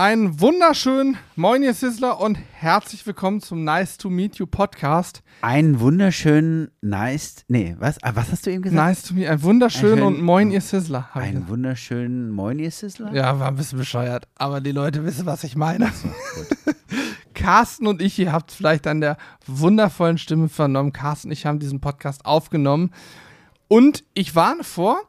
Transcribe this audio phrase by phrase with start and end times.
[0.00, 5.24] Einen wunderschönen Moin, ihr Sizzler und herzlich willkommen zum Nice to Meet You Podcast.
[5.42, 8.80] Einen wunderschönen Nice, nee, was, ah, was hast du eben gesagt?
[8.80, 11.08] Nice to Meet, einen wunderschönen und Moin, ihr Sizzler.
[11.14, 13.12] Einen wunderschönen Moin, ihr Sizzler?
[13.12, 15.86] Ja, war ein bisschen bescheuert, aber die Leute wissen, was ich meine.
[15.86, 16.76] Gut.
[17.34, 19.16] Carsten und ich, ihr habt es vielleicht an der
[19.48, 20.92] wundervollen Stimme vernommen.
[20.92, 22.92] Carsten und ich haben diesen Podcast aufgenommen.
[23.66, 25.00] Und ich warne vor,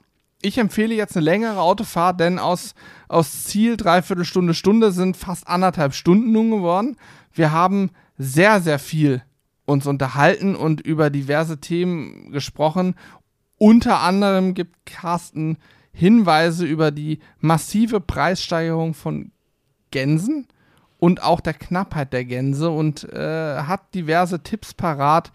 [0.42, 2.74] ich empfehle jetzt eine längere Autofahrt, denn aus,
[3.08, 6.96] aus Ziel Dreiviertelstunde, Stunde sind fast anderthalb Stunden nun geworden.
[7.34, 9.22] Wir haben sehr, sehr viel
[9.66, 12.96] uns unterhalten und über diverse Themen gesprochen.
[13.58, 15.58] Unter anderem gibt Carsten
[15.92, 19.32] Hinweise über die massive Preissteigerung von
[19.92, 20.48] Gänsen
[20.98, 25.32] und auch der Knappheit der Gänse und äh, hat diverse Tipps parat,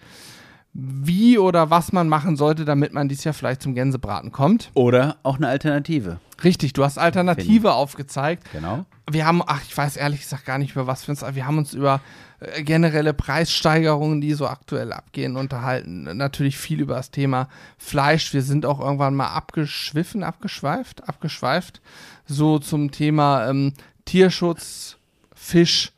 [0.74, 4.70] wie oder was man machen sollte, damit man dies Jahr vielleicht zum Gänsebraten kommt.
[4.74, 6.18] Oder auch eine Alternative.
[6.42, 8.42] Richtig, du hast Alternative aufgezeigt.
[8.52, 8.84] Genau.
[9.08, 11.58] Wir haben, ach, ich weiß ehrlich gesagt gar nicht über was für uns, wir haben
[11.58, 12.00] uns über
[12.40, 16.16] äh, generelle Preissteigerungen, die so aktuell abgehen, unterhalten.
[16.16, 18.32] Natürlich viel über das Thema Fleisch.
[18.34, 21.80] Wir sind auch irgendwann mal abgeschwiffen, abgeschweift, abgeschweift.
[22.26, 23.74] So zum Thema ähm,
[24.06, 24.96] Tierschutz,
[25.34, 25.93] Fisch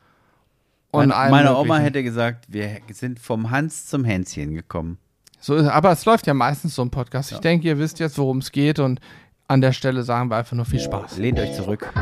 [0.90, 4.98] und Meine, meine Oma hätte gesagt, wir sind vom Hans zum Hänschen gekommen.
[5.40, 7.32] So aber es läuft ja meistens so ein Podcast.
[7.32, 9.00] Ich denke, ihr wisst jetzt, worum es geht und
[9.48, 11.18] an der Stelle sagen wir einfach nur viel Spaß.
[11.18, 11.92] Lehnt euch zurück.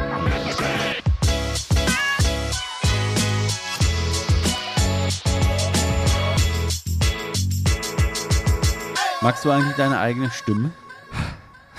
[9.20, 10.70] Magst du eigentlich deine eigene Stimme?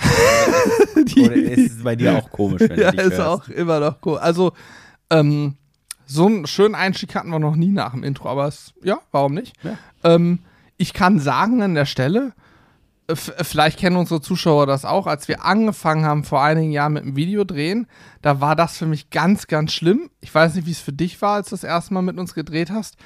[1.16, 3.20] Oder ist es bei dir auch komisch, wenn ja, du dich ist hörst?
[3.20, 4.18] auch immer noch cool.
[4.18, 4.52] Also,
[5.10, 5.56] ähm,
[6.06, 9.34] so einen schönen Einstieg hatten wir noch nie nach dem Intro, aber es, ja, warum
[9.34, 9.54] nicht?
[9.62, 9.76] Ja.
[10.04, 10.38] Ähm,
[10.76, 12.32] ich kann sagen an der Stelle,
[13.08, 16.92] äh, f- vielleicht kennen unsere Zuschauer das auch, als wir angefangen haben vor einigen Jahren
[16.92, 17.86] mit dem Videodrehen,
[18.22, 20.10] da war das für mich ganz, ganz schlimm.
[20.20, 22.34] Ich weiß nicht, wie es für dich war, als du das erste Mal mit uns
[22.34, 22.96] gedreht hast,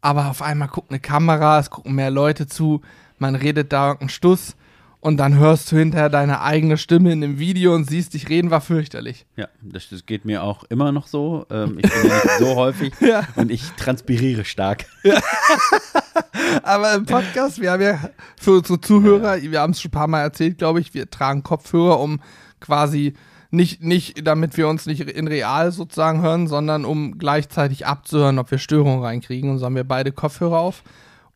[0.00, 2.82] aber auf einmal guckt eine Kamera, es gucken mehr Leute zu,
[3.18, 4.56] man redet da irgendeinen Stuss
[5.00, 8.50] und dann hörst du hinterher deine eigene Stimme in dem Video und siehst dich reden,
[8.50, 9.24] war fürchterlich.
[9.36, 11.46] Ja, das, das geht mir auch immer noch so.
[11.50, 13.26] Ähm, ich bin ja nicht so häufig Ja.
[13.36, 14.84] und ich transpiriere stark.
[16.62, 17.98] Aber im Podcast, wir haben ja
[18.40, 21.42] für unsere Zuhörer, wir haben es schon ein paar Mal erzählt, glaube ich, wir tragen
[21.42, 22.20] Kopfhörer, um
[22.60, 23.14] quasi
[23.50, 28.50] nicht, nicht, damit wir uns nicht in real sozusagen hören, sondern um gleichzeitig abzuhören, ob
[28.50, 29.50] wir Störungen reinkriegen.
[29.50, 30.82] Und so haben wir beide Kopfhörer auf.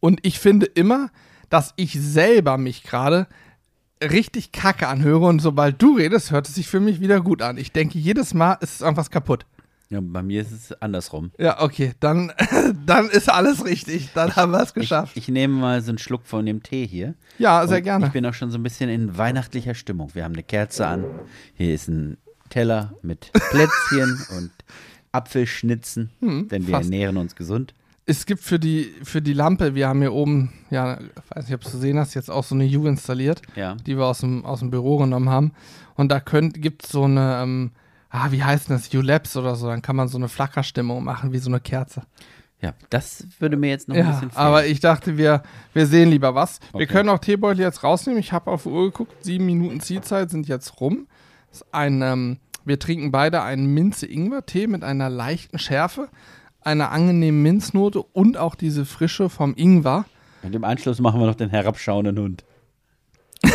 [0.00, 1.10] Und ich finde immer,
[1.50, 3.26] dass ich selber mich gerade
[4.10, 7.56] richtig kacke anhöre und sobald du redest, hört es sich für mich wieder gut an.
[7.58, 9.46] Ich denke, jedes Mal ist irgendwas kaputt.
[9.90, 11.30] Ja, bei mir ist es andersrum.
[11.38, 12.32] Ja, okay, dann,
[12.86, 14.10] dann ist alles richtig.
[14.14, 15.16] Dann haben wir es Ich, geschafft.
[15.16, 17.14] ich nehme mal so einen Schluck von dem Tee hier.
[17.38, 18.06] ja, sehr Und gerne.
[18.06, 20.10] Ich bin auch schon so ein bisschen in weihnachtlicher Stimmung.
[20.14, 21.04] Wir haben eine Kerze an.
[21.54, 22.16] Hier ist ein
[22.48, 24.50] Teller mit Plätzchen und
[25.12, 26.84] Apfelschnitzen, denn wir Hm, fast.
[26.84, 27.74] ernähren uns gesund.
[28.06, 30.98] Es gibt für die, für die Lampe, wir haben hier oben, ja,
[31.30, 33.76] weiß nicht, ob du es gesehen hast, jetzt auch so eine U installiert, Ja.
[33.76, 35.52] die wir aus dem, aus dem Büro genommen haben.
[35.94, 37.70] Und da gibt es so eine, ähm,
[38.10, 41.32] ah, wie heißt denn das, U-Labs oder so, dann kann man so eine Flackerstimmung machen,
[41.32, 42.02] wie so eine Kerze.
[42.60, 44.46] Ja, das würde mir jetzt noch ein Ja, bisschen fehlen.
[44.46, 45.42] aber ich dachte, wir,
[45.72, 46.60] wir sehen lieber was.
[46.72, 46.86] Wir Okay.
[46.86, 48.20] können auch Teebeutel jetzt rausnehmen.
[48.20, 51.06] Ich habe auf die Uhr geguckt, sieben Minuten Zielzeit sind jetzt rum.
[51.50, 56.08] Das ist ein, ähm, wir trinken beide einen Minze-Ingwer-Tee mit einer leichten Schärfe,
[56.64, 60.04] einer angenehmen Minznote und auch diese Frische vom Ingwer.
[60.42, 62.44] Und im Anschluss machen wir noch den herabschauenden Hund.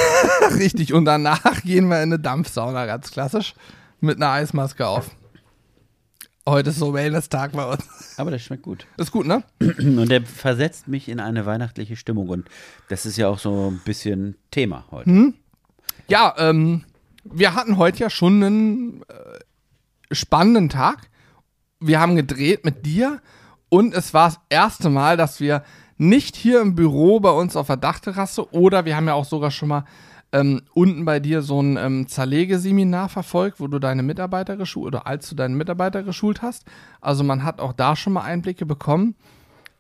[0.58, 3.54] Richtig, und danach gehen wir in eine Dampfsauna, ganz klassisch,
[4.00, 5.12] mit einer Eismaske auf.
[6.48, 8.18] Heute ist so Wellness-Tag bei uns.
[8.18, 8.88] Aber das schmeckt gut.
[8.98, 9.44] Ist gut, ne?
[9.60, 12.30] Und der versetzt mich in eine weihnachtliche Stimmung.
[12.30, 12.50] Und
[12.88, 15.12] das ist ja auch so ein bisschen Thema heute.
[15.12, 15.34] Hm?
[16.08, 16.86] Ja, ähm,
[17.24, 21.10] wir hatten heute ja schon einen äh, spannenden Tag.
[21.80, 23.22] Wir haben gedreht mit dir
[23.70, 25.64] und es war das erste Mal, dass wir
[25.98, 29.52] nicht hier im Büro bei uns auf der Dachterrasse oder wir haben ja auch sogar
[29.52, 29.86] schon mal
[30.32, 35.08] ähm, unten bei dir so ein ähm, Zerlegeseminar verfolgt, wo du deine Mitarbeiter geschult oder
[35.08, 36.66] als du deine Mitarbeiter geschult hast.
[37.02, 39.16] Also man hat auch da schon mal Einblicke bekommen.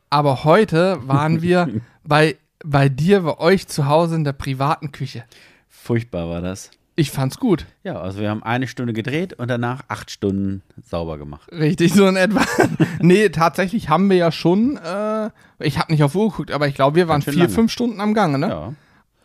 [0.09, 5.23] Aber heute waren wir bei, bei dir, bei euch zu Hause in der privaten Küche.
[5.67, 6.71] Furchtbar war das.
[6.99, 7.65] Ich fand's gut.
[7.85, 11.49] Ja, also wir haben eine Stunde gedreht und danach acht Stunden sauber gemacht.
[11.49, 12.41] Richtig, so in etwa.
[12.99, 15.29] nee, tatsächlich haben wir ja schon, äh,
[15.59, 17.47] ich habe nicht auf Uhr geguckt, aber ich glaube, wir waren vier, lange.
[17.47, 18.49] fünf Stunden am Gange, ne?
[18.49, 18.73] Ja.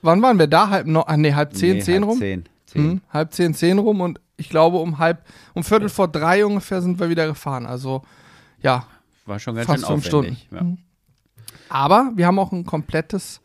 [0.03, 0.69] Wann waren wir da?
[0.69, 2.19] Halb, no, ah, nee, halb zehn, Nee, zehn halb rum?
[2.21, 2.45] Zehn.
[2.67, 2.83] zehn.
[2.83, 5.25] Hm, halb zehn, zehn rum und ich glaube, um halb,
[5.55, 7.67] um Viertel vor drei ungefähr sind wir wieder gefahren.
[7.67, 8.03] Also,
[8.63, 8.87] ja,
[9.27, 10.07] War schon ganz fast schön fünf.
[10.07, 10.79] Stunden.
[11.69, 13.41] Aber wir haben auch ein komplettes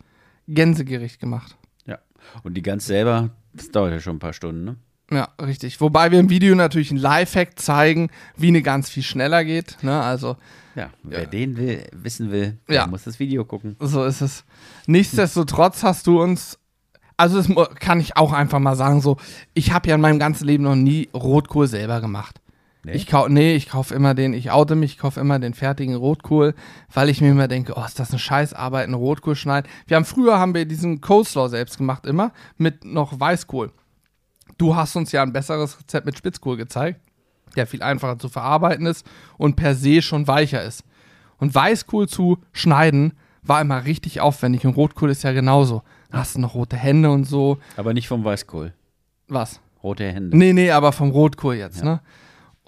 [0.47, 1.57] Gänsegericht gemacht.
[1.87, 1.93] Ja.
[1.95, 1.99] ja.
[2.43, 4.75] Und die Gans selber, das dauert ja schon ein paar Stunden, ne?
[5.11, 5.81] Ja, richtig.
[5.81, 9.77] Wobei wir im Video natürlich einen Lifehack zeigen, wie eine ganz viel schneller geht.
[9.81, 9.99] Ne?
[10.01, 10.35] Also,
[10.75, 12.87] Ja, wer den will, wissen will, der Ja.
[12.87, 13.75] muss das Video gucken.
[13.79, 14.43] so ist es.
[14.85, 16.59] Nichtsdestotrotz hast du uns,
[17.17, 19.17] also das kann ich auch einfach mal sagen, so,
[19.55, 22.39] ich habe ja in meinem ganzen Leben noch nie Rotkohl selber gemacht.
[22.89, 22.95] Nee?
[22.95, 25.95] Ich kau nee, ich kaufe immer den, ich oute mich, ich kaufe immer den fertigen
[25.95, 26.55] Rotkohl,
[26.93, 29.69] weil ich mir immer denke, oh, ist das eine Scheißarbeit, einen Rotkohl schneiden.
[29.87, 33.71] Wir haben früher haben wir diesen Coleslaw selbst gemacht, immer mit noch Weißkohl.
[34.57, 36.99] Du hast uns ja ein besseres Rezept mit Spitzkohl gezeigt,
[37.55, 39.05] der viel einfacher zu verarbeiten ist
[39.37, 40.83] und per se schon weicher ist.
[41.37, 45.83] Und Weißkohl zu schneiden war immer richtig aufwendig und Rotkohl ist ja genauso.
[46.11, 47.57] Da hast du noch rote Hände und so.
[47.77, 48.73] Aber nicht vom Weißkohl.
[49.27, 49.61] Was?
[49.81, 50.37] Rote Hände.
[50.37, 52.01] Nee, nee, aber vom Rotkohl jetzt, ne?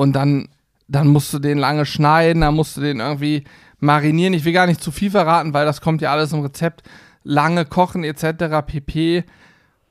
[0.01, 0.49] Und dann,
[0.87, 3.43] dann musst du den lange schneiden, dann musst du den irgendwie
[3.79, 4.33] marinieren.
[4.33, 6.81] Ich will gar nicht zu viel verraten, weil das kommt ja alles im Rezept.
[7.23, 8.65] Lange kochen etc.
[8.65, 9.23] pp.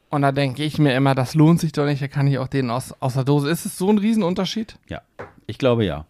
[0.09, 2.49] Und da denke ich mir immer, das lohnt sich doch nicht, da kann ich auch
[2.49, 3.49] den aus, aus der Dose.
[3.49, 4.81] Ist es so ein Riesenunterschied?
[4.89, 5.01] Ja,
[5.47, 6.07] ich glaube ja.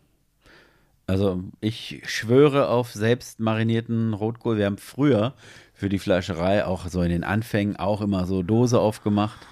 [1.06, 4.56] Also ich schwöre auf selbst marinierten Rotkohl.
[4.56, 5.35] Wir haben früher
[5.75, 9.47] für die Fleischerei auch so in den Anfängen auch immer so Dose aufgemacht.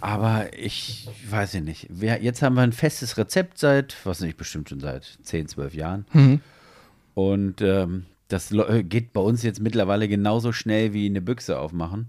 [0.00, 1.86] Aber ich weiß ja nicht.
[1.90, 5.74] Wir, jetzt haben wir ein festes Rezept seit, was nicht, bestimmt schon seit 10, 12
[5.74, 6.06] Jahren.
[6.12, 6.40] Mhm.
[7.14, 8.54] Und ähm, das
[8.84, 12.08] geht bei uns jetzt mittlerweile genauso schnell wie eine Büchse aufmachen.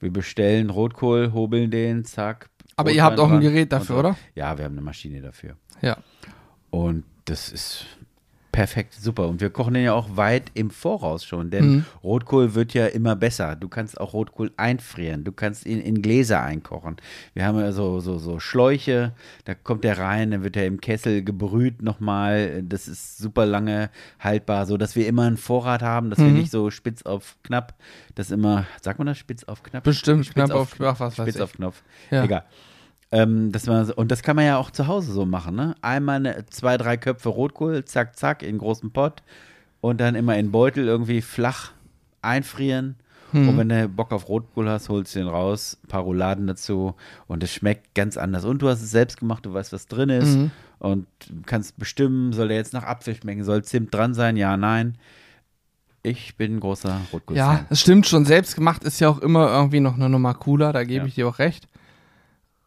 [0.00, 2.48] Wir bestellen Rotkohl, hobeln den, zack.
[2.76, 4.16] Aber ihr habt auch ein Gerät dafür, und oder?
[4.34, 5.56] Ja, wir haben eine Maschine dafür.
[5.80, 5.98] Ja.
[6.70, 7.86] Und das ist
[8.52, 9.26] perfekt, super.
[9.28, 11.84] Und wir kochen den ja auch weit im Voraus schon, denn Mhm.
[12.04, 13.56] Rotkohl wird ja immer besser.
[13.56, 16.96] Du kannst auch Rotkohl einfrieren, du kannst ihn in Gläser einkochen.
[17.34, 19.12] Wir haben ja so, so, so Schläuche,
[19.46, 22.62] da kommt der rein, dann wird er im Kessel gebrüht nochmal.
[22.62, 23.90] Das ist super lange
[24.20, 26.34] haltbar, so dass wir immer einen Vorrat haben, dass wir Mhm.
[26.34, 27.74] nicht so spitz auf knapp,
[28.14, 29.82] das immer, sagt man das, spitz auf knapp?
[29.84, 31.42] Bestimmt, Spitz knapp auf- ach, was weiß Spitz ich.
[31.42, 31.82] auf Knopf.
[32.10, 32.24] Ja.
[32.24, 32.44] Egal.
[33.12, 35.74] Ähm, das war, so- und das kann man ja auch zu Hause so machen, ne?
[35.82, 39.22] Einmal eine, zwei, drei Köpfe Rotkohl, zack, zack, in einen großen Pott
[39.82, 41.72] und dann immer in Beutel irgendwie flach
[42.22, 42.96] einfrieren.
[43.32, 43.48] Mhm.
[43.50, 46.94] Und wenn du Bock auf Rotkohl hast, holst du den raus, ein paar Rouladen dazu
[47.26, 48.44] und es schmeckt ganz anders.
[48.44, 50.50] Und du hast es selbst gemacht, du weißt, was drin ist Mhm.
[50.78, 51.06] und
[51.46, 54.96] kannst bestimmen, soll der jetzt nach Apfel schmecken, soll Zimt dran sein, ja, nein.
[56.02, 58.24] Ich bin ein großer rotkohl Ja, es stimmt schon.
[58.24, 61.06] Selbst gemacht ist ja auch immer irgendwie noch eine Nummer cooler, da gebe Ja.
[61.06, 61.68] ich dir auch recht.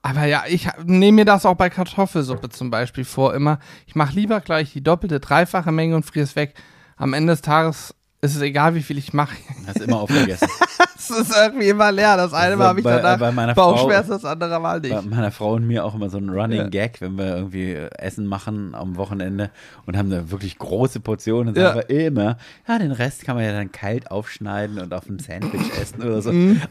[0.08, 3.58] Aber ja, ich nehme mir das auch bei Kartoffelsuppe zum Beispiel vor, immer.
[3.88, 6.54] Ich mache lieber gleich die doppelte, dreifache Menge und friere es weg.
[6.96, 9.36] Am Ende des Tages ist es egal, wie viel ich mache.
[9.68, 10.48] Hast immer aufgegessen.
[10.96, 12.18] Es ist irgendwie immer leer.
[12.18, 15.10] Das eine Mal habe ich Bei- danach bei meiner Bauchschmerzen, das andere Mal bei nicht.
[15.10, 16.68] meiner Frau und mir auch immer so ein Running Ja.
[16.70, 19.50] Gag, wenn wir irgendwie äh, Essen machen am Wochenende
[19.88, 21.74] und haben da wirklich große Portionen und Ja.
[21.74, 22.38] sagen wir immer,
[22.68, 26.22] ja, den Rest kann man ja dann kalt aufschneiden und auf ein Sandwich essen oder
[26.22, 26.32] so.
[26.32, 26.62] Mhm.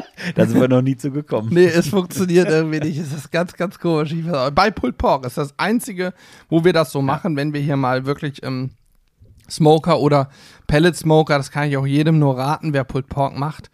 [0.34, 1.50] Da sind wir noch nie zu gekommen.
[1.52, 2.98] Nee, es funktioniert irgendwie nicht.
[2.98, 4.14] Es ist ganz, ganz komisch.
[4.54, 6.14] Bei Pulled Pork ist das Einzige,
[6.48, 8.70] wo wir das so machen, wenn wir hier mal wirklich ähm,
[9.48, 10.30] Smoker oder
[10.66, 13.70] Pellet Smoker, das kann ich auch jedem nur raten, wer Pulled Pork macht.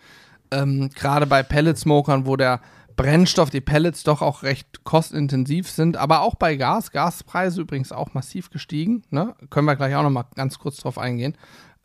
[0.51, 2.61] Ähm, Gerade bei Pellet Smokern, wo der
[2.97, 6.91] Brennstoff, die Pellets doch auch recht kostenintensiv sind, aber auch bei Gas.
[6.91, 9.03] Gaspreise übrigens auch massiv gestiegen.
[9.11, 9.35] Ne?
[9.49, 11.37] Können wir gleich auch noch mal ganz kurz drauf eingehen.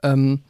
[0.04, 0.42] Ähm,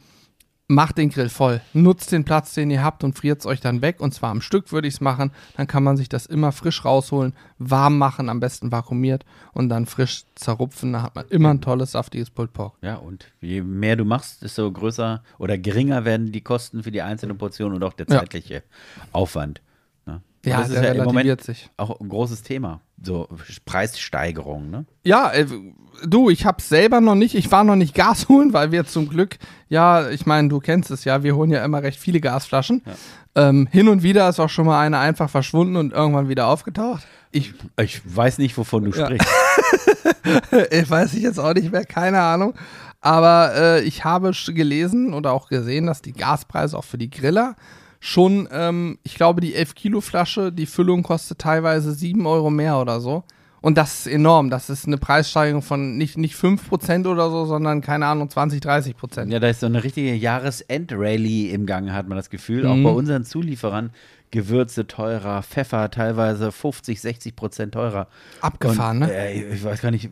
[0.68, 1.60] macht den Grill voll.
[1.72, 4.00] Nutzt den Platz, den ihr habt und friert es euch dann weg.
[4.00, 5.32] Und zwar am Stück würde ich es machen.
[5.56, 9.24] Dann kann man sich das immer frisch rausholen, warm machen, am besten vakuumiert
[9.54, 10.92] und dann frisch zerrupfen.
[10.92, 12.74] Da hat man immer ein tolles, saftiges Pulled Pork.
[12.82, 17.02] Ja, und je mehr du machst, desto größer oder geringer werden die Kosten für die
[17.02, 18.18] einzelne Portion und auch der Ja.
[18.18, 18.62] zeitliche
[19.12, 19.62] Aufwand.
[20.44, 21.68] Ja, das ist ja im Moment sich.
[21.76, 22.80] auch ein großes Thema.
[23.02, 23.28] So
[23.64, 24.84] Preissteigerung, ne?
[25.04, 25.46] Ja, äh,
[26.04, 27.34] du, ich hab's selber noch nicht.
[27.34, 30.90] Ich war noch nicht Gas holen, weil wir zum Glück, ja, ich meine, du kennst
[30.90, 32.82] es ja, wir holen ja immer recht viele Gasflaschen.
[33.34, 37.06] Ähm, hin und wieder ist auch schon mal eine einfach verschwunden und irgendwann wieder aufgetaucht.
[37.30, 39.06] Ich, Ich weiß nicht, wovon du Ja.
[39.06, 39.28] sprichst.
[40.70, 42.54] ich weiß ich jetzt auch nicht mehr, keine Ahnung.
[43.00, 47.54] Aber äh, ich habe gelesen oder auch gesehen, dass die Gaspreise auch für die Griller
[48.00, 52.78] schon, ähm, ich glaube, die 11 Kilo Flasche, die Füllung kostet teilweise 7 Euro mehr
[52.78, 53.24] oder so.
[53.60, 54.50] Und das ist enorm.
[54.50, 59.32] Das ist eine Preissteigerung von nicht, nicht 5% oder so, sondern, keine Ahnung, 20, 30%.
[59.32, 62.62] Ja, da ist so eine richtige Jahresendrallye im Gang, hat man das Gefühl.
[62.62, 62.68] Mhm.
[62.86, 63.90] Auch bei unseren Zulieferern.
[64.30, 68.08] Gewürze teurer, Pfeffer teilweise 50, 60 Prozent teurer.
[68.40, 69.14] Abgefahren, Und, ne?
[69.14, 70.10] Äh, ich weiß gar nicht,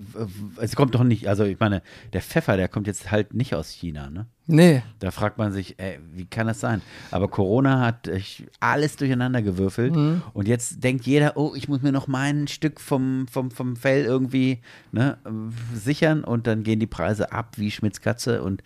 [0.59, 1.83] es kommt doch nicht, also ich meine,
[2.13, 4.27] der Pfeffer, der kommt jetzt halt nicht aus China, ne?
[4.49, 4.83] Nee.
[5.01, 6.81] Da fragt man sich, ey, wie kann das sein?
[7.11, 8.09] Aber Corona hat
[8.61, 10.23] alles durcheinander gewürfelt Mhm.
[10.35, 14.05] und jetzt denkt jeder, oh, ich muss mir noch mein Stück vom, vom, vom Fell
[14.05, 14.61] irgendwie
[14.93, 15.19] ne,
[15.75, 18.63] sichern und dann gehen die Preise ab wie Schmitz Katze und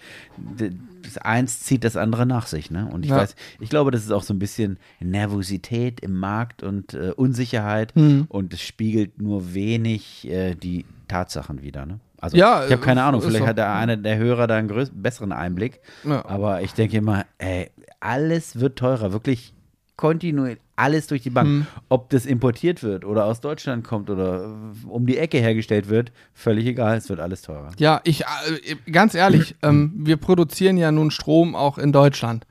[1.14, 2.70] das eins zieht das andere nach sich.
[2.70, 2.86] Ne?
[2.90, 3.16] Und ich Ja.
[3.18, 7.94] weiß, ich glaube, das ist auch so ein bisschen Nervosität im Markt und äh, Unsicherheit
[7.96, 8.24] Mhm.
[8.28, 11.84] und es spiegelt nur wenig äh, die Tatsachen wieder.
[11.86, 12.00] Ne?
[12.20, 13.46] Also Ja, ich habe keine Ahnung, vielleicht so.
[13.46, 15.80] hat der eine der Hörer da einen größ besseren Einblick.
[16.04, 16.24] Ja.
[16.24, 19.52] Aber ich denke immer, ey, alles wird teurer, wirklich
[20.00, 21.46] kontinuierlich, alles durch die Bank.
[21.46, 21.66] Hm.
[21.90, 26.10] Ob das importiert wird oder aus Deutschland kommt oder äh, um die Ecke hergestellt wird,
[26.32, 27.70] völlig egal, es wird alles teurer.
[27.78, 32.46] Ja, ich, äh, ganz ehrlich, ähm, wir produzieren ja nun Strom auch in Deutschland.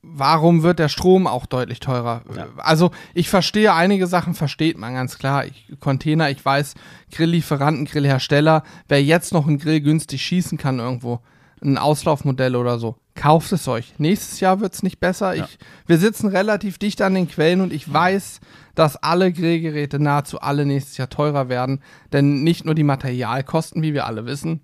[0.00, 2.22] Warum wird der Strom auch deutlich teurer?
[2.36, 2.46] Ja.
[2.58, 5.44] Also, ich verstehe, einige Sachen versteht man ganz klar.
[5.44, 6.74] Ich, Container, ich weiß,
[7.10, 11.20] Grilllieferanten, Grillhersteller, wer jetzt noch einen Grill günstig schießen kann irgendwo,
[11.62, 13.94] ein Auslaufmodell oder so, kauft es euch.
[13.98, 15.34] Nächstes Jahr wird es nicht besser.
[15.34, 15.44] Ja.
[15.44, 18.40] Ich, wir sitzen relativ dicht an den Quellen und ich weiß,
[18.74, 21.80] dass alle Grillgeräte nahezu alle nächstes Jahr teurer werden.
[22.12, 24.60] Denn nicht nur die Materialkosten, wie wir alle wissen,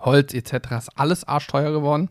[0.00, 0.52] Holz etc.
[0.78, 2.08] ist alles arschteuer geworden.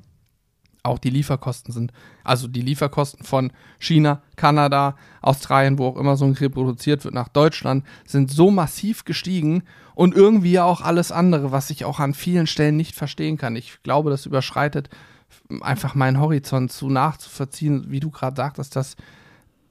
[0.83, 1.91] Auch die Lieferkosten sind,
[2.23, 7.13] also die Lieferkosten von China, Kanada, Australien, wo auch immer so ein Grill produziert wird,
[7.13, 12.15] nach Deutschland, sind so massiv gestiegen und irgendwie auch alles andere, was ich auch an
[12.15, 13.55] vielen Stellen nicht verstehen kann.
[13.55, 14.89] Ich glaube, das überschreitet
[15.61, 18.95] einfach meinen Horizont zu nachzuvollziehen, wie du gerade sagtest, dass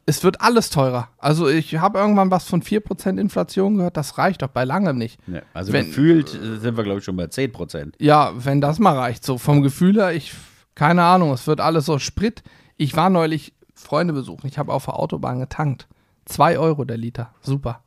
[0.06, 1.08] es wird alles teurer.
[1.18, 5.20] Also ich habe irgendwann was von 4% Inflation gehört, das reicht doch bei langem nicht.
[5.26, 7.94] Ja, also Wenn- gefühlt sind wir, glaube ich, schon bei 10 Prozent.
[7.98, 9.24] Ja, wenn das mal reicht.
[9.24, 10.32] So vom Gefühl her, ich,
[10.74, 12.42] keine Ahnung, es wird alles so Sprit.
[12.76, 14.46] Ich war neulich Freunde besuchen.
[14.46, 15.88] Ich habe auf der Autobahn getankt.
[16.24, 17.32] Zwei Euro der Liter.
[17.42, 17.82] Super.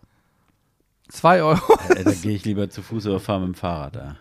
[1.09, 1.61] Zwei Euro.
[1.89, 3.95] Äh, da gehe ich lieber zu Fuß oder fahre mit dem Fahrrad.
[3.95, 4.15] Ja.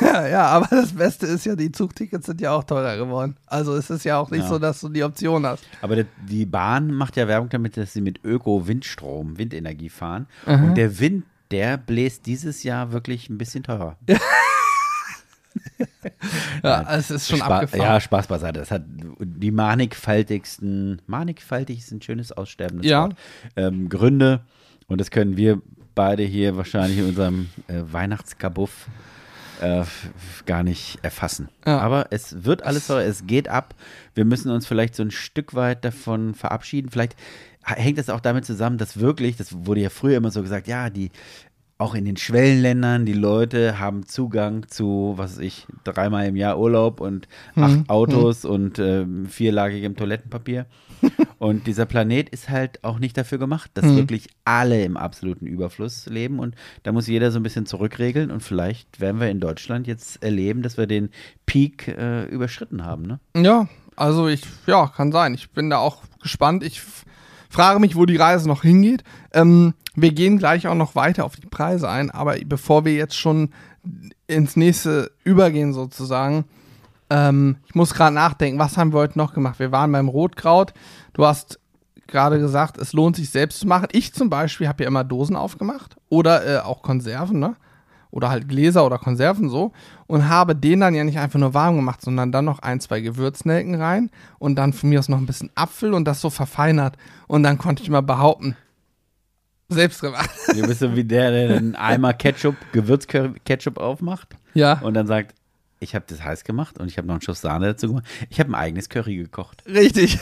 [0.00, 3.36] ja, ja, aber das Beste ist ja, die Zugtickets sind ja auch teurer geworden.
[3.46, 4.48] Also es ist ja auch nicht Ja.
[4.48, 5.64] so, dass du die Option hast.
[5.82, 10.26] Aber der, die Bahn macht ja Werbung damit, dass sie mit Öko-Windstrom, Windenergie fahren.
[10.46, 10.64] Aha.
[10.64, 13.96] Und der Wind, der bläst dieses Jahr wirklich ein bisschen teurer.
[16.62, 17.82] Ja, es ist schon Spa abgefahren.
[17.82, 18.58] Ja, Spaß beiseite.
[18.60, 18.82] Das hat
[19.20, 23.02] die mannigfaltigsten, mannigfaltig ist ein schönes aussterbendes Ja.
[23.02, 23.16] Wort,
[23.56, 24.40] ähm, Gründe.
[24.88, 25.60] Und das können wir
[25.94, 28.88] beide hier wahrscheinlich in unserem äh, Weihnachtskabuff
[29.60, 29.84] äh,
[30.46, 31.48] gar nicht erfassen.
[31.66, 31.78] Ja.
[31.78, 33.74] Aber es wird alles teurer, es geht ab.
[34.14, 36.90] Wir müssen uns vielleicht so ein Stück weit davon verabschieden.
[36.90, 37.16] Vielleicht
[37.64, 40.90] hängt das auch damit zusammen, dass wirklich, das wurde ja früher immer so gesagt, ja,
[40.90, 41.10] die
[41.78, 46.58] auch in den Schwellenländern, die Leute haben Zugang zu, was weiß ich, dreimal im Jahr
[46.58, 50.66] Urlaub und acht Autos und ähm, vierlagigem Toilettenpapier.
[51.38, 56.06] und dieser Planet ist halt auch nicht dafür gemacht, dass wirklich alle im absoluten Überfluss
[56.06, 56.40] leben.
[56.40, 58.32] Und da muss jeder so ein bisschen zurückregeln.
[58.32, 61.10] Und vielleicht werden wir in Deutschland jetzt erleben, dass wir den
[61.46, 63.02] Peak äh, überschritten haben.
[63.02, 63.20] Ne?
[63.36, 65.34] Ja, also ich, ja, kann sein.
[65.34, 66.64] Ich bin da auch gespannt.
[66.64, 66.82] Ich
[67.48, 69.04] frage mich, wo die Reise noch hingeht.
[69.32, 73.16] Ähm, wir gehen gleich auch noch weiter auf die Preise ein, aber bevor wir jetzt
[73.16, 73.50] schon
[74.26, 76.44] ins nächste übergehen sozusagen,
[77.10, 79.58] ähm, ich muss gerade nachdenken, was haben wir heute noch gemacht?
[79.58, 80.74] Wir waren beim Rotkraut.
[81.14, 81.58] Du hast
[82.06, 83.88] gerade gesagt, es lohnt sich selbst zu machen.
[83.92, 87.56] Ich zum Beispiel habe ja immer Dosen aufgemacht oder äh, auch Konserven, ne?
[88.10, 89.72] Oder halt Gläser oder Konserven so
[90.06, 93.02] und habe den dann ja nicht einfach nur warm gemacht, sondern dann noch ein, zwei
[93.02, 96.96] Gewürznelken rein und dann von mir aus noch ein bisschen Apfel und das so verfeinert.
[97.26, 98.56] Und dann konnte ich mal behaupten,
[99.68, 100.30] selbst gemacht.
[100.48, 105.34] Du bist so wie der, der einen Eimer Ketchup, Gewürzketchup aufmacht ja, und dann sagt,
[105.80, 108.04] ich habe das heiß gemacht und ich habe noch einen Schuss Sahne dazu gemacht.
[108.30, 109.62] Ich habe ein eigenes Curry gekocht.
[109.66, 110.18] richtig.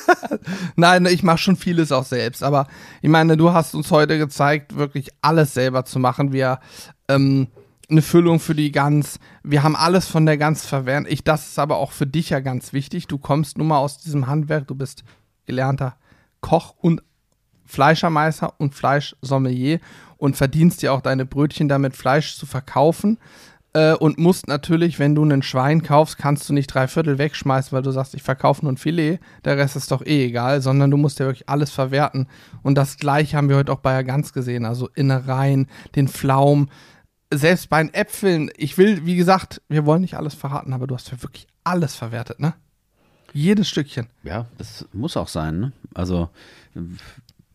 [0.76, 2.66] Nein, ich mache schon vieles auch selbst, aber
[3.02, 6.32] ich meine, du hast uns heute gezeigt, wirklich alles selber zu machen.
[6.32, 6.60] Wir
[7.08, 7.48] ähm,
[7.90, 9.18] eine Füllung für die Gans.
[9.42, 11.12] Wir haben alles von der Gans verwendet.
[11.12, 13.06] Ich, das ist aber auch für dich ja ganz wichtig.
[13.06, 14.66] Du kommst nun mal aus diesem Handwerk.
[14.66, 15.04] Du bist
[15.46, 15.96] gelernter
[16.40, 17.02] Koch und
[17.72, 19.80] Fleischermeister und Fleischsommelier
[20.18, 23.18] und verdienst dir auch deine Brötchen damit, Fleisch zu verkaufen.
[23.72, 27.72] Äh, und musst natürlich, wenn du ein Schwein kaufst, kannst du nicht drei Viertel wegschmeißen,
[27.72, 30.90] weil du sagst, ich verkaufe nur ein Filet, der Rest ist doch eh egal, sondern
[30.90, 32.28] du musst ja wirklich alles verwerten.
[32.62, 36.68] Und das gleiche haben wir heute auch bei der Gans gesehen, also Innereien, den Pflaum,
[37.32, 38.50] selbst bei den Äpfeln.
[38.58, 41.94] Ich will, wie gesagt, wir wollen nicht alles verraten, aber du hast ja wirklich alles
[41.94, 42.52] verwertet, ne?
[43.32, 44.08] Jedes Stückchen.
[44.24, 45.58] Ja, das muss auch sein.
[45.58, 45.72] Ne?
[45.94, 46.28] Also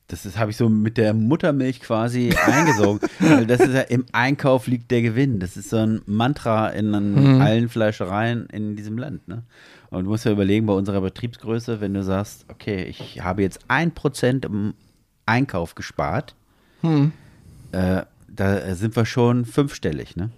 [0.07, 2.99] das habe ich so mit der Muttermilch quasi eingesogen.
[3.19, 5.39] Weil das ist ja im Einkauf liegt der Gewinn.
[5.39, 7.41] Das ist so ein Mantra in Mhm.
[7.41, 9.27] allen Fleischereien in diesem Land.
[9.27, 9.43] Ne?
[9.89, 13.59] Und du musst ja überlegen, bei unserer Betriebsgröße, wenn du sagst, okay, ich habe jetzt
[13.67, 14.73] ein Prozent im
[15.25, 16.35] Einkauf gespart,
[16.81, 17.11] Hm.
[17.73, 20.15] äh, da sind wir schon fünfstellig.
[20.15, 20.29] Ne?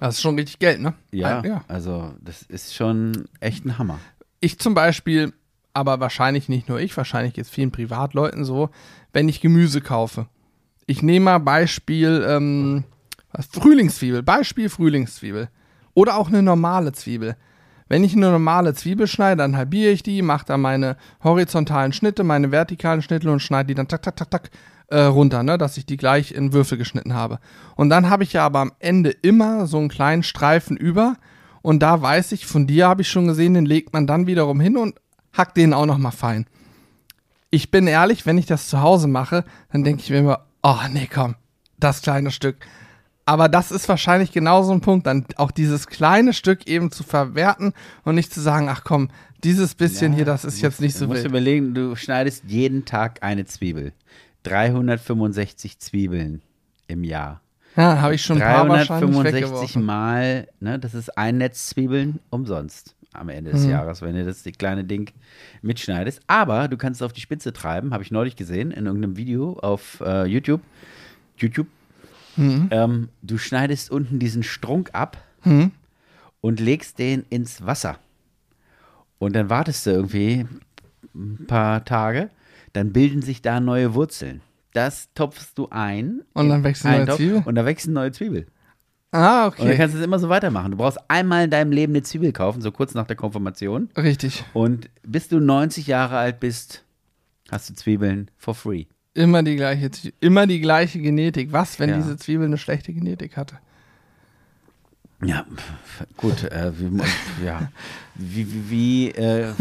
[0.00, 0.94] Das ist schon richtig Geld, ne?
[1.10, 1.64] Ja, Ein- ja.
[1.68, 3.98] also das ist schon echt ein Hammer.
[4.40, 5.32] Ich zum Beispiel,
[5.78, 8.70] aber wahrscheinlich nicht nur ich, wahrscheinlich jetzt vielen Privatleuten so,
[9.12, 10.26] wenn ich Gemüse kaufe.
[10.86, 12.84] Ich nehme mal Beispiel ähm,
[13.52, 15.48] Frühlingszwiebel, Beispiel Frühlingszwiebel.
[15.94, 17.36] Oder auch eine normale Zwiebel.
[17.88, 22.22] Wenn ich eine normale Zwiebel schneide, dann halbiere ich die, mache da meine horizontalen Schnitte,
[22.22, 24.50] meine vertikalen Schnitte und schneide die dann tak, tak, tak, tak
[24.88, 27.38] äh, runter, ne, dass ich die gleich in Würfel geschnitten habe.
[27.76, 31.16] Und dann habe ich ja aber am Ende immer so einen kleinen Streifen über.
[31.62, 34.60] Und da weiß ich, von dir habe ich schon gesehen, den legt man dann wiederum
[34.60, 34.94] hin und
[35.38, 36.46] hackt den auch nochmal fein.
[37.50, 40.76] Ich bin ehrlich, wenn ich das zu Hause mache, dann denke ich mir immer, oh
[40.90, 41.36] nee, komm,
[41.78, 42.56] das kleine Stück.
[43.24, 47.04] Aber das ist wahrscheinlich genau so ein Punkt, dann auch dieses kleine Stück eben zu
[47.04, 47.72] verwerten
[48.04, 49.10] und nicht zu sagen, ach komm,
[49.44, 51.30] dieses bisschen hier, das ist jetzt nicht Du so musst wild.
[51.30, 53.92] überlegen, du schneidest jeden Tag eine Zwiebel.
[54.42, 56.42] 365 Zwiebeln
[56.86, 57.42] im Jahr.
[57.76, 59.84] Ja, habe ich schon ein paar wahrscheinlich 365 weggeworfen.
[59.84, 63.70] Mal, ne, das ist ein Netz Zwiebeln umsonst am Ende des Mhm.
[63.70, 65.10] Jahres, wenn du das kleine Ding
[65.62, 66.20] mitschneidest.
[66.26, 69.54] Aber du kannst es auf die Spitze treiben, habe ich neulich gesehen in irgendeinem Video
[69.54, 70.60] auf äh, YouTube.
[71.36, 71.66] YouTube.
[72.36, 72.68] Mhm.
[72.70, 75.72] Ähm, du schneidest unten diesen Strunk ab Mhm.
[76.40, 77.98] und legst den ins Wasser.
[79.18, 80.46] Und dann wartest du irgendwie
[81.14, 82.30] ein paar Tage,
[82.72, 84.40] dann bilden sich da neue Wurzeln.
[84.74, 86.20] Das topfst du ein.
[86.34, 87.42] Und dann wächst eine neue Topf Zwiebel?
[87.44, 88.46] Und da wächst eine neue Zwiebel.
[89.10, 89.76] Ah, Und dann okay.
[89.78, 90.70] kannst du es immer so weitermachen.
[90.72, 93.88] Du brauchst einmal in deinem Leben eine Zwiebel kaufen, so kurz nach der Konfirmation.
[93.96, 94.44] Richtig.
[94.52, 96.84] Und bis du 90 Jahre alt bist,
[97.50, 98.84] hast du Zwiebeln for free.
[99.14, 101.52] Immer die gleiche, immer die gleiche Genetik.
[101.52, 101.96] Was, wenn Ja.
[101.96, 103.58] diese Zwiebel eine schlechte Genetik hatte?
[105.24, 105.44] Ja,
[106.16, 106.44] gut.
[106.44, 107.02] Äh, wie,
[107.44, 107.72] ja.
[108.14, 109.52] wie, wie, wie äh,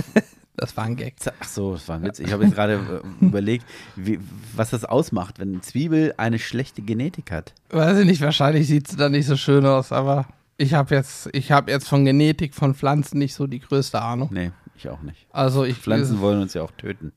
[0.60, 1.14] Das war ein Gag.
[1.40, 2.20] Ach so, das war ein Witz.
[2.20, 2.74] Ich habe jetzt gerade
[3.22, 3.64] äh, überlegt,
[3.96, 4.20] wie,
[4.56, 7.54] was das ausmacht, wenn eine Zwiebel eine schlechte Genetik hat.
[7.70, 10.26] Weiß ich nicht, wahrscheinlich sieht es dann nicht so schön aus, aber
[10.58, 14.30] ich habe jetzt, ich habe jetzt von Genetik von Pflanzen nicht so die größte Ahnung.
[14.32, 15.28] Nee, ich auch nicht.
[15.32, 17.12] Also ich Pflanzen wollen uns ja auch töten.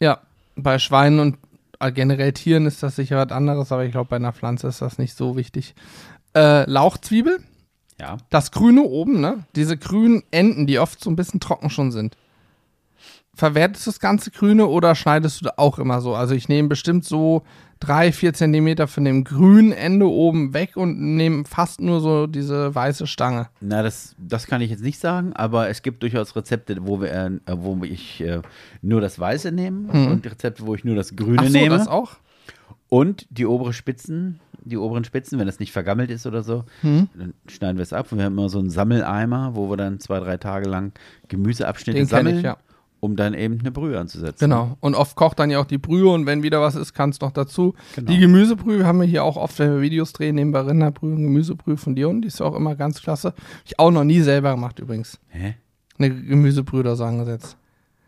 [0.00, 0.20] Ja,
[0.56, 1.36] bei Schweinen und
[1.80, 4.80] äh, generell Tieren ist das sicher was anderes, aber ich glaube, bei einer Pflanze ist
[4.80, 5.74] das nicht so wichtig.
[6.34, 7.40] Äh, Lauchzwiebel,
[8.00, 8.16] Ja.
[8.30, 9.44] das Grüne oben, ne?
[9.54, 12.16] Diese grünen Enden, die oft so ein bisschen trocken schon sind.
[13.36, 16.14] Verwertest du das ganze Grüne oder schneidest du da auch immer so?
[16.14, 17.42] Also ich nehme bestimmt so
[17.80, 22.74] drei, vier Zentimeter von dem grünen Ende oben weg und nehme fast nur so diese
[22.74, 23.48] weiße Stange.
[23.60, 27.12] Na, das, das kann ich jetzt nicht sagen, aber es gibt durchaus Rezepte, wo, wir,
[27.12, 28.40] äh, wo ich äh,
[28.80, 31.76] nur das Weiße nehme und Rezepte, wo ich nur das Grüne Ach so, nehme.
[31.76, 32.12] das auch?
[32.88, 37.08] Und die obere Spitzen, die oberen Spitzen, wenn das nicht vergammelt ist oder so, Hm.
[37.14, 38.10] dann schneiden wir es ab.
[38.10, 40.92] Und wir haben immer so einen Sammeleimer, wo wir dann zwei, drei Tage lang
[41.28, 42.56] Gemüseabschnitte Den sammeln, ich, ja.
[43.06, 44.50] Um dann eben eine Brühe anzusetzen.
[44.50, 44.76] Genau.
[44.80, 47.20] Und oft kocht dann ja auch die Brühe und wenn wieder was ist, kann es
[47.20, 47.74] noch dazu.
[47.94, 48.10] Genau.
[48.10, 51.22] Die Gemüsebrühe haben wir hier auch oft, wenn wir Videos drehen, nehmen wir Rinderbrühe und
[51.22, 53.32] Gemüsebrühe von dir und die ist auch immer ganz klasse.
[53.64, 55.18] Ich auch noch nie selber gemacht übrigens.
[55.28, 55.54] Hä?
[55.98, 57.56] Eine Gemüsebrühe da so angesetzt.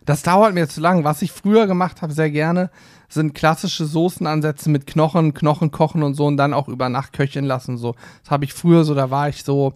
[0.05, 1.05] Das dauert mir zu lang.
[1.05, 2.71] Was ich früher gemacht habe, sehr gerne,
[3.09, 7.45] sind klassische Soßenansätze mit Knochen, Knochen kochen und so und dann auch über Nacht köcheln
[7.45, 7.77] lassen.
[7.77, 7.95] So.
[8.23, 9.75] Das habe ich früher so, da war ich so,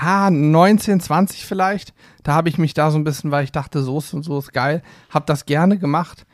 [0.00, 1.94] ah, 19, 20 vielleicht.
[2.22, 4.52] Da habe ich mich da so ein bisschen, weil ich dachte, Soße und so ist
[4.52, 6.26] geil, habe das gerne gemacht,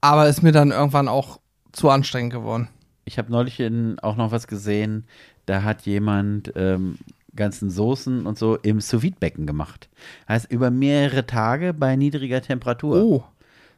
[0.00, 1.40] aber ist mir dann irgendwann auch
[1.72, 2.68] zu anstrengend geworden.
[3.04, 5.04] Ich habe neulich in, auch noch was gesehen,
[5.46, 6.98] da hat jemand ähm,
[7.34, 9.88] ganzen Soßen und so im sous becken gemacht.
[10.28, 13.02] Heißt über mehrere Tage bei niedriger Temperatur.
[13.02, 13.24] Oh,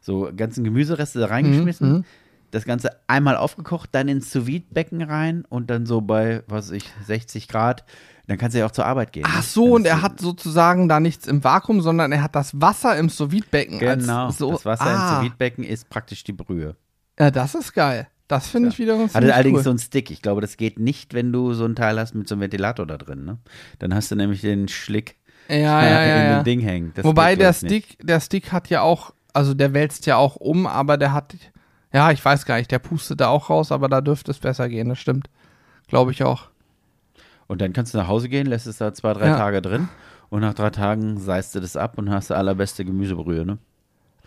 [0.01, 2.05] So ganzen Gemüsereste da reingeschmissen, Mhm,
[2.51, 6.77] das Ganze einmal aufgekocht, dann ins sous becken rein und dann so bei, was weiß
[6.77, 7.85] ich, 60 Grad.
[8.31, 9.25] Dann kannst du ja auch zur Arbeit gehen.
[9.27, 9.43] ach ne?
[9.43, 13.09] so, und er hat sozusagen da nichts im Vakuum, sondern er hat das Wasser im
[13.09, 14.53] sous Genau, so.
[14.53, 16.77] das Wasser ah, im sous ist praktisch die Brühe.
[17.19, 18.07] Ja, das ist geil.
[18.29, 19.65] Das finde ich wiederum Hatte ziemlich allerdings cool.
[19.65, 20.13] so einen Stick.
[20.13, 22.87] Ich glaube, das geht nicht, wenn du so ein Teil hast mit so einem Ventilator
[22.87, 23.25] da drin.
[23.25, 23.39] Ne?
[23.81, 25.17] Dann hast du nämlich den Schlick
[25.49, 26.39] ja, ja, ja, in ja.
[26.39, 26.93] dem Ding hängen.
[26.95, 27.85] Das Wobei der ich, nicht.
[27.85, 31.35] Stick, der Stick hat ja auch, also der wälzt ja auch um, aber der hat,
[31.93, 34.69] ja, ich weiß gar nicht, der pustet da auch raus, aber da dürfte es besser
[34.69, 35.29] gehen, das stimmt.
[35.89, 36.51] Glaube ich auch.
[37.51, 39.37] Und dann kannst du nach Hause gehen, lässt es da zwei, drei Ja.
[39.37, 39.89] Tage drin.
[40.29, 43.45] Und nach drei Tagen seist du das ab und hast die allerbeste Gemüsebrühe.
[43.45, 43.59] Ne?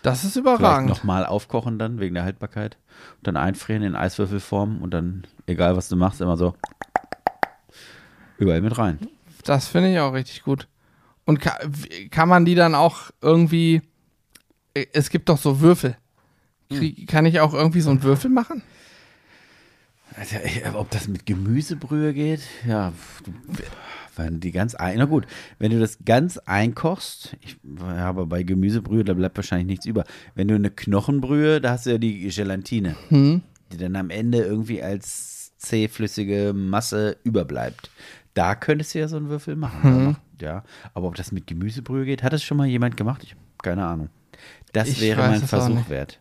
[0.01, 0.89] Das ist überragend.
[0.89, 2.75] nochmal aufkochen dann, wegen der Haltbarkeit.
[3.19, 6.53] Und dann einfrieren in Eiswürfelform und dann, egal was du machst, immer so
[8.37, 8.99] überall mit rein.
[9.45, 10.67] Das finde ich auch richtig gut.
[11.23, 11.55] Und kann,
[12.11, 13.83] kann man die dann auch irgendwie,
[14.91, 15.95] es gibt doch so Würfel.
[16.69, 18.63] Krieg, kann ich auch irgendwie so einen Würfel machen?
[20.17, 20.35] Also,
[20.77, 22.41] ob das mit Gemüsebrühe geht?
[22.67, 22.93] Ja,
[24.15, 25.25] wenn die ganz ein, na gut,
[25.59, 30.03] wenn du das ganz einkochst, ich habe bei Gemüsebrühe, da bleibt wahrscheinlich nichts über.
[30.35, 33.41] Wenn du eine Knochenbrühe, da hast du ja die Gelatine, Hm.
[33.71, 37.89] die dann am Ende irgendwie als zähflüssige Masse überbleibt.
[38.33, 40.05] Da könntest du ja so einen Würfel machen.
[40.05, 40.15] Mhm.
[40.41, 43.23] Ja, aber ob das mit Gemüsebrühe geht, hat das schon mal jemand gemacht?
[43.23, 44.09] Ich habe keine Ahnung.
[44.73, 46.19] Das Ich wäre mein Versuch wert.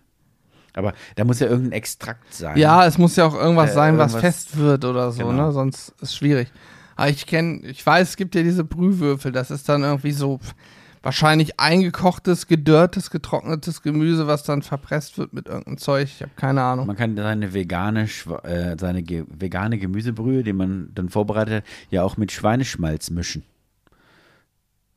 [0.75, 2.57] Aber da muss ja irgendein Extrakt sein.
[2.57, 5.47] Ja, es muss ja auch irgendwas Äh, sein, was irgendwas- fest wird oder so, Genau.
[5.47, 5.53] ne?
[5.53, 6.51] Sonst ist es schwierig.
[6.97, 10.41] Aber ich kenne, ich weiß, es gibt ja diese Brühwürfel, das ist dann irgendwie so
[11.03, 16.05] wahrscheinlich eingekochtes, gedörrtes, getrocknetes Gemüse, was dann verpresst wird mit irgendeinem Zeug.
[16.05, 16.87] Ich habe keine Ahnung.
[16.87, 18.05] Man kann seine vegane,
[18.45, 23.43] äh, seine ge vegane Gemüsebrühe, die man dann vorbereitet hat, ja auch mit Schweineschmalz mischen.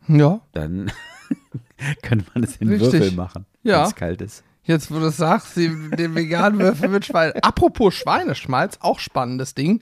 [0.07, 0.91] Ja, Dann
[2.03, 2.93] könnte man es in Richtig.
[2.93, 3.79] Würfel machen, Ja.
[3.79, 4.43] wenn es kalt ist.
[4.65, 7.31] Jetzt wo du es sagst, den veganen Würfel mit Schwein.
[7.41, 9.81] Apropos Schweineschmalz, auch spannendes Ding.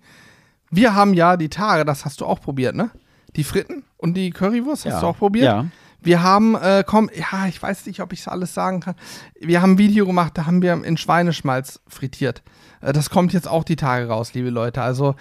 [0.70, 2.90] Wir haben ja die Tage, das hast du auch probiert, ne?
[3.36, 5.00] Die Fritten und die Currywurst hast Ja.
[5.02, 5.46] du auch probiert?
[5.46, 5.66] Ja.
[6.02, 8.96] Wir haben, äh, komm, ja, ich weiß nicht, ob ich es alles sagen kann.
[9.40, 12.44] Wir haben ein Video gemacht, da haben wir in Schweineschmalz frittiert.
[12.82, 14.82] Äh, das kommt jetzt auch die Tage raus, liebe Leute.
[14.82, 15.16] Also,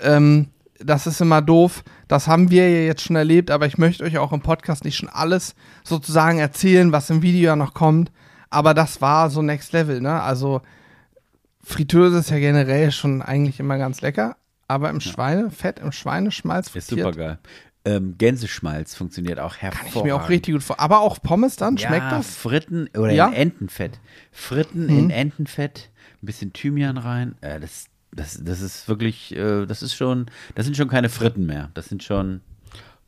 [0.00, 1.82] ähm, das ist immer doof.
[2.08, 4.96] Das haben wir ja jetzt schon erlebt, aber ich möchte euch auch im Podcast nicht
[4.96, 8.10] schon alles sozusagen erzählen, was im Video ja noch kommt.
[8.50, 10.20] Aber das war so Next Level, ne?
[10.20, 10.60] Also,
[11.62, 14.36] Fritteuse ist ja generell schon eigentlich immer ganz lecker,
[14.66, 17.38] aber im Schweinefett, im Schweineschmalz Ist frittiert, super geil.
[17.84, 19.96] Ähm, Gänseschmalz funktioniert auch kann hervorragend.
[19.96, 20.80] ich mir auch richtig gut vor.
[20.80, 22.34] Aber auch Pommes dann, ja, schmeckt das?
[22.36, 23.28] Fritten oder Ja?
[23.28, 24.00] in Entenfett.
[24.32, 24.98] Fritten Mhm.
[24.98, 25.88] in Entenfett,
[26.22, 27.36] ein bisschen Thymian rein.
[27.40, 31.46] Äh, das, das, das ist wirklich, äh, das ist schon, das sind schon keine Fritten
[31.46, 31.70] mehr.
[31.74, 32.40] Das sind schon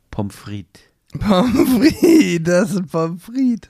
[0.09, 0.81] Pommes frites.
[1.19, 3.69] Pommes frites, das ist Pommes frites.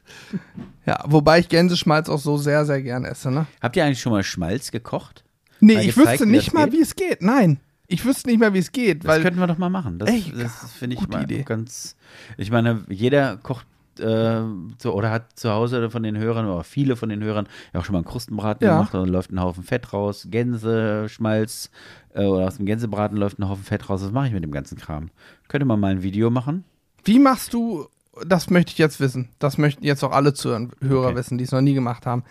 [0.86, 3.46] Ja, wobei ich Gänseschmalz auch so sehr, sehr gern esse, ne?
[3.62, 5.24] Habt ihr eigentlich schon mal Schmalz gekocht?
[5.60, 6.74] Nee, Mal ich gezeigt, wüsste nicht mal, geht?
[6.74, 7.22] wie es geht.
[7.22, 7.60] Nein.
[7.88, 9.22] Ich wüsste nicht mal, wie es geht, Das weil.
[9.22, 10.00] könnten wir doch mal machen.
[10.00, 11.44] Das, Ey, das finde ich gute mal Idee.
[11.44, 11.96] ganz.
[12.38, 13.66] Ich meine, jeder kocht
[14.00, 14.42] äh,
[14.78, 17.86] zu, oder hat zu Hause von den Hörern, oder viele von den Hörern, ja auch
[17.86, 18.74] schon mal einen Krustenbraten Ja.
[18.78, 18.94] gemacht.
[18.94, 21.70] Da läuft ein Haufen Fett raus, Gänseschmalz
[22.14, 24.02] äh, oder aus dem Gänsebraten läuft ein Haufen Fett raus.
[24.04, 25.10] Was mache ich mit dem ganzen Kram?
[25.48, 26.64] Könnte man mal ein Video machen?
[27.04, 27.88] Wie machst du,
[28.26, 29.30] das möchte ich jetzt wissen.
[29.40, 30.68] Das möchten jetzt auch alle Zuhörer
[31.08, 31.16] Okay.
[31.16, 32.24] wissen, die es noch nie gemacht haben.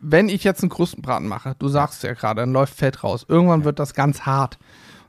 [0.00, 3.24] Wenn ich jetzt einen Krustenbraten mache, du sagst ja gerade, dann läuft Fett raus.
[3.28, 4.58] Irgendwann wird das ganz hart.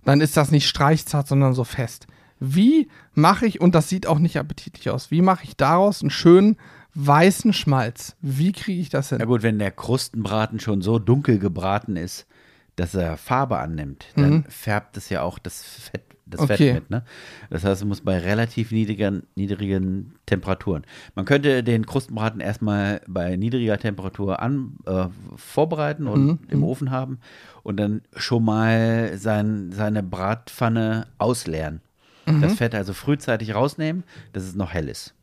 [0.06, 2.08] Dann ist das nicht streichzart, sondern so fest.
[2.40, 6.10] Wie mache ich, und das sieht auch nicht appetitlich aus, wie mache ich daraus einen
[6.10, 6.58] schönen
[6.94, 8.16] weißen Schmalz?
[8.22, 9.20] Wie kriege ich das hin?
[9.20, 12.28] Ja gut, wenn der Krustenbraten schon so dunkel gebraten ist,
[12.76, 16.44] dass er Farbe annimmt, dann färbt es ja auch das Fett, das Mhm.
[16.46, 16.58] Okay.
[16.58, 16.90] Fett mit.
[16.90, 17.04] Ne?
[17.50, 20.84] Das heißt, es muss bei relativ niedrigen, niedrigen Temperaturen.
[21.16, 25.06] Man könnte den Krustenbraten erstmal bei niedriger Temperatur an, äh,
[25.36, 26.40] vorbereiten und Mhm.
[26.50, 27.20] im Ofen haben
[27.64, 31.82] und dann schon mal sein, seine Bratpfanne ausleeren.
[32.26, 32.42] Mhm.
[32.42, 35.14] Das Fett also frühzeitig rausnehmen, dass es noch hell ist.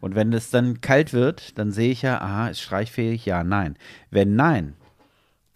[0.00, 3.26] Und wenn es dann kalt wird, dann sehe ich ja, aha, ist streichfähig?
[3.26, 3.76] Ja, nein.
[4.10, 4.74] Wenn nein,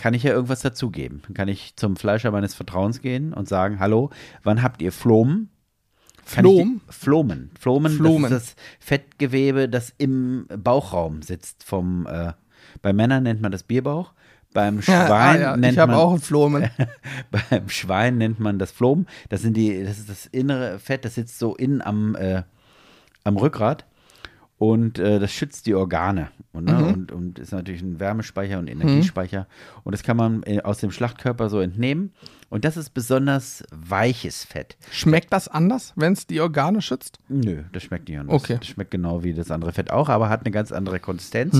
[0.01, 1.21] kann ich ja irgendwas dazugeben.
[1.27, 4.09] Dann kann ich zum Fleischer meines Vertrauens gehen und sagen, hallo,
[4.43, 5.51] wann habt ihr Flomen?
[6.33, 6.81] Kann Flom?
[6.87, 7.51] Die, Flomen.
[7.59, 8.31] Flomen, Flomen.
[8.31, 11.65] das ist das Fettgewebe, das im Bauchraum sitzt.
[11.65, 12.33] Vom, äh,
[12.81, 14.15] bei Männern nennt man das Bierbauch.
[14.55, 15.57] Beim Ja, Schwein ah, ja.
[15.59, 16.71] nennt man auch einen Flomen.
[17.51, 19.07] beim Schwein nennt man das Flom.
[19.29, 22.43] Das sind die, das ist das innere Fett, das sitzt so innen am, äh,
[23.25, 23.85] am Rückgrat
[24.61, 28.69] und äh, das schützt die Organe und, ne, und, und ist natürlich ein Wärmespeicher und
[28.69, 29.47] Energiespeicher.
[29.85, 32.13] Und das kann man äh, aus dem Schlachtkörper so entnehmen.
[32.51, 34.77] Und das ist besonders weiches Fett.
[34.91, 37.21] Schmeckt das anders, wenn es die Organe schützt?
[37.31, 38.43] Nö, das schmeckt nicht anders.
[38.43, 38.59] Okay.
[38.59, 41.59] Das schmeckt genau wie das andere Fett auch, aber hat eine ganz andere Konsistenz.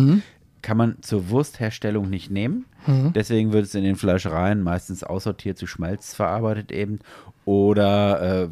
[0.61, 2.67] Kann man zur Wurstherstellung nicht nehmen.
[3.15, 6.99] Deswegen wird es in den Fleischereien meistens aussortiert zu Schmalz verarbeitet eben
[7.47, 8.49] oder äh,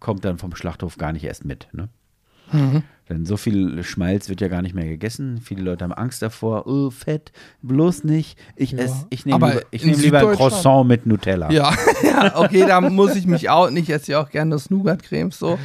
[0.00, 1.68] kommt dann vom Schlachthof gar nicht erst mit.
[1.72, 1.88] Ne?
[3.08, 5.40] Denn so viel Schmalz wird ja gar nicht mehr gegessen.
[5.40, 6.66] Viele Leute haben Angst davor.
[6.66, 7.30] Oh, Fett,
[7.62, 8.36] bloß nicht.
[8.56, 8.78] Ich, Ja.
[8.78, 11.50] ess, ich nehme lieber, ich nehm lieber ein Croissant mit Nutella.
[11.52, 13.88] Ja, ja, okay, da muss ich mich auch nicht.
[13.88, 15.56] Ich esse ja auch gerne das Nougat-Cremes so.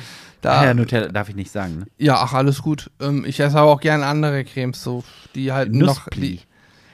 [0.42, 1.86] Da, Ah, ja, ja, Nutella darf ich nicht sagen.
[2.00, 2.12] Ne?
[2.14, 2.92] ach, alles gut.
[3.00, 5.04] Ähm, ich esse aber auch gerne andere Cremes, so,
[5.36, 6.06] die halt noch.
[6.08, 6.22] Nusspli.
[6.22, 6.40] Die,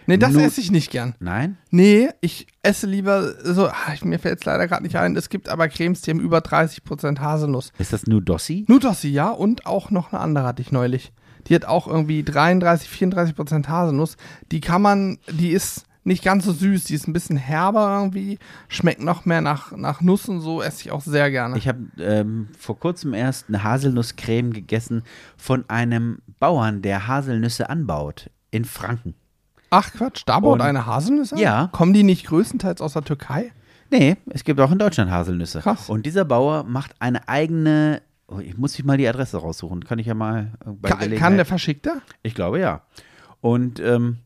[0.08, 1.16] nee, das esse ich nicht gern.
[1.20, 1.58] Nein?
[1.70, 5.16] Nee, ich esse lieber so, ah, ich- mir fällt es leider gerade nicht ein.
[5.16, 7.72] Es gibt aber Cremes, die haben über 30% Haselnuss.
[7.78, 8.66] Ist das Nudossi?
[8.68, 11.12] Nutossi, ja, und auch noch eine andere hatte ich neulich.
[11.48, 14.18] Die hat auch irgendwie 33, 34% Haselnuss.
[14.52, 18.40] Die kann man, die ist nicht ganz so süß, die ist ein bisschen herber irgendwie,
[18.70, 21.58] schmeckt noch mehr nach, nach Nuss und so, esse ich auch sehr gerne.
[21.58, 25.04] Ich habe ähm, vor kurzem erst eine Haselnusscreme gegessen
[25.36, 29.16] von einem Bauern, der Haselnüsse anbaut in Franken.
[29.70, 31.38] Ach Quatsch, da baut Und- eine Haselnüsse?
[31.40, 31.70] Ja.
[31.72, 33.52] Kommen die nicht größtenteils aus der Türkei?
[33.90, 35.60] Nee, es gibt auch in Deutschland Haselnüsse.
[35.62, 35.90] Krass.
[35.90, 38.02] Und dieser Bauer macht eine eigene.
[38.28, 39.84] Oh, ich muss ich mal die Adresse raussuchen.
[39.86, 42.02] Kann ich ja mal äh, bei Kann, Gelegenheit- kann der Verschickter?
[42.24, 42.82] Ich glaube ja.
[43.40, 44.18] Und ähm,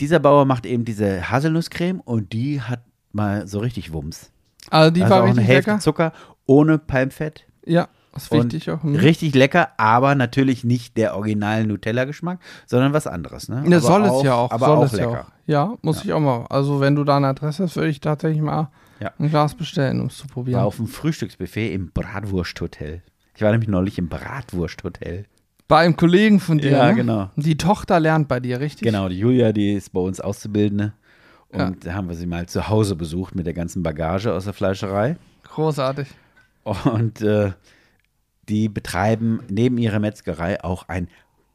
[0.00, 2.80] dieser Bauer macht eben diese Haselnusscreme und die hat
[3.12, 4.30] mal so richtig Wumms.
[4.70, 5.80] Also die also war auch eine richtig Hälfte lecker.
[5.82, 6.12] Zucker
[6.46, 7.44] ohne Palmfett.
[7.64, 8.82] Ja, ist Und wichtig auch.
[8.82, 8.94] Hm.
[8.96, 13.48] Richtig lecker, aber natürlich nicht der original Nutella-Geschmack, sondern was anderes.
[13.48, 13.62] Ne?
[13.68, 14.50] Ja, aber soll es ja auch.
[14.50, 15.26] Aber soll auch lecker.
[15.46, 15.70] Ja, auch.
[15.72, 16.46] ja, muss ich auch mal.
[16.50, 18.70] Also, wenn du da eine Adresse hast, würde ich tatsächlich mal
[19.00, 19.12] Ja.
[19.18, 20.60] ein Glas bestellen, um es zu War probieren.
[20.60, 23.02] auf dem Frühstücksbuffet im Bratwursthotel.
[23.34, 25.26] Ich war nämlich neulich im Bratwursthotel.
[25.68, 26.72] Bei einem Kollegen von dir.
[26.72, 26.94] Ja, ne?
[26.96, 27.30] genau.
[27.36, 28.82] Die Tochter lernt bei dir, richtig?
[28.82, 30.94] Genau, die Julia, die ist bei uns Auszubildende.
[31.54, 31.66] Ja.
[31.68, 34.52] Und da haben wir sie mal zu Hause besucht mit der ganzen Bagage aus der
[34.52, 35.16] Fleischerei.
[35.44, 36.08] Großartig.
[36.64, 37.52] Und äh,
[38.50, 41.08] die betreiben neben ihrer Metzgerei auch ein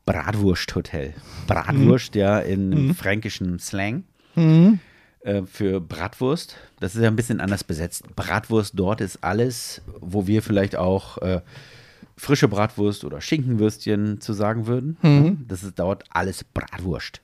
[0.05, 1.13] Bratwursthotel.
[1.47, 4.03] Bratwurst, ja, in fränkischem Slang.
[4.35, 4.79] Mhm.
[5.21, 6.55] äh, Für Bratwurst.
[6.79, 8.15] Das ist ja ein bisschen anders besetzt.
[8.15, 11.41] Bratwurst dort ist alles, wo wir vielleicht auch äh,
[12.15, 14.97] frische Bratwurst oder Schinkenwürstchen zu sagen würden.
[15.01, 15.45] Mhm.
[15.47, 17.21] Das ist dort alles Bratwurst.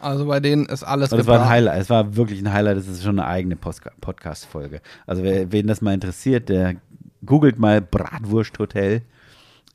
[0.00, 1.48] Also bei denen ist alles das war ein.
[1.48, 1.80] Highlight.
[1.80, 2.76] Es war wirklich ein Highlight.
[2.76, 4.80] Das ist schon eine eigene Podcast-Folge.
[5.06, 6.76] Also wer, wen das mal interessiert, der
[7.24, 9.02] googelt mal Bratwurst-Hotel.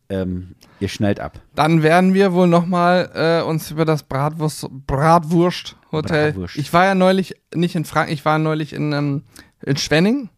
[0.10, 1.42] Ähm, ihr schnallt ab.
[1.56, 6.32] Dann werden wir wohl nochmal äh, uns über das Bratwurst, Bratwurst-Hotel.
[6.32, 6.56] Bratwurst.
[6.56, 9.24] Ich war ja neulich nicht in Frank, ich war neulich in, ähm,
[9.64, 10.30] in Schwenning.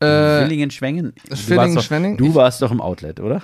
[0.00, 2.16] Äh, Villingen, warst doch- Schwenning.
[2.16, 3.42] Du warst doch im Outlet, oder?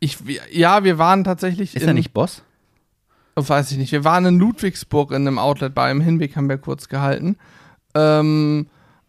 [0.00, 0.18] ich,
[0.52, 2.42] ja, wir waren tatsächlich Ist in, er nicht Boss?
[3.36, 3.92] Oh, weiß ich nicht.
[3.92, 7.36] Wir waren in Ludwigsburg in einem Outlet bei einem Hinweg, haben wir kurz gehalten.
[7.94, 8.66] Ähm,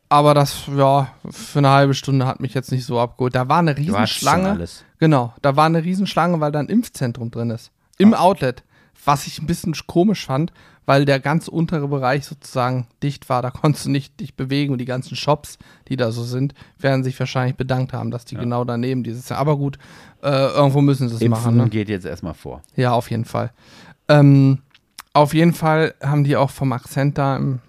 [0.10, 3.36] aber das, ja, für eine halbe Stunde hat mich jetzt nicht so abgeholt.
[3.36, 4.50] Da war eine Riesenschlange.
[4.50, 4.84] alles.
[4.98, 7.72] Genau, da war eine Riesenschlange, weil da ein Impfzentrum drin ist.
[7.98, 8.64] Im Outlet.
[9.06, 10.52] Was ich ein bisschen komisch fand,
[10.86, 13.42] weil der ganz untere Bereich sozusagen dicht war.
[13.42, 17.04] Da konntest du nicht dich bewegen und die ganzen Shops, die da so sind, werden
[17.04, 19.78] sich wahrscheinlich bedankt haben, dass die genau daneben dieses Aber gut,
[20.22, 21.58] äh, irgendwo müssen sie es Impfen machen.
[21.58, 21.70] Ne?
[21.70, 22.62] geht jetzt erstmal vor.
[22.76, 23.52] Ja, auf jeden Fall.
[24.08, 24.64] Ähm,
[25.14, 27.60] auf jeden Fall haben die auch vom Akzent da im.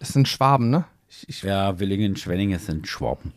[0.00, 0.84] Es sind Schwaben, ne?
[1.26, 3.32] Ich, Ja, Villingen-Schwenning sind Schwaben.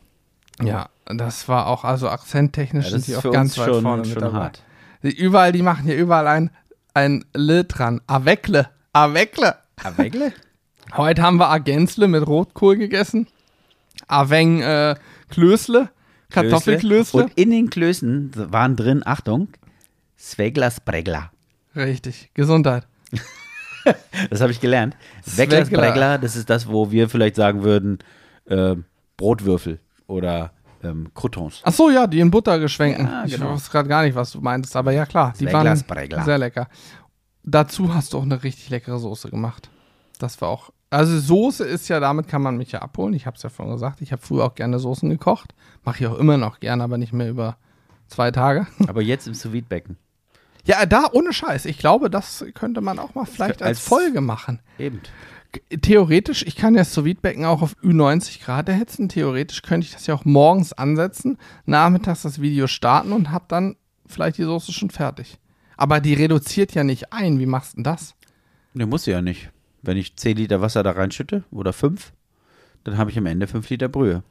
[0.61, 3.81] ja, das war auch, also akzenttechnisch Ja, sind das die ist auch ganz weit schon,
[3.83, 4.37] vorne mit schon dabei.
[4.37, 4.63] hart.
[5.03, 6.49] Die, überall, die machen hier überall ein,
[6.93, 8.01] ein Le dran.
[8.07, 8.69] Avekle.
[8.93, 9.55] Avekle.
[9.83, 10.33] Avegle?
[10.97, 13.27] Heute haben wir Agenzle mit Rotkohl gegessen.
[14.07, 14.95] Aveng äh,
[15.29, 15.89] Klösle.
[16.31, 17.23] Kartoffelklösle.
[17.23, 19.47] Und in den Klößen waren drin, Achtung,
[20.17, 21.31] Sveglas Bregla.
[21.75, 22.29] Richtig.
[22.33, 22.85] Gesundheit.
[24.29, 24.95] Das habe ich gelernt.
[25.35, 27.99] Bregla, das ist das, wo wir vielleicht sagen würden,
[28.45, 28.75] äh,
[29.17, 30.51] Brotwürfel oder
[30.83, 31.61] ähm, Croutons.
[31.63, 33.05] Ach so, ja, die in Butter geschwenken.
[33.05, 33.51] Ja, Ich genau.
[33.53, 35.75] wusste gerade gar nicht, was du meintest, aber ja klar, die waren
[36.23, 36.67] sehr lecker.
[37.43, 39.69] Dazu hast du auch eine richtig leckere Soße gemacht.
[40.19, 40.71] Das war auch.
[40.89, 43.13] Also Soße ist ja, damit kann man mich ja abholen.
[43.13, 44.01] Ich habe es ja vorhin gesagt.
[44.01, 45.53] Ich habe früher auch gerne Soßen gekocht.
[45.83, 47.57] Mache ich auch immer noch gerne, aber nicht mehr über
[48.07, 48.67] zwei Tage.
[48.87, 49.97] Aber jetzt im sous becken
[50.69, 51.65] Ja, da ohne Scheiß.
[51.65, 54.59] Ich glaube, das könnte man auch mal vielleicht als, als- Folge machen.
[54.77, 55.01] Eben.
[55.81, 59.09] Theoretisch, ich kann ja das sous becken auch auf Ü90 Grad erhitzen.
[59.09, 63.75] Theoretisch könnte ich das ja auch morgens ansetzen, nachmittags das Video starten und habe dann
[64.05, 65.39] vielleicht die Soße schon fertig.
[65.75, 67.39] Aber die reduziert ja nicht ein.
[67.39, 68.13] Wie machst du denn das?
[68.75, 69.49] Ne, muss ja nicht.
[69.81, 72.11] Wenn ich 10 Liter Wasser da reinschütte oder 5,
[72.83, 74.21] dann habe ich am Ende 5 Liter Brühe.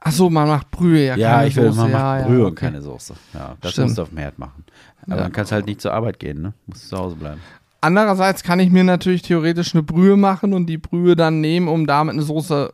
[0.00, 1.76] Ach so, man macht Brühe, ja, Ja, keine ich will, Soße.
[1.80, 2.46] man macht ja, ja, Brühe okay.
[2.48, 3.14] und keine Soße.
[3.34, 3.88] Ja, das Stimmt.
[3.88, 4.64] musst du auf dem Herd machen.
[5.02, 5.22] Aber Ja.
[5.22, 6.54] dann kannst du halt nicht zur Arbeit gehen, ne?
[6.66, 7.40] Musst zu Hause bleiben.
[7.80, 11.86] Andererseits kann ich mir natürlich theoretisch eine Brühe machen und die Brühe dann nehmen, um
[11.86, 12.72] damit eine Soße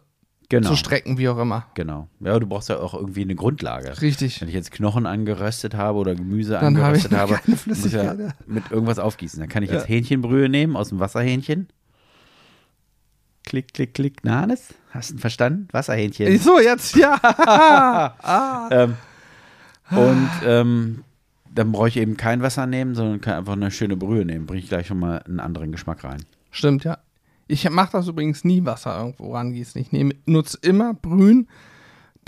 [0.51, 0.71] Genau.
[0.71, 1.67] zu strecken, wie auch immer.
[1.75, 2.09] Genau.
[2.21, 4.01] Ja, du brauchst ja auch irgendwie eine Grundlage.
[4.01, 4.41] Richtig.
[4.41, 7.93] Wenn ich jetzt Knochen angeröstet habe oder Gemüse Dann habe ich angeröstet habe, muss ich
[7.93, 8.31] ja ja.
[8.47, 9.41] mit irgendwas aufgießen.
[9.41, 11.69] Dann kann ich jetzt Hähnchenbrühe nehmen aus dem Wasserhähnchen.
[13.45, 14.19] Klick, klick, klick.
[14.23, 14.75] Na, Hannes?
[14.91, 15.69] Hast du verstanden?
[15.73, 16.39] Wasserhähnchen.
[16.39, 18.15] So, jetzt, ja.
[18.71, 18.95] Ähm,
[19.91, 21.05] und ähm,
[21.59, 24.47] dann brauche ich eben kein Wasser nehmen, sondern kann einfach eine schöne Brühe nehmen.
[24.47, 26.25] Bringe ich gleich schon mal einen anderen Geschmack rein.
[26.53, 26.99] Stimmt, ja.
[27.49, 29.81] Ich mache das übrigens nie Wasser irgendwo rangießen.
[29.81, 31.49] Ich nehme, nutze immer Brühen,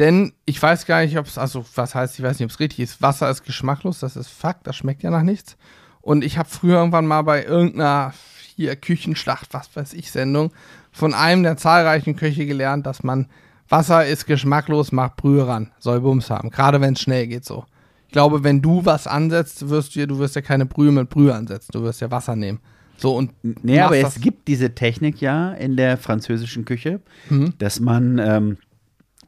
[0.00, 2.58] denn ich weiß gar nicht, ob es, also was heißt, ich weiß nicht, ob es
[2.58, 3.02] richtig ist.
[3.02, 5.56] Wasser ist geschmacklos, das ist Fakt, das schmeckt ja nach nichts.
[6.00, 8.12] Und ich habe früher irgendwann mal bei irgendeiner
[8.56, 10.52] hier Küchenschlacht, was weiß ich, Sendung,
[10.90, 13.28] von einem der zahlreichen Köche gelernt, dass man
[13.68, 16.50] Wasser ist geschmacklos, macht Brühe ran, soll Bums haben.
[16.50, 17.64] Gerade wenn es schnell geht so.
[18.10, 21.08] Ich glaube, wenn du was ansetzt, wirst du, ja- du wirst ja keine Brühe mit
[21.10, 22.58] Brühe ansetzen, du wirst ja Wasser nehmen.
[22.96, 23.30] So und
[23.64, 27.54] Nee, aber es gibt diese Technik ja in der französischen Küche, Mhm.
[27.58, 28.56] dass man, ähm,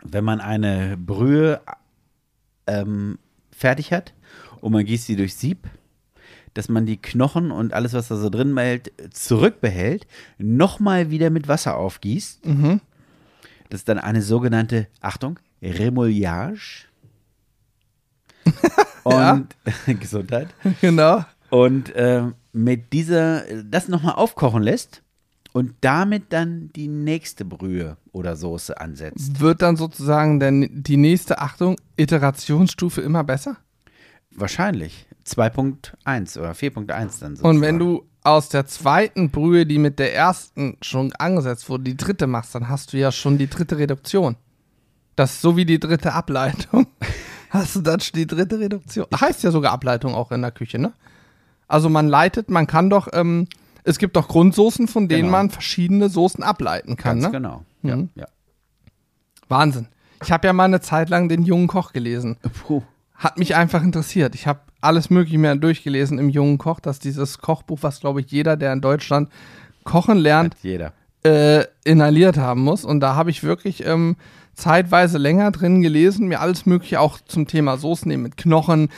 [0.03, 1.61] wenn man eine Brühe
[2.67, 3.21] ähm,
[3.53, 4.15] fertig hat
[4.61, 5.69] und man gießt sie durch Sieb,
[6.55, 11.47] dass man die Knochen und alles, was da so drin hält, zurückbehält, nochmal wieder mit
[11.47, 12.45] Wasser aufgießt.
[12.47, 12.81] Mhm.
[13.71, 16.87] Das ist dann eine sogenannte, Achtung, Remouillage.
[19.05, 19.49] Und
[20.01, 20.49] Gesundheit.
[20.81, 21.25] Genau.
[21.51, 25.03] Und ähm, mit dieser, das nochmal aufkochen lässt
[25.53, 29.41] und damit dann die nächste Brühe oder Soße ansetzt.
[29.41, 33.57] Wird dann sozusagen denn die nächste, Achtung, Iterationsstufe immer besser?
[34.31, 37.57] Wahrscheinlich 2.1 oder 4.1 dann sozusagen.
[37.57, 41.97] Und wenn du aus der zweiten Brühe, die mit der ersten schon angesetzt wurde, die
[41.97, 44.37] dritte machst, dann hast du ja schon die dritte Reduktion.
[45.17, 46.87] Das ist so wie die dritte Ableitung.
[47.53, 49.07] Hast du dann schon die dritte Reduktion?
[49.21, 50.93] Heißt ja sogar Ableitung auch in der Küche, ne?
[51.69, 53.47] Also man leitet, man kann doch, ähm,
[53.85, 55.33] es gibt doch Grundsoßen, von denen Genau.
[55.33, 57.39] man verschiedene Soßen ableiten kann, Ganz ne?
[57.39, 57.65] genau.
[57.83, 58.11] Ja, Mhm.
[58.15, 58.27] ja.
[59.49, 59.89] Wahnsinn.
[60.23, 62.37] Ich habe ja mal eine Zeit lang den jungen Koch gelesen.
[62.65, 62.83] Puh.
[63.15, 64.35] Hat mich einfach interessiert.
[64.35, 68.31] Ich habe alles Mögliche mehr durchgelesen im jungen Koch, dass dieses Kochbuch, was glaube ich
[68.31, 69.31] jeder, der in Deutschland
[69.85, 70.93] kochen lernt, Hat jeder.
[71.25, 72.85] äh, inhaliert haben muss.
[72.85, 74.17] Und da habe ich wirklich ähm,
[74.55, 78.89] zeitweise länger drin gelesen, mir alles Mögliche auch zum Thema Soßen nehmen mit Knochen,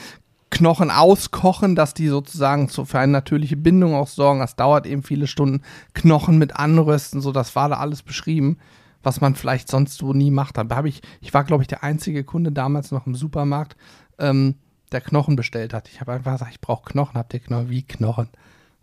[0.49, 4.39] Knochen auskochen, dass die sozusagen so für eine natürliche Bindung auch sorgen.
[4.39, 5.61] Das dauert eben viele Stunden.
[5.93, 8.57] Knochen mit anrösten, so das war da alles beschrieben,
[9.03, 10.57] was man vielleicht sonst so nie macht.
[10.57, 13.75] Da habe ich, ich war glaube ich der einzige Kunde damals noch im Supermarkt,
[14.19, 14.55] ähm,
[14.91, 15.89] der Knochen bestellt hat.
[15.89, 17.15] Ich habe einfach gesagt, ich brauche Knochen.
[17.17, 17.69] Habt ihr Knochen?
[17.69, 18.29] Wie Knochen?
[18.31, 18.39] Da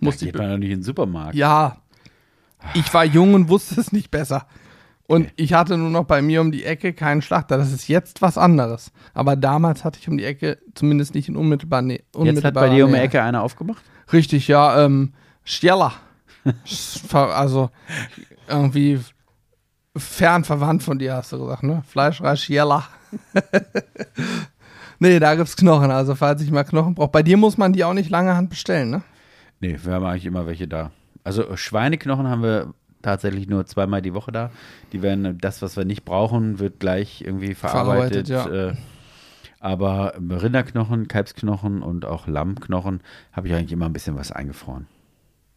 [0.06, 1.34] Musste ich man doch nicht in den Supermarkt.
[1.34, 1.76] ja,
[2.74, 4.46] ich war jung und wusste es nicht besser.
[5.06, 7.58] Und ich hatte nur noch bei mir um die Ecke keinen Schlachter.
[7.58, 8.92] Das ist jetzt was anderes.
[9.14, 12.02] Aber damals hatte ich um die Ecke zumindest nicht in unmittelbar Nähe.
[12.22, 13.82] Jetzt hat bei dir um die Ecke einer aufgemacht?
[14.12, 14.84] Richtig, ja.
[14.84, 15.12] Ähm,
[15.44, 15.92] Stieller.
[16.64, 17.70] Ver- also
[18.48, 19.00] irgendwie
[19.96, 21.82] fern verwandt von dir, hast du gesagt, ne?
[21.86, 22.84] Fleischreich Stieller.
[24.98, 25.90] nee, da gibt's Knochen.
[25.90, 27.10] Also falls ich mal Knochen brauche.
[27.10, 29.02] Bei dir muss man die auch nicht lange Hand bestellen, ne?
[29.60, 30.90] Nee, wir haben eigentlich immer welche da.
[31.24, 34.50] Also Schweineknochen haben wir tatsächlich nur zweimal die Woche da.
[34.92, 38.28] Die werden, das, was wir nicht brauchen, wird gleich irgendwie verarbeitet.
[38.28, 38.70] Verarbeitet, ja.
[38.70, 38.76] äh,
[39.60, 43.00] aber Rinderknochen, Kalbsknochen und auch Lammknochen
[43.32, 44.86] habe ich eigentlich immer ein bisschen was eingefroren.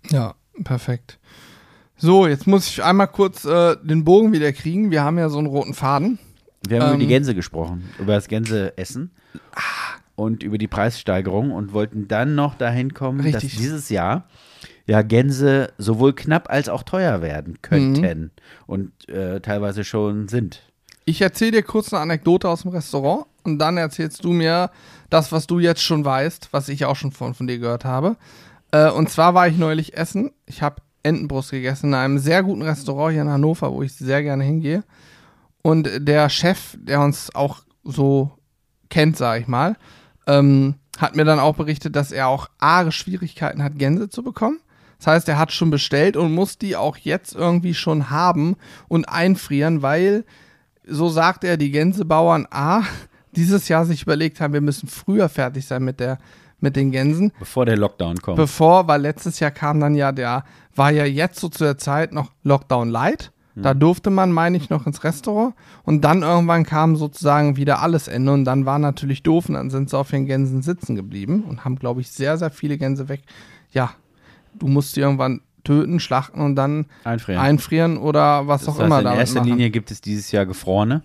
[0.09, 1.17] Ja, perfekt.
[1.97, 4.91] So, jetzt muss ich einmal kurz äh, den Bogen wieder kriegen.
[4.91, 6.19] Wir haben ja so einen roten Faden.
[6.67, 7.09] Wir haben über die Ähm.
[7.09, 9.11] Gänse gesprochen, über das Gänseessen
[10.15, 13.51] und über die Preissteigerung und wollten dann noch dahin kommen, Richtig.
[13.51, 14.25] dass dieses Jahr
[14.87, 18.31] ja Gänse sowohl knapp als auch teuer werden könnten Mhm.
[18.67, 20.61] und äh, teilweise schon sind.
[21.05, 24.71] Ich erzähle dir kurz eine Anekdote aus dem Restaurant und dann erzählst du mir
[25.09, 28.17] das, was du jetzt schon weißt, was ich auch schon von, von dir gehört habe.
[28.71, 30.31] Äh, und zwar war ich neulich essen.
[30.47, 34.23] Ich habe Entenbrust gegessen in einem sehr guten Restaurant hier in Hannover, wo ich sehr
[34.23, 34.83] gerne hingehe.
[35.61, 38.31] Und der Chef, der uns auch so
[38.89, 39.75] kennt, sage ich mal,
[40.25, 44.59] ähm, hat mir dann auch berichtet, dass er auch arge Schwierigkeiten hat, Gänse zu bekommen.
[44.97, 48.55] Das heißt, er hat schon bestellt und muss die auch jetzt irgendwie schon haben
[48.87, 50.25] und einfrieren, weil,
[50.87, 52.83] so sagt er, die Gänsebauern A,
[53.35, 56.19] dieses Jahr sich überlegt haben, wir müssen früher fertig sein mit, der,
[56.59, 57.33] mit den Gänsen.
[57.39, 58.37] Bevor der Lockdown kommt.
[58.37, 62.13] Bevor, weil letztes Jahr kam dann ja der, war ja jetzt so zu der Zeit
[62.13, 63.31] noch Lockdown Light.
[63.57, 65.55] Da durfte man, meine ich, noch ins Restaurant.
[65.83, 68.33] Und dann irgendwann kam sozusagen wieder alles Ende.
[68.33, 69.47] Und dann war natürlich doof.
[69.47, 72.49] Und dann sind sie auf den Gänsen sitzen geblieben und haben, glaube ich, sehr, sehr
[72.49, 73.21] viele Gänse weg.
[73.71, 73.91] Ja,
[74.59, 77.41] du musst die irgendwann töten, schlachten und dann Einfrieren.
[77.41, 79.49] einfrieren oder was das auch heißt, immer in erster machen.
[79.49, 81.03] Linie gibt es dieses Jahr gefrorene.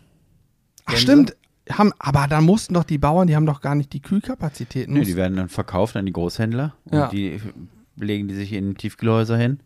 [0.85, 1.03] Ach, Gänse?
[1.03, 1.37] stimmt.
[1.71, 4.95] Haben, aber dann mussten doch die Bauern, die haben doch gar nicht die Kühlkapazitäten.
[4.95, 7.07] Nee, die werden dann verkauft an die Großhändler und Ja.
[7.09, 7.41] die
[7.97, 9.61] legen die sich in Tiefkühlhäuser hin.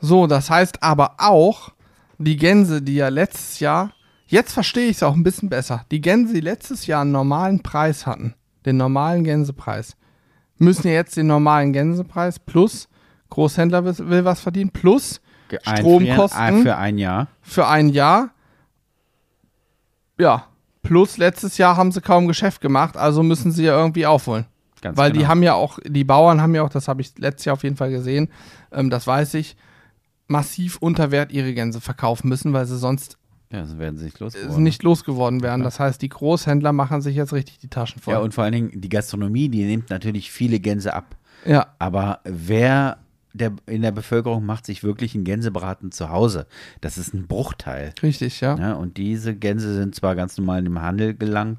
[0.00, 1.72] So, das heißt aber auch,
[2.18, 3.92] die Gänse, die ja letztes Jahr,
[4.26, 7.60] jetzt verstehe ich es auch ein bisschen besser, die Gänse, die letztes Jahr einen normalen
[7.62, 9.96] Preis hatten, den normalen Gänsepreis,
[10.60, 12.88] müssen ja jetzt den normalen Gänsepreis plus
[13.30, 16.62] Großhändler will, was verdienen, plus Ge- Stromkosten.
[16.62, 17.26] für ein Jahr.
[17.42, 18.30] für ein Jahr,
[20.18, 20.44] ja,
[20.82, 24.46] plus letztes Jahr haben sie kaum Geschäft gemacht, also müssen sie ja irgendwie aufholen.
[24.82, 25.20] Ganz Weil genau.
[25.22, 27.62] die haben ja auch, die Bauern haben ja auch, das habe ich letztes Jahr auf
[27.62, 28.28] jeden Fall gesehen,
[28.72, 29.56] ähm, das weiß ich,
[30.26, 33.18] massiv unter Wert ihre Gänse verkaufen müssen, weil sie sonst
[33.52, 34.62] Ja, so werden sie nicht äh, losgeworden.
[34.62, 35.40] nicht losgeworden.
[35.40, 35.58] Klar.
[35.58, 38.14] Das heißt, die Großhändler machen sich jetzt richtig die Taschen voll.
[38.14, 41.16] Ja, und vor allen Dingen die Gastronomie, die nimmt natürlich viele Gänse ab.
[41.44, 42.98] ja, Aber wer
[43.32, 46.46] der, in der Bevölkerung macht sich wirklich einen Gänsebraten zu Hause?
[46.80, 47.92] Das ist ein Bruchteil.
[48.02, 48.56] richtig, ja.
[48.56, 51.58] Ja, und diese Gänse sind zwar ganz normal im Handel gelangt,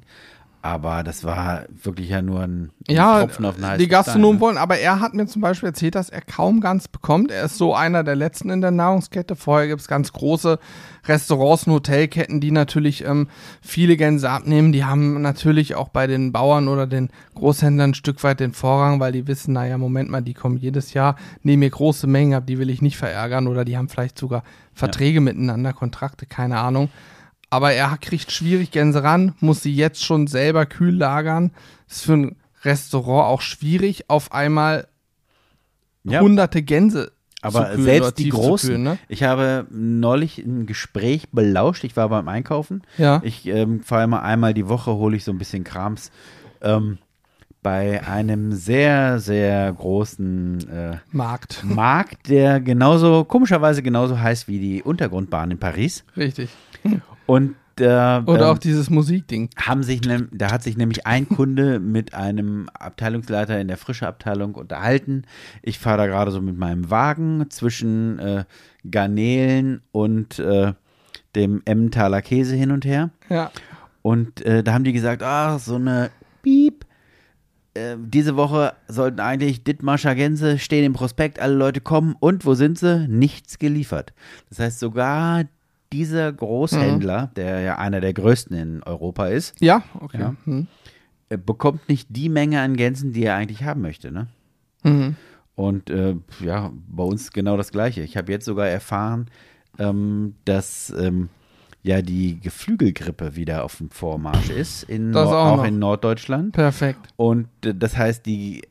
[0.63, 4.36] aber das war wirklich ja nur ein, ein Ja, Tropfen auf den heißen die Gastronomen
[4.36, 4.41] ne?
[4.41, 7.32] wollen, aber er hat mir zum Beispiel erzählt, dass er kaum ganz bekommt.
[7.32, 9.36] Er ist so einer der letzten in der Nahrungskette.
[9.36, 10.60] Vorher gibt es ganz große
[11.06, 13.28] Restaurants und Hotelketten, die natürlich ähm,
[13.62, 14.71] viele Gänse abnehmen.
[14.71, 19.00] Die haben natürlich auch bei den Bauern oder den Großhändlern ein Stück weit den Vorrang,
[19.00, 22.46] weil die wissen, naja, Moment mal, die kommen jedes Jahr, nehmen mir große Mengen ab,
[22.46, 26.90] die will ich nicht verärgern oder die haben vielleicht sogar Verträge miteinander, Kontrakte, keine Ahnung.
[27.52, 31.52] Aber er kriegt schwierig Gänse ran, muss sie jetzt schon selber kühl lagern.
[31.87, 34.87] ist für ein Restaurant auch schwierig, auf einmal
[36.04, 36.21] Ja.
[36.21, 38.69] hunderte Gänse Aber zu kühlen selbst oder die großen.
[38.69, 38.97] kühlen, ne?
[39.10, 41.83] Ich habe neulich ein Gespräch belauscht.
[41.83, 42.83] Ich war beim Einkaufen.
[42.97, 43.19] Ja.
[43.23, 46.10] Ich ähm, fahre immer einmal die Woche, hole ich so ein bisschen Krams.
[46.62, 46.99] Ähm,
[47.63, 51.63] bei einem sehr, sehr großen äh, Markt.
[51.63, 56.04] Markt, der genauso, komischerweise genauso heißt wie die Untergrundbahn in Paris.
[56.15, 56.49] Richtig.
[57.32, 59.50] Und äh, Oder ähm, auch dieses Musikding.
[59.58, 64.06] haben sich, nem- da hat sich nämlich ein Kunde mit einem Abteilungsleiter in der frische
[64.08, 65.23] Abteilung unterhalten.
[65.62, 68.44] Ich fahre da gerade so mit meinem Wagen zwischen äh,
[68.90, 70.73] Garnelen und äh,
[71.36, 73.12] dem Emmentaler Käse hin und her.
[73.29, 73.52] Ja.
[74.02, 76.10] Und äh, da haben die gesagt, ah, so eine
[76.44, 76.86] Piep.
[77.73, 82.15] Äh, diese Woche sollten eigentlich Dithmarscher Gänse stehen im Prospekt, alle Leute kommen.
[82.19, 83.08] Und wo sind sie?
[83.08, 84.12] Nichts geliefert.
[84.50, 85.46] Das heißt, sogar
[85.94, 90.19] dieser Großhändler, der ja einer der größten in Europa ist, Ja, okay.
[90.19, 90.35] Ja.
[90.46, 90.67] Hm.
[91.29, 94.12] äh, bekommt nicht die Menge an Gänsen, die er eigentlich haben möchte.
[94.12, 94.27] Ne?
[94.83, 95.15] Mhm.
[95.56, 98.02] Und äh, ja, bei uns genau das Gleiche.
[98.02, 99.27] Ich habe jetzt sogar erfahren,
[99.77, 101.29] ähm, dass ähm,
[101.83, 106.54] ja die Geflügelgrippe wieder auf dem Vormarsch ist, in auch auch, in Norddeutschland.
[106.54, 107.02] Perfekt.
[107.17, 108.62] Und äh, das heißt, die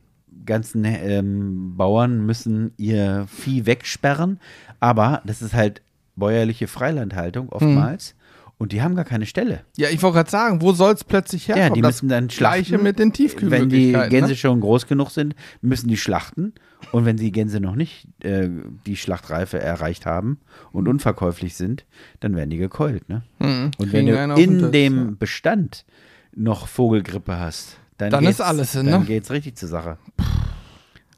[0.45, 4.39] ganzen ähm, Bauern müssen ihr Vieh wegsperren.
[4.79, 5.81] Aber das ist halt
[6.15, 8.15] bäuerliche Freilandhaltung oftmals.
[8.57, 9.61] Und die haben gar keine Stelle.
[9.75, 11.69] Ja, ich wollte gerade sagen, wo soll es plötzlich herkommen?
[11.69, 12.83] Ja, die müssen dann Gleiche schlachten.
[12.83, 14.09] mit den Wenn die Tiefkühlmöglichkeiten.
[14.11, 14.35] Gänse ne?
[14.35, 16.53] schon groß genug sind, müssen die schlachten.
[16.91, 18.49] Und wenn die Gänse noch nicht äh,
[18.85, 20.39] die Schlachtreife erreicht haben
[20.71, 21.85] und unverkäuflich sind,
[22.19, 23.09] dann werden die gekeult.
[23.09, 23.23] Ne?
[23.39, 23.71] Mhm.
[23.79, 25.13] Und Kriegen wenn du in Tisch, dem ja.
[25.17, 25.85] Bestand
[26.35, 29.07] noch Vogelgrippe hast, dann, Dann ist geht's- alles hin, Dann ne?
[29.07, 29.97] geht's richtig zur Sache.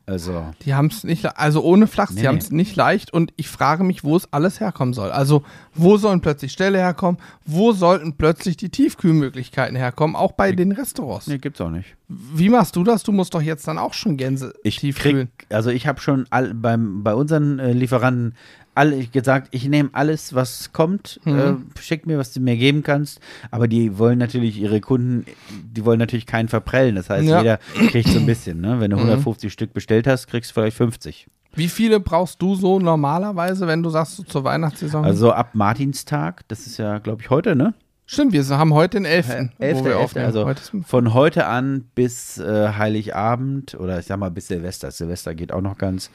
[0.06, 3.32] Also, Die haben es nicht, also ohne Flachs, Nee, die haben es nicht leicht und
[3.38, 5.12] ich frage mich, wo es alles herkommen soll.
[5.12, 5.43] Also,
[5.74, 7.22] wo sollen plötzlich Ställe herkommen?
[7.45, 10.16] Wo sollten plötzlich die Tiefkühlmöglichkeiten herkommen?
[10.18, 11.28] Auch bei den Restaurants.
[11.28, 11.95] nee, gibt's auch nicht.
[12.10, 13.04] Wie machst du das?
[13.04, 15.30] Du musst doch jetzt dann auch schon Gänse Ich tiefkühlen.
[15.38, 18.36] krieg, also ich habe schon all, beim, bei unseren äh, Lieferanten
[18.76, 21.65] alle gesagt, ich nehme alles, was kommt, Mhm.
[21.76, 23.19] äh, schick mir, was du mir geben kannst.
[23.51, 25.26] Aber die wollen natürlich ihre Kunden,
[25.76, 26.95] die wollen natürlich keinen verprellen.
[26.95, 27.39] Das heißt, Ja.
[27.39, 27.59] jeder
[27.89, 28.61] kriegt so ein bisschen.
[28.61, 28.80] Ne?
[28.80, 31.28] Wenn du 150 Stück bestellt hast, kriegst du vielleicht 50.
[31.55, 35.05] Wie viele brauchst du so normalerweise, wenn du sagst, so zur Weihnachtssaison?
[35.05, 37.76] Also ab Martinstag, das ist ja, glaube ich, heute, ne?
[38.05, 39.51] Stimmt, wir haben heute den 11.
[39.59, 40.26] wo 11., wir 11., aufnehmen.
[40.26, 44.91] also heute von heute an bis äh, Heiligabend oder ich sag mal bis Silvester.
[44.91, 46.09] Silvester geht auch noch ganz.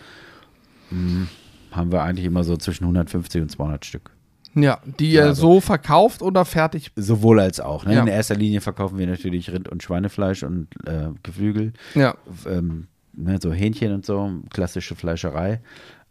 [0.90, 1.28] Hm,
[1.73, 4.11] haben wir eigentlich immer so zwischen 150 und 200 Stück.
[4.55, 6.91] ja, die Ja, ihr also- so verkauft oder fertig.
[6.97, 7.85] Sowohl als auch.
[7.85, 7.95] Ne?
[7.95, 8.01] Ja.
[8.03, 12.14] In erster Linie verkaufen wir natürlich Rind- und Schweinefleisch und äh, Geflügel, Ja,
[12.47, 15.61] ähm, ne, so Hähnchen und so, klassische Fleischerei.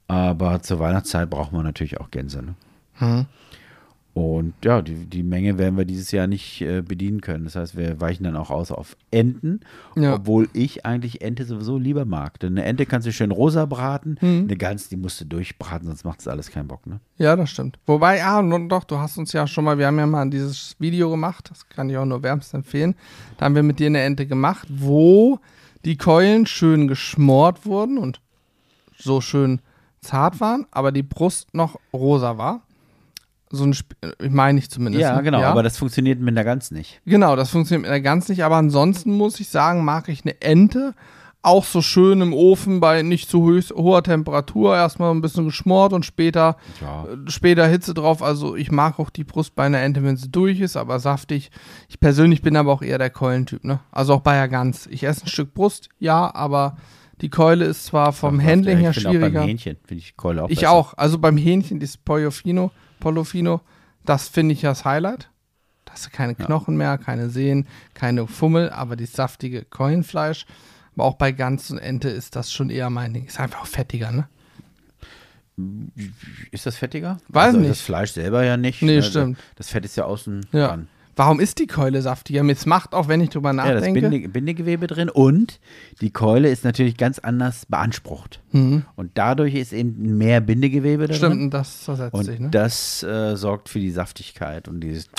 [0.07, 2.41] Aber zur Weihnachtszeit brauchen wir natürlich auch Gänse.
[2.43, 2.55] Ne?
[2.95, 3.25] Hm.
[4.17, 7.43] Und ja, die, die Menge werden wir dieses Jahr nicht äh, bedienen können.
[7.43, 9.59] Das heißt, wir weichen dann auch aus auf Enten,
[9.95, 10.15] Ja.
[10.15, 12.39] obwohl ich eigentlich Ente sowieso lieber mag.
[12.39, 14.45] Denn eine Ente kannst du schön rosa braten, Mhm.
[14.45, 16.87] eine Gans, die musst du durchbraten, sonst macht es alles keinen Bock.
[16.87, 16.99] Ne?
[17.19, 17.77] Ja, das stimmt.
[17.85, 21.11] Wobei, nun doch, du hast uns ja schon mal, wir haben ja mal dieses Video
[21.11, 22.95] gemacht, das kann ich auch nur wärmstens empfehlen.
[23.37, 25.37] Da haben wir mit dir eine Ente gemacht, wo
[25.85, 28.19] die Keulen schön geschmort wurden und
[28.97, 29.61] so schön
[30.01, 32.63] zart waren, aber die Brust noch rosa war.
[33.49, 35.01] So ein, Sp ich meine ich zumindest.
[35.01, 37.01] Ja, genau, aber das funktioniert mit der Gans nicht.
[37.05, 40.41] Genau, das funktioniert mit der Gans nicht, aber ansonsten muss ich sagen, mag ich eine
[40.41, 40.93] Ente
[41.43, 45.93] auch so schön im Ofen bei nicht zu höchst, hoher Temperatur erstmal ein bisschen geschmort
[45.93, 47.05] und später Ja.
[47.05, 48.21] äh, später Hitze drauf.
[48.21, 51.51] Also ich mag auch die Brust bei einer Ente, wenn sie durch ist, aber saftig.
[51.87, 53.79] Ich persönlich bin aber auch eher der Keulentyp, ne?
[53.91, 54.87] Also auch bei der Gans.
[54.87, 56.75] Ich esse ein Stück Brust, ja, aber
[57.21, 59.39] die Keule ist zwar vom Handling her finde Auch schwieriger.
[59.39, 60.71] beim Hähnchen finde ich Keule auch Ich besser.
[60.71, 60.95] auch.
[60.97, 62.29] Also beim Hähnchen, dieses Pollo
[62.97, 63.61] Fino, Pollo Fino,
[64.05, 65.29] das finde ich das Highlight.
[65.85, 70.45] Da hast du keine Knochen mehr, keine Sehnen, keine Fummel, aber die saftige Keulenfleisch.
[70.95, 73.25] Aber auch bei Gans und Ente ist das schon eher mein Ding.
[73.25, 74.27] Ist einfach auch fettiger, ne?
[76.51, 77.17] Ist das fettiger?
[77.29, 77.71] Weiß also nicht.
[77.71, 78.81] Das Fleisch selber ja nicht.
[78.81, 79.03] Nee, ne?
[79.03, 79.39] stimmt.
[79.55, 80.67] Das Fett ist ja außen Ja.
[80.67, 80.87] dran.
[81.17, 82.43] Warum ist die Keule saftiger?
[82.43, 84.01] Mir macht auch, wenn ich drüber Ja, das nachdenke.
[84.07, 85.59] Binde, Bindegewebe drin und
[85.99, 88.39] die Keule ist natürlich ganz anders beansprucht.
[88.51, 88.85] Mhm.
[88.95, 91.41] Und dadurch ist eben mehr Bindegewebe Stimmt, drin.
[91.45, 92.49] und das zersetzt Und sich, ne?
[92.51, 95.09] das äh, sorgt für die Saftigkeit und dieses.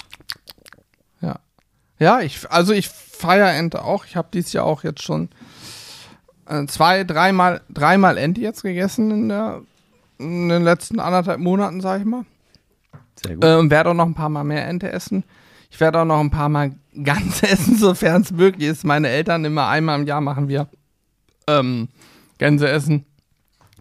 [1.20, 1.40] Ja.
[1.98, 4.04] Ja, ich, also ich feiere Ente auch.
[4.04, 5.28] Ich habe dieses Jahr auch jetzt schon
[6.46, 9.62] äh, zwei, dreimal, dreimal Ente jetzt gegessen in, der,
[10.18, 12.24] in den letzten anderthalb Monaten, sag ich mal.
[13.20, 13.44] Sehr gut.
[13.44, 15.24] Äh, und werde auch noch ein paar Mal mehr Ente essen.
[15.70, 18.84] Ich werde auch noch ein paar Mal ganz essen, sofern es möglich ist.
[18.84, 20.68] Meine Eltern immer einmal im Jahr machen wir
[21.46, 21.88] ähm,
[22.38, 23.04] Gänse essen.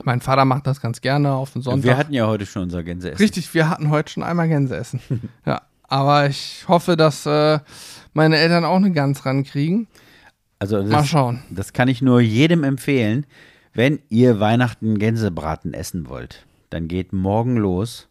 [0.03, 1.83] Mein Vater macht das ganz gerne auf den Sonntag.
[1.83, 3.17] wir hatten ja heute schon unser Gänseessen.
[3.17, 4.99] Richtig, wir hatten heute schon einmal Gänse essen.
[5.45, 7.59] ja, aber ich hoffe, dass äh,
[8.13, 9.87] meine Eltern auch eine Gans rankriegen.
[10.59, 11.43] Also Mal das, schauen.
[11.49, 13.25] das kann ich nur jedem empfehlen.
[13.73, 18.06] Wenn ihr Weihnachten Gänsebraten essen wollt, dann geht morgen los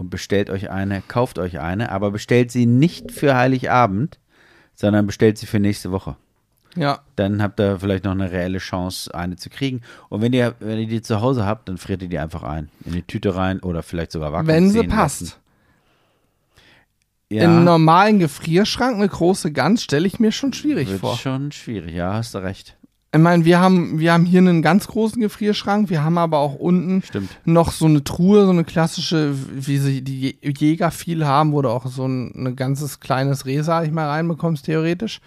[0.00, 4.18] und bestellt euch eine, kauft euch eine, aber bestellt sie nicht für Heiligabend,
[4.74, 6.16] sondern bestellt sie für nächste Woche.
[6.76, 9.82] Ja, Dann habt ihr vielleicht noch eine reelle Chance, eine zu kriegen.
[10.08, 12.70] Und wenn ihr, wenn ihr die zu Hause habt, dann friert ihr die einfach ein.
[12.84, 15.20] In die Tüte rein oder vielleicht sogar Vakuum wenn sie passt.
[15.22, 15.34] lassen.
[17.28, 21.16] In einem Ja, normalen Gefrierschrank eine große Gans stelle ich mir schon schwierig wird vor.
[21.16, 21.94] schon schwierig.
[21.94, 22.76] Ja, hast du recht.
[23.12, 26.54] Ich meine, wir haben, wir haben hier einen ganz großen Gefrierschrank, wir haben aber auch
[26.54, 27.30] unten Stimmt.
[27.44, 31.70] noch so eine Truhe, so eine klassische, wie sie die Jäger viel haben, wo du
[31.70, 35.20] auch so ein, ein ganzes kleines Reh, sag ich mal, reinbekommst, theoretisch.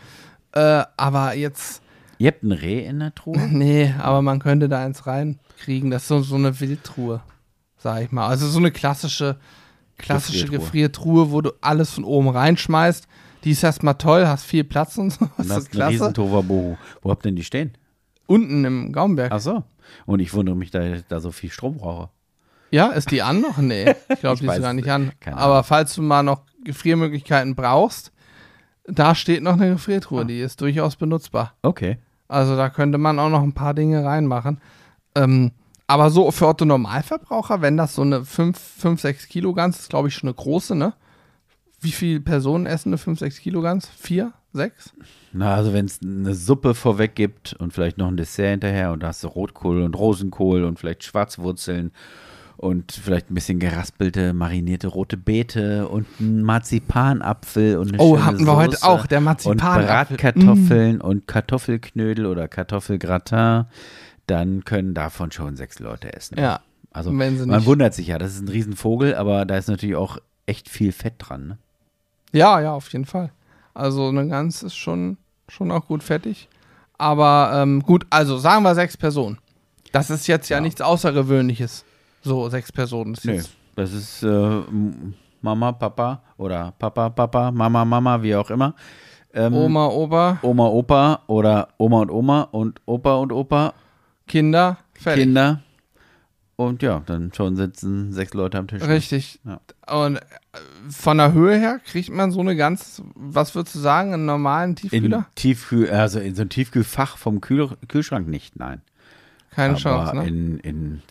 [0.53, 1.81] Äh, aber jetzt,
[2.19, 3.37] Ihr habt ein Reh in der Truhe?
[3.51, 5.91] nee, aber man könnte da eins reinkriegen.
[5.91, 7.21] Das ist so, so eine Wildtruhe,
[7.77, 8.27] sag ich mal.
[8.27, 9.37] Also so eine klassische,
[9.97, 10.59] klassische Gefriertruhe.
[10.59, 13.09] Gefriertruhe, wo du alles von oben reinschmeißt.
[13.43, 15.25] Die ist erstmal toll, hast viel Platz und so.
[15.37, 16.13] Und Das das ist klasse.
[16.13, 16.77] Tohuwabohu.
[17.01, 17.73] Wo habt denn die stehen?
[18.25, 19.31] Unten im Gaumberg.
[19.33, 19.63] Ach so.
[20.05, 22.09] Und ich wundere mich, da ich da so viel Strom brauche.
[22.71, 23.57] Ja, ist die an noch?
[23.57, 25.11] Nee, ich glaube, die ist gar nicht an.
[25.25, 28.11] Aber falls du mal noch Gefriermöglichkeiten brauchst,
[28.85, 30.25] da steht noch eine Gefriertruhe, Ah.
[30.25, 31.53] die ist durchaus benutzbar.
[31.61, 31.97] Okay.
[32.27, 34.59] Also da könnte man auch noch ein paar Dinge reinmachen.
[35.15, 35.51] Ähm,
[35.85, 39.89] aber so für Otto Normalverbraucher, wenn das so eine 5, 5 6 Kilo Gans ist,
[39.89, 40.93] glaube ich, schon eine große, ne?
[41.83, 43.89] Wie viele Personen essen eine 5, 6 Kilo Gans?
[43.97, 44.33] Vier?
[44.53, 44.93] Sechs?
[45.31, 49.01] Na, also wenn es eine Suppe vorweg gibt und vielleicht noch ein Dessert hinterher und
[49.01, 51.91] da hast du Rotkohl und Rosenkohl und vielleicht Schwarzwurzeln
[52.57, 58.45] und vielleicht ein bisschen geraspelte, marinierte rote Beete und ein Marzipanapfel und eine Oh, hatten
[58.45, 59.85] wir heute auch, der und Marzipanapfel.
[59.85, 63.65] Bratkartoffeln und Kartoffelknödel oder Kartoffelgratin,
[64.27, 66.39] dann können davon schon sechs Leute essen.
[66.39, 66.61] Ja.
[66.91, 70.69] Also man wundert sich ja, das ist ein Riesenvogel, aber da ist natürlich auch echt
[70.69, 71.47] viel Fett dran.
[71.47, 71.57] Ne?
[72.33, 73.31] Ja, ja, auf jeden Fall.
[73.73, 75.17] Also eine Gans ist schon,
[75.47, 76.49] schon auch gut fettig.
[76.97, 79.37] Aber ähm, gut, also sagen wir sechs Personen.
[79.91, 80.61] Das ist jetzt ja, Ja.
[80.61, 81.85] nichts Außergewöhnliches.
[82.21, 83.13] So, sechs Personen.
[83.13, 84.61] Ist jetzt, das ist äh,
[85.41, 88.73] Mama, Papa oder Papa, Papa, Mama, Mama, wie auch immer.
[89.33, 93.73] Ähm, Oma, Opa, Oma, Opa oder Oma und Oma und Opa und Opa,
[94.27, 95.23] Kinder, fertig.
[95.23, 95.61] Kinder.
[96.55, 98.83] Und ja, dann schon sitzen sechs Leute am Tisch.
[98.83, 99.39] Richtig.
[99.43, 99.59] Ja.
[99.91, 100.21] Und äh,
[100.89, 104.71] von der Höhe her kriegt man so eine ganz, was würdest du sagen, einen normalen
[104.71, 105.25] In Tiefkühler?
[105.35, 108.81] Tiefkühl, also in so ein Tiefkühlfach vom Kühl Kühlschrank nicht, nein.
[109.55, 110.27] Keine Aber Chance, ne?
[110.27, 111.01] in, in,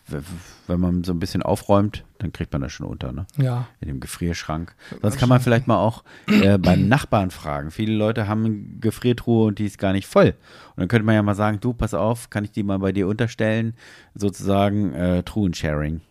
[0.67, 3.25] wenn man so ein bisschen aufräumt, dann kriegt man das schon unter, ne?
[3.37, 3.67] ja.
[3.79, 4.75] in dem Gefrierschrank.
[5.01, 7.71] Sonst kann man vielleicht mal auch äh, beim Nachbarn fragen.
[7.71, 10.35] Viele Leute haben eine Gefriertruhe und die ist gar nicht voll.
[10.75, 12.91] Und dann könnte man ja mal sagen, du, pass auf, kann ich die mal bei
[12.91, 13.75] dir unterstellen?
[14.15, 16.01] Sozusagen äh, Truhensharing.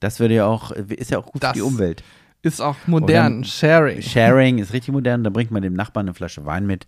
[0.00, 2.02] Das würde ja auch, ist ja auch gut Das- für die Umwelt.
[2.42, 3.42] Ist auch modern.
[3.42, 4.02] Sharing.
[4.02, 6.86] Sharing ist richtig modern, da bringt man dem Nachbarn eine Flasche Wein mit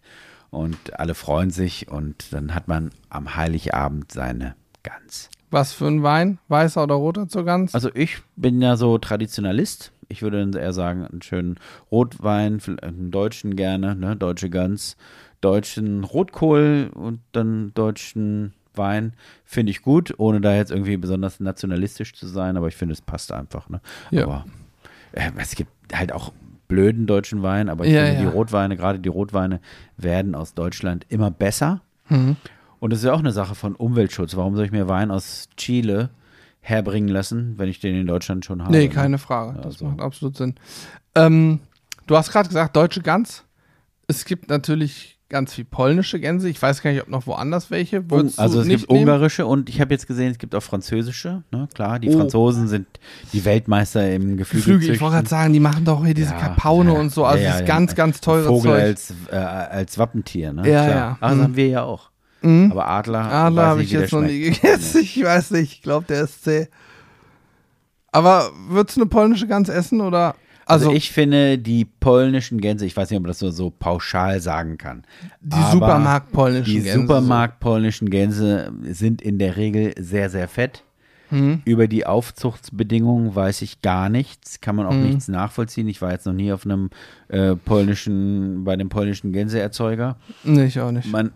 [0.50, 5.30] und alle freuen sich und dann hat man am Heiligabend seine Gans.
[5.50, 6.38] Was für ein Wein?
[6.48, 7.74] Weißer oder roter zur Gans?
[7.74, 9.92] Also ich bin ja so Traditionalist.
[10.08, 11.58] Ich würde dann eher sagen, einen schönen
[11.90, 14.96] Rotwein, einen deutschen gerne, ne, deutsche Gans,
[15.40, 22.14] deutschen Rotkohl und dann deutschen Wein finde ich gut, ohne da jetzt irgendwie besonders nationalistisch
[22.14, 23.68] zu sein, aber ich finde, es passt einfach.
[23.68, 23.80] Ne?
[24.10, 24.24] Ja.
[24.24, 24.44] Aber
[25.12, 26.32] äh, es gibt halt auch
[26.68, 28.30] blöden deutschen Wein, aber ich Ja, finde, ja.
[28.30, 29.60] die Rotweine, gerade die Rotweine,
[29.96, 31.80] werden aus Deutschland immer besser.
[32.08, 32.36] Mhm.
[32.78, 34.36] Und das ist ja auch eine Sache von Umweltschutz.
[34.36, 36.10] Warum soll ich mir Wein aus Chile
[36.60, 38.72] herbringen lassen, wenn ich den in Deutschland schon habe?
[38.72, 38.94] Nee, ne?
[38.94, 39.54] keine Frage.
[39.56, 40.54] Das Also- macht absolut Sinn.
[41.14, 41.60] Ähm,
[42.06, 43.44] du hast gerade gesagt, deutsche Gans.
[44.08, 46.48] Es gibt natürlich ganz viel polnische Gänse.
[46.48, 48.08] Ich weiß gar nicht, ob noch woanders welche.
[48.10, 49.02] Würdest also es nicht gibt nehmen?
[49.08, 51.42] ungarische und ich habe jetzt gesehen, es gibt auch französische.
[51.50, 51.68] Ne?
[51.74, 52.18] Klar, die Oh.
[52.18, 52.86] Franzosen sind
[53.32, 54.74] die Weltmeister im Geflügel.
[54.74, 54.94] Geflügel.
[54.94, 57.24] Ich wollte gerade sagen, die machen doch hier diese Ja, Kapaune ja, und so.
[57.24, 58.82] Also ja, das ja, ganz, ganz teure Vogel Zeug.
[58.82, 60.52] als, äh, als Wappentier.
[60.52, 60.70] Ne?
[60.70, 60.96] Ja, Klar.
[60.96, 61.16] ja.
[61.20, 61.42] Ach, das Mhm.
[61.42, 62.10] haben wir ja auch.
[62.42, 62.70] Mhm.
[62.70, 65.00] Aber Adler, Adler habe ich jetzt noch nie gegessen.
[65.02, 65.72] Ich weiß nicht.
[65.72, 66.68] Ich glaube, der ist zäh.
[68.12, 70.34] Aber würdest du eine polnische Gans essen oder?
[70.68, 73.70] Also, Also, ich finde die polnischen Gänse, ich weiß nicht, ob man das so, so
[73.70, 75.04] pauschal sagen kann.
[75.40, 77.00] die Supermarkt-polnischen Die Gänse.
[77.00, 80.82] Supermarkt-polnischen Gänse sind in der Regel sehr, sehr fett.
[81.30, 81.62] Mhm.
[81.64, 85.02] Über die Aufzuchtsbedingungen weiß ich gar nichts, kann man auch Mhm.
[85.04, 85.88] nichts nachvollziehen.
[85.88, 86.90] Ich war jetzt noch nie auf einem
[87.28, 90.16] äh, polnischen, bei dem polnischen Gänseerzeuger.
[90.44, 91.10] Nee, ich auch nicht.
[91.10, 91.32] Man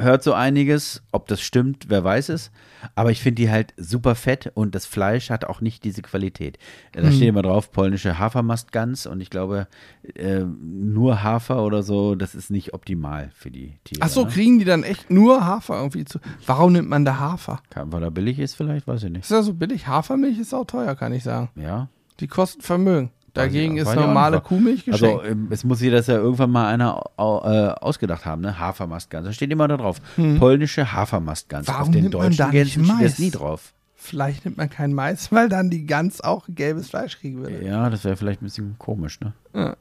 [0.00, 2.50] hört so einiges, ob das stimmt, wer weiß es.
[2.94, 6.58] Aber ich finde die halt super fett und das Fleisch hat auch nicht diese Qualität.
[6.92, 7.12] Da Mhm.
[7.12, 9.66] steht immer drauf, polnische Hafermastgans und ich glaube,
[10.14, 14.00] äh, nur Hafer oder so, das ist nicht optimal für die Tiere.
[14.02, 14.30] Ach so, ne?
[14.30, 16.20] kriegen die dann echt nur Hafer irgendwie zu?
[16.46, 17.60] Warum nimmt man da Hafer?
[17.70, 19.22] Kann, weil er billig ist vielleicht, weiß ich nicht.
[19.24, 19.86] Ist ja so billig.
[19.88, 21.50] Hafermilch ist auch teuer, kann ich sagen.
[21.56, 21.88] Ja,
[22.20, 23.10] Die kosten Vermögen.
[23.34, 24.40] Dagegen ist normale.
[24.40, 25.20] Kuhmilch geschenkt.
[25.20, 27.20] Also, ähm, es muss sich das ja irgendwann mal einer äh,
[27.80, 28.58] ausgedacht haben, ne?
[28.58, 29.26] Hafermastgans.
[29.26, 30.00] Da steht immer da drauf.
[30.38, 31.68] Polnische Hafermastgans.
[31.68, 31.74] Hm.
[31.74, 33.10] Warum Auf den nimmt man deutschen da nicht Gänsen steht Mais?
[33.10, 33.72] das nie drauf.
[33.94, 37.64] Vielleicht nimmt man kein Mais, weil dann die Gans auch gelbes Fleisch kriegen würde.
[37.64, 39.76] Ja, das wäre vielleicht ein bisschen komisch, ne?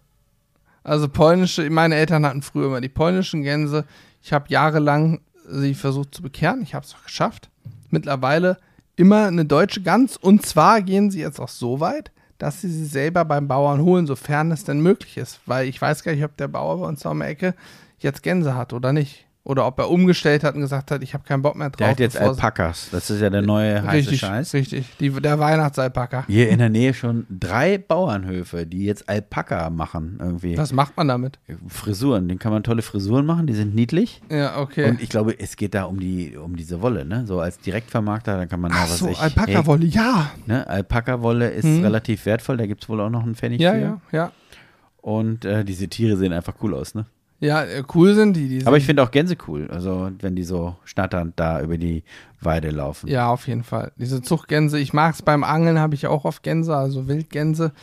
[0.84, 3.86] Also polnische, meine Eltern hatten früher immer die polnischen Gänse.
[4.22, 6.62] Ich habe jahrelang sie versucht zu bekehren.
[6.62, 7.50] Ich habe es auch geschafft.
[7.89, 8.58] Mittlerweile
[8.95, 10.18] immer eine deutsche Gans.
[10.18, 14.08] Und zwar gehen sie jetzt auch so weit, dass sie sie selber beim Bauern holen,
[14.08, 15.40] sofern es denn möglich ist.
[15.46, 17.56] Weil ich weiß gar nicht, ob der Bauer bei uns da um die Ecke
[18.00, 19.26] jetzt Gänse hat oder nicht.
[19.48, 21.78] Oder ob er umgestellt hat und gesagt hat, ich habe keinen Bock mehr drauf.
[21.78, 22.89] Der hat jetzt Alpakas.
[22.91, 24.54] Das ist ja der neue heiße Richtig, Scheiß.
[24.54, 24.98] richtig.
[25.00, 26.26] Die, der Weihnachtsalpaka.
[26.28, 30.58] Hier in der Nähe schon drei Bauernhöfe, die jetzt Alpaka machen irgendwie.
[30.58, 31.39] Was macht man damit?
[31.70, 34.22] Frisuren, den kann man tolle Frisuren machen, die sind niedlich.
[34.30, 34.89] Ja, okay.
[34.89, 37.26] Und ich glaube, es geht da um die um diese Wolle, ne?
[37.26, 40.30] So als Direktvermarkter, dann kann man da Ach was so, ich, Alpaka-Wolle, ja.
[40.45, 40.68] ne?
[40.68, 41.84] Alpaka-Wolle ist Mhm.
[41.84, 43.80] relativ wertvoll, da gibt es wohl auch noch einen Pfennig Ja, für.
[43.80, 44.32] ja, ja.
[45.02, 47.06] Und äh, diese Tiere sehen einfach cool aus, ne?
[47.40, 48.48] Ja, äh, cool sind die.
[48.50, 51.78] die Aber ich sind- finde auch Gänse cool, also wenn die so schnatternd da über
[51.78, 52.04] die
[52.42, 53.08] Weide laufen.
[53.08, 53.92] Ja, auf jeden Fall.
[53.98, 57.74] Diese Zuchtgänse, ich mag es beim Angeln, habe ich auch oft Gänse, also Wildgänse.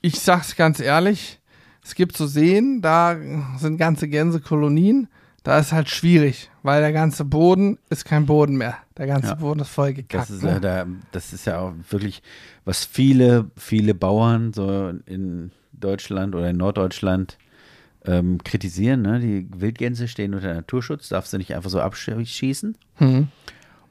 [0.00, 1.38] Ich sag's ganz ehrlich,
[1.84, 3.16] es gibt so Seen, da
[3.58, 5.08] sind ganze Gänsekolonien.
[5.42, 8.76] Da ist halt schwierig, weil der ganze Boden ist kein Boden mehr.
[8.98, 9.34] Der ganze Ja.
[9.36, 10.24] Boden ist voll gekackt.
[10.24, 10.50] Das ist, ne?
[10.52, 12.22] ja da, das ist ja auch wirklich,
[12.66, 17.38] was viele, viele Bauern so in Deutschland oder in Norddeutschland
[18.04, 19.02] ähm, kritisieren.
[19.02, 19.20] Ne?
[19.20, 22.76] Die Wildgänse stehen unter Naturschutz, darfst du nicht einfach so abschießen.
[22.96, 23.28] Hm.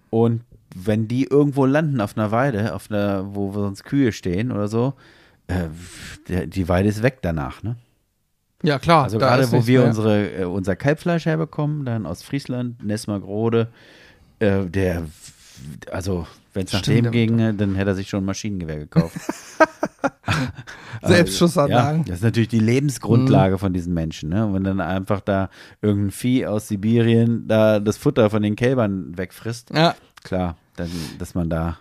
[0.10, 0.42] Und
[0.76, 4.94] wenn die irgendwo landen auf einer Weide, auf einer, wo sonst Kühe stehen oder so,
[5.48, 7.64] äh, die Weide ist weg danach.
[7.64, 7.76] Ne?
[8.64, 9.04] Ja, klar.
[9.04, 9.88] Also gerade wo wir mehr.
[9.88, 13.70] unsere, äh, unser Kalbfleisch herbekommen, dann aus Friesland, Nesmargrode,
[14.40, 15.04] äh, der,
[15.92, 19.16] also wenn es nach Stimmt, dem ginge, dann hätte er sich schon ein Maschinengewehr gekauft.
[21.04, 22.02] Selbstschussanlagen.
[22.02, 24.30] Ja, das ist natürlich die Lebensgrundlage von diesen Menschen.
[24.30, 24.46] Ne?
[24.46, 25.50] Und wenn dann einfach da
[25.82, 31.36] irgendein Vieh aus Sibirien da das Futter von den Kälbern wegfrisst, Ja, klar, dann, dass
[31.36, 31.78] man da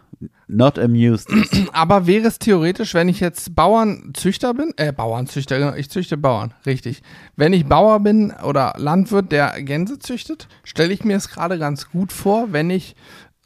[0.48, 1.68] not amused ist.
[1.72, 6.54] aber wäre es theoretisch, wenn ich jetzt Bauernzüchter bin, äh, Bauernzüchter, genau, ich züchte Bauern,
[6.66, 7.02] richtig.
[7.36, 11.90] Wenn ich Bauer bin oder Landwirt, der Gänse züchtet, stelle ich mir es gerade ganz
[11.90, 12.96] gut vor, wenn ich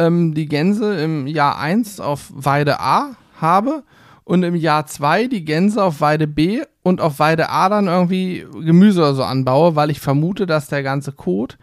[0.07, 3.83] ähm, die Gänse im Jahr 1 auf Weide A habe
[4.25, 8.47] und im Jahr 2 die Gänse auf Weide B und auf Weide A dann irgendwie
[8.65, 11.59] Gemüse oder so anbaue, weil ich vermute, dass der ganze Kot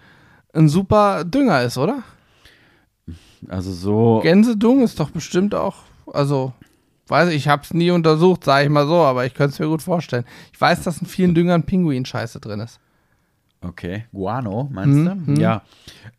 [0.53, 2.03] ein super Dünger ist, oder?
[3.47, 5.75] Also so, Gänsedung ist doch bestimmt auch,
[6.07, 6.53] also,
[7.07, 9.59] weiß ich, ich habe es nie untersucht, sage ich mal so, aber ich könnte es
[9.59, 10.25] mir gut vorstellen.
[10.51, 12.79] Ich weiß, dass in vielen Düngern Pinguin-Scheiße drin ist.
[13.61, 15.31] Okay, Guano, meinst Mhm, du?
[15.33, 15.39] mhm.
[15.39, 15.63] Ja,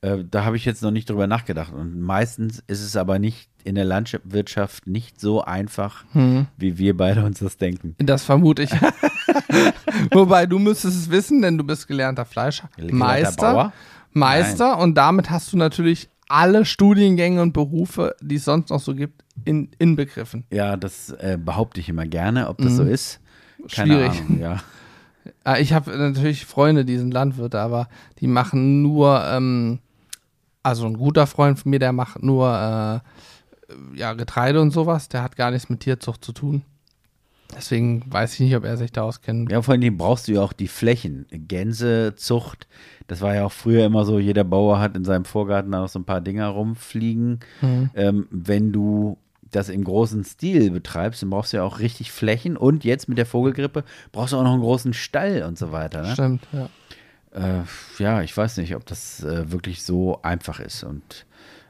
[0.02, 1.72] äh, da habe ich jetzt noch nicht drüber nachgedacht.
[1.72, 6.48] Und meistens ist es aber nicht in der Landwirtschaft nicht so einfach, Mhm.
[6.58, 7.94] wie wir beide uns das denken.
[7.98, 8.70] Das vermute ich.
[10.12, 12.68] Wobei, du müsstest es wissen, denn du bist gelernter Fleischer.
[12.76, 13.72] Gelernter Meister.
[14.12, 18.94] Meister und damit hast du natürlich alle Studiengänge und Berufe, die es sonst noch so
[18.94, 20.44] gibt, in, inbegriffen.
[20.52, 23.20] Ja, das äh, behaupte ich immer gerne, ob das so ist.
[23.72, 23.92] Keine.
[23.94, 24.20] Schwierig.
[24.20, 24.60] Ahnung, ja.
[25.44, 27.88] Äh, Ich habe natürlich Freunde, die sind Landwirte, aber
[28.20, 29.78] die machen nur, ähm,
[30.62, 35.22] also ein guter Freund von mir, der macht nur äh, ja, Getreide und sowas, der
[35.22, 36.62] hat gar nichts mit Tierzucht zu tun.
[37.56, 39.50] Deswegen weiß ich nicht, ob er sich da auskennt.
[39.50, 41.26] Ja, vor allem brauchst du ja auch die Flächen.
[41.30, 42.68] Gänsezucht,
[43.08, 45.88] das war ja auch früher immer so, jeder Bauer hat in seinem Vorgarten da noch
[45.88, 47.40] so ein paar Dinger rumfliegen.
[47.60, 47.90] Mhm.
[47.94, 49.18] Ähm, wenn du
[49.50, 53.18] das im großen Stil betreibst, dann brauchst du ja auch richtig Flächen und jetzt mit
[53.18, 56.02] der Vogelgrippe brauchst du auch noch einen großen Stall und so weiter.
[56.02, 56.12] Ne?
[56.12, 56.68] Stimmt, ja.
[57.32, 57.62] Äh,
[57.98, 60.82] ja, ich weiß nicht, ob das äh, wirklich so einfach ist.
[60.84, 61.26] Und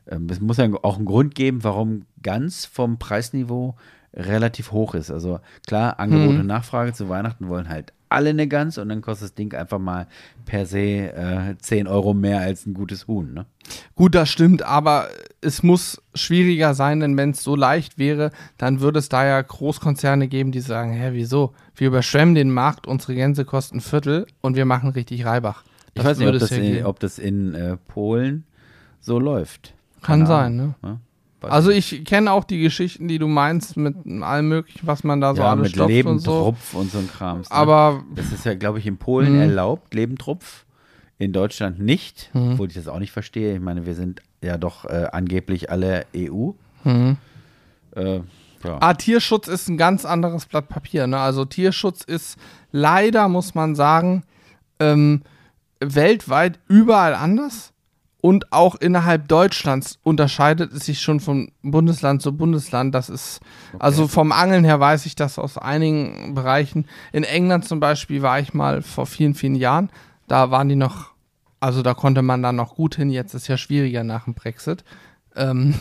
[0.09, 3.77] ähm, es muss ja auch einen Grund geben, warum ganz vom Preisniveau
[4.15, 5.11] relativ hoch ist.
[5.11, 6.41] Also klar, Angebot Mhm.
[6.41, 9.79] und Nachfrage zu Weihnachten wollen halt alle eine Gans und dann kostet das Ding einfach
[9.79, 10.07] mal
[10.45, 13.33] per se äh, 10 Euro mehr als ein gutes Huhn.
[13.33, 13.47] Ne?
[13.95, 15.09] Gut, das stimmt, aber
[15.41, 19.41] es muss schwieriger sein, denn wenn es so leicht wäre, dann würde es da ja
[19.41, 21.55] Großkonzerne geben, die sagen, hä, wieso?
[21.75, 25.63] Wir überschwemmen den Markt, unsere Gänse kosten ein Viertel und wir machen richtig Reibach.
[25.95, 28.45] Ich weiß nicht, ob das, ja in, ob das in äh, Polen
[29.01, 29.75] so läuft.
[30.03, 30.89] Kann Keine sein, Ahnung, ne?
[30.91, 31.01] ne?
[31.49, 35.35] Also ich kenne auch die Geschichten, die du meinst, mit allem möglichen, was man da
[35.35, 36.31] so ja, alles mit stopft und so.
[36.33, 37.39] Lebendrupf und so ein Kram.
[37.41, 37.45] Ne?
[37.51, 39.41] Aber Das ist ja, glaube ich, in Polen Mhm.
[39.41, 40.65] erlaubt, Lebendrupf.
[41.19, 42.53] In Deutschland nicht, Mhm.
[42.53, 43.55] obwohl ich das auch nicht verstehe.
[43.55, 46.53] Ich meine, wir sind ja doch äh, angeblich alle EU.
[46.85, 47.17] Mhm.
[47.95, 48.17] Äh,
[48.65, 48.77] ja.
[48.81, 51.07] Ah, Tierschutz ist ein ganz anderes Blatt Papier.
[51.07, 51.19] Ne?
[51.19, 52.39] Also Tierschutz ist
[52.73, 54.23] leider, muss man sagen,
[54.79, 55.23] ähm,
[55.81, 57.70] weltweit überall anders.
[58.21, 62.95] Und auch innerhalb Deutschlands unterscheidet es sich schon von Bundesland zu Bundesland.
[62.95, 63.41] Das ist,
[63.79, 66.87] also vom Angeln her weiß ich das aus einigen Bereichen.
[67.13, 69.91] In England zum Beispiel war ich mal vor vielen, vielen Jahren.
[70.29, 71.13] Da waren die noch,
[71.61, 73.11] also da konnte man dann noch gut hin.
[73.11, 74.85] Jetzt ist ja schwieriger nach dem Brexit.
[75.35, 75.75] Ähm,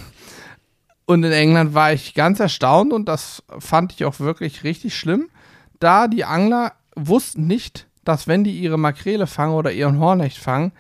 [1.06, 5.28] und in England war ich ganz erstaunt und das fand ich auch wirklich richtig schlimm.
[5.80, 10.72] Da die Angler wussten nicht, dass wenn die ihre Makrele fangen oder ihren Hornecht fangen,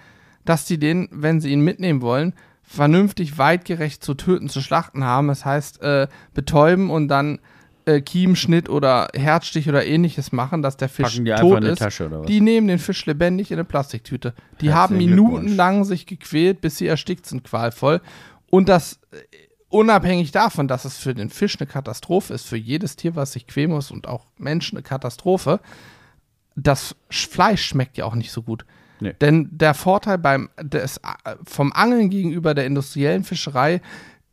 [0.50, 2.34] dass die den, wenn sie ihn mitnehmen wollen,
[2.64, 5.28] vernünftig weitgerecht zu töten, zu schlachten haben.
[5.28, 7.39] Das heißt, äh, betäuben und dann
[7.86, 11.80] äh, Kiemenschnitt oder Herzstich oder ähnliches machen, dass der Fisch Packen die tot ist.
[11.80, 12.28] Tasche oder was?
[12.28, 14.34] Die nehmen den Fisch lebendig in eine Plastiktüte.
[14.62, 18.02] Die haben Herzlichen minutenlang sich gequält, bis sie erstickt sind, qualvoll.
[18.50, 19.18] Und das äh,
[19.70, 23.45] unabhängig davon, dass es für den Fisch eine Katastrophe ist, für jedes Tier, was sich
[23.45, 25.60] quälen muss und auch Menschen eine Katastrophe,
[26.56, 28.66] das Sch- Fleisch schmeckt ja auch nicht so gut.
[29.00, 29.14] Nee.
[29.22, 33.82] Denn der Vorteil beim des, äh, vom Angeln gegenüber der industriellen Fischerei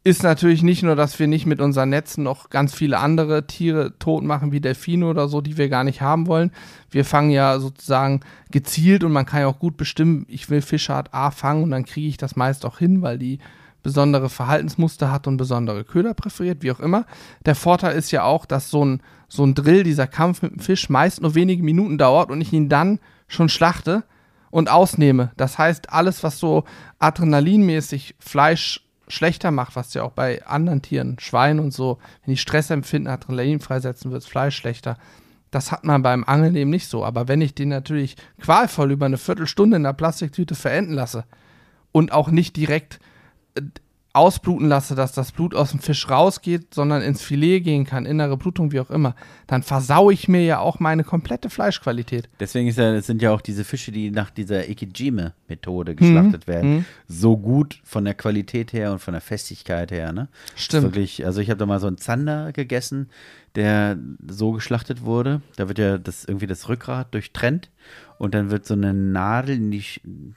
[0.06, 3.98] ist natürlich nicht nur, dass wir nicht mit unseren Netzen noch ganz viele andere Tiere
[3.98, 6.52] tot machen, wie Delfine oder so, die wir gar nicht haben wollen.
[6.92, 8.20] Wir fangen ja sozusagen
[8.52, 11.84] gezielt und man kann ja auch gut bestimmen, ich will Fischart A fangen und dann
[11.84, 13.40] kriege ich das meist auch hin, weil die
[13.82, 17.04] besondere Verhaltensmuster hat und besondere Köder präferiert, wie auch immer.
[17.44, 20.60] Der Vorteil ist ja auch, dass so ein, so ein Drill, dieser Kampf mit dem
[20.60, 24.04] Fisch, meist nur wenige Minuten dauert und ich ihn dann schon schlachte
[24.56, 25.32] und ausnehme.
[25.36, 26.64] Das heißt, alles, was so
[26.98, 32.38] adrenalinmäßig Fleisch schlechter macht, was ja auch bei anderen Tieren, Schweinen und so, wenn die
[32.38, 34.96] Stress empfinden, Adrenalin freisetzen, wird Fleisch schlechter.
[35.50, 37.04] Das hat man beim Angeln eben nicht so.
[37.04, 41.26] Aber wenn ich den natürlich qualvoll über eine Viertelstunde in der Plastiktüte verenden lasse
[41.92, 42.98] und auch nicht direkt
[43.56, 43.60] äh,
[44.16, 48.36] ausbluten lasse, dass das Blut aus dem Fisch rausgeht, sondern ins Filet gehen kann, innere
[48.36, 49.14] Blutung, wie auch immer,
[49.46, 52.28] dann versau ich mir ja auch meine komplette Fleischqualität.
[52.40, 57.80] Deswegen ja, sind ja auch diese Fische, die nach dieser Ikejime-Methode geschlachtet werden, so gut
[57.84, 60.12] von der Qualität her und von der Festigkeit her.
[60.12, 60.28] Ne?
[60.30, 60.84] Das ist Stimmt.
[60.84, 63.10] Wirklich, also ich habe da mal so einen Zander gegessen,
[63.56, 63.98] der
[64.28, 65.40] so geschlachtet wurde.
[65.56, 67.70] Da wird ja das irgendwie das Rückgrat durchtrennt
[68.18, 69.82] und dann wird so eine Nadel in die,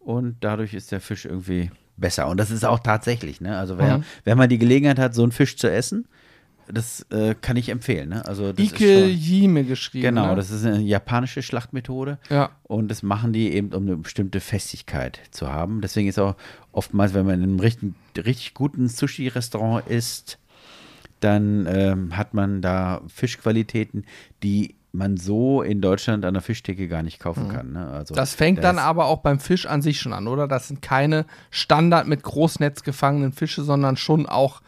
[0.00, 2.28] Und dadurch ist der Fisch irgendwie besser.
[2.28, 3.40] Und das ist auch tatsächlich.
[3.40, 3.58] Ne?
[3.58, 4.04] Also wer, Mhm.
[4.24, 6.06] wenn man die Gelegenheit hat, so einen Fisch zu essen,
[6.70, 8.10] das äh, kann ich empfehlen.
[8.10, 8.24] Ne?
[8.26, 10.02] Also das Ike schon, Jime geschrieben.
[10.04, 10.36] Genau, ne?
[10.36, 12.18] das ist eine japanische Schlachtmethode.
[12.30, 12.50] Ja.
[12.62, 15.80] Und das machen die eben, um eine bestimmte Festigkeit zu haben.
[15.80, 16.36] Deswegen ist auch
[16.72, 20.38] oftmals, wenn man in einem richtig, richtig guten Sushi-Restaurant isst,
[21.20, 24.04] dann ähm, hat man da Fischqualitäten,
[24.42, 27.72] die man so in Deutschland an der Fischtheke gar nicht kaufen kann.
[27.72, 27.86] Ne?
[27.88, 28.16] Also, Mhm.
[28.16, 30.48] Das fängt da dann aber auch beim Fisch an sich schon an, oder?
[30.48, 34.62] Das sind keine Standard mit Großnetz gefangenen Fische, sondern schon auch,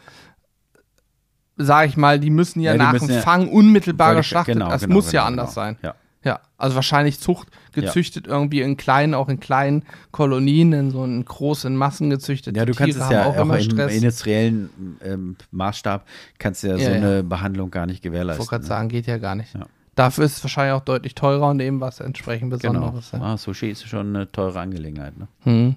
[1.57, 4.53] sag ich mal, die müssen ja, Ja, die nach dem ja- Fang unmittelbar geschlachtet.
[4.55, 5.65] genau, das genau, muss ja genau, anders genau.
[5.65, 5.77] sein.
[5.81, 5.95] Ja.
[6.23, 11.25] Ja, also wahrscheinlich Zucht gezüchtet irgendwie in kleinen, auch in kleinen Kolonien, in so in
[11.25, 12.55] großen Massen gezüchtet.
[12.55, 14.69] Ja, du kannst Tiere es ja auch, immer im industriellen
[15.03, 16.05] ähm, Maßstab
[16.37, 16.95] kannst du ja, Ja, so ja.
[16.97, 18.45] eine Behandlung gar nicht Ich wollte gewährleisten.
[18.47, 18.67] gerade ne?
[18.67, 19.53] sagen, geht ja gar nicht.
[19.55, 19.65] Ja.
[19.95, 22.73] Dafür ist es wahrscheinlich auch deutlich teurer und eben was entsprechend Genau.
[22.79, 23.11] Besonderes.
[23.13, 23.19] Ja.
[23.21, 25.17] Ah, Sushi ist schon eine teure Angelegenheit.
[25.17, 25.27] Ne?
[25.43, 25.75] Hm.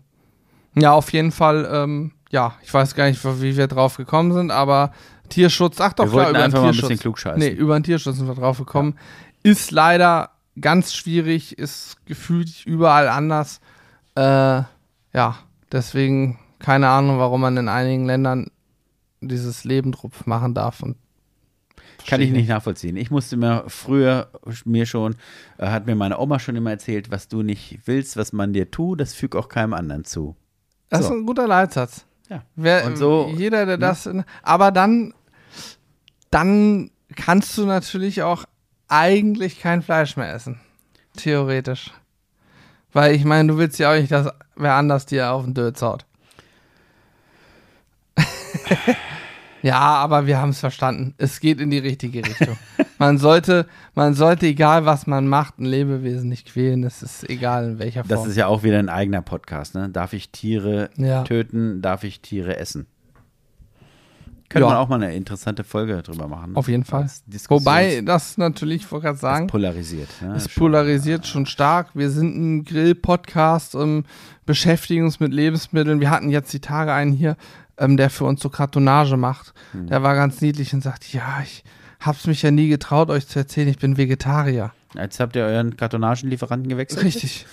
[0.76, 4.50] Ja, auf jeden Fall, ähm, ja, ich weiß gar nicht, wie wir drauf gekommen sind,
[4.50, 4.92] aber
[5.30, 6.88] Tierschutz, ach doch, Wir klar, über den einfach mal ein Tierschutz.
[6.90, 7.38] bisschen klugscheißen.
[7.38, 8.96] Nee, über den Tierschutz sind wir drauf gekommen.
[9.42, 10.30] Ist leider
[10.60, 13.60] ganz schwierig, ist gefühlt überall anders.
[14.14, 14.62] Äh,
[15.12, 15.38] ja,
[15.72, 18.46] deswegen keine Ahnung, warum man in einigen Ländern
[19.20, 20.82] dieses Lebendrupf machen darf.
[20.82, 20.96] Und
[22.06, 22.96] Kann ich nicht nachvollziehen.
[22.96, 24.30] Ich musste mir früher
[24.64, 25.16] mir schon,
[25.58, 28.70] äh, hat mir meine Oma schon immer erzählt, was du nicht willst, was man dir
[28.70, 30.36] tut, das füg auch keinem anderen zu.
[30.90, 31.06] Das So.
[31.06, 32.06] ist ein guter Leitsatz.
[32.30, 32.42] Ja.
[32.56, 33.34] Wer, Und so- ne?
[33.36, 34.08] jeder, der das,
[34.42, 35.12] aber dann,
[36.30, 38.44] dann kannst du natürlich auch
[38.94, 40.60] eigentlich kein Fleisch mehr essen.
[41.16, 41.90] Theoretisch.
[42.92, 45.82] Weil ich meine, du willst ja auch nicht, dass wer anders dir auf den Dötz
[45.82, 46.04] haut.
[49.62, 51.14] ja, aber wir haben es verstanden.
[51.18, 52.56] Es geht in die richtige Richtung.
[52.98, 56.84] man sollte, man sollte, egal was man macht, ein Lebewesen nicht quälen.
[56.84, 58.28] Es ist egal in welcher Das Form.
[58.30, 59.74] ist ja auch wieder ein eigener Podcast.
[59.74, 59.88] Ne?
[59.88, 61.24] Darf ich Tiere Ja.
[61.24, 61.82] töten?
[61.82, 62.86] Darf ich Tiere essen?
[64.54, 64.74] Könnte Ja.
[64.74, 66.54] man auch mal eine interessante Folge drüber machen.
[66.54, 67.10] Auf jeden Fall.
[67.48, 70.08] Wobei das natürlich, ich wollte gerade sagen, polarisiert.
[70.22, 70.34] Ne?
[70.36, 71.88] es polarisiert schon stark.
[71.94, 74.04] Wir sind ein Grill-Podcast, ähm,
[74.46, 75.98] beschäftigen uns mit Lebensmitteln.
[75.98, 77.36] Wir hatten jetzt die Tage einen hier,
[77.78, 79.54] ähm, der für uns so Kartonage macht.
[79.72, 79.88] Hm.
[79.88, 81.64] Der war ganz niedlich und sagt, ja, ich
[81.98, 84.70] hab's mich ja nie getraut, euch zu erzählen, ich bin Vegetarier.
[84.94, 87.02] Jetzt habt ihr euren Kartonagenlieferanten gewechselt?
[87.04, 87.44] Richtig.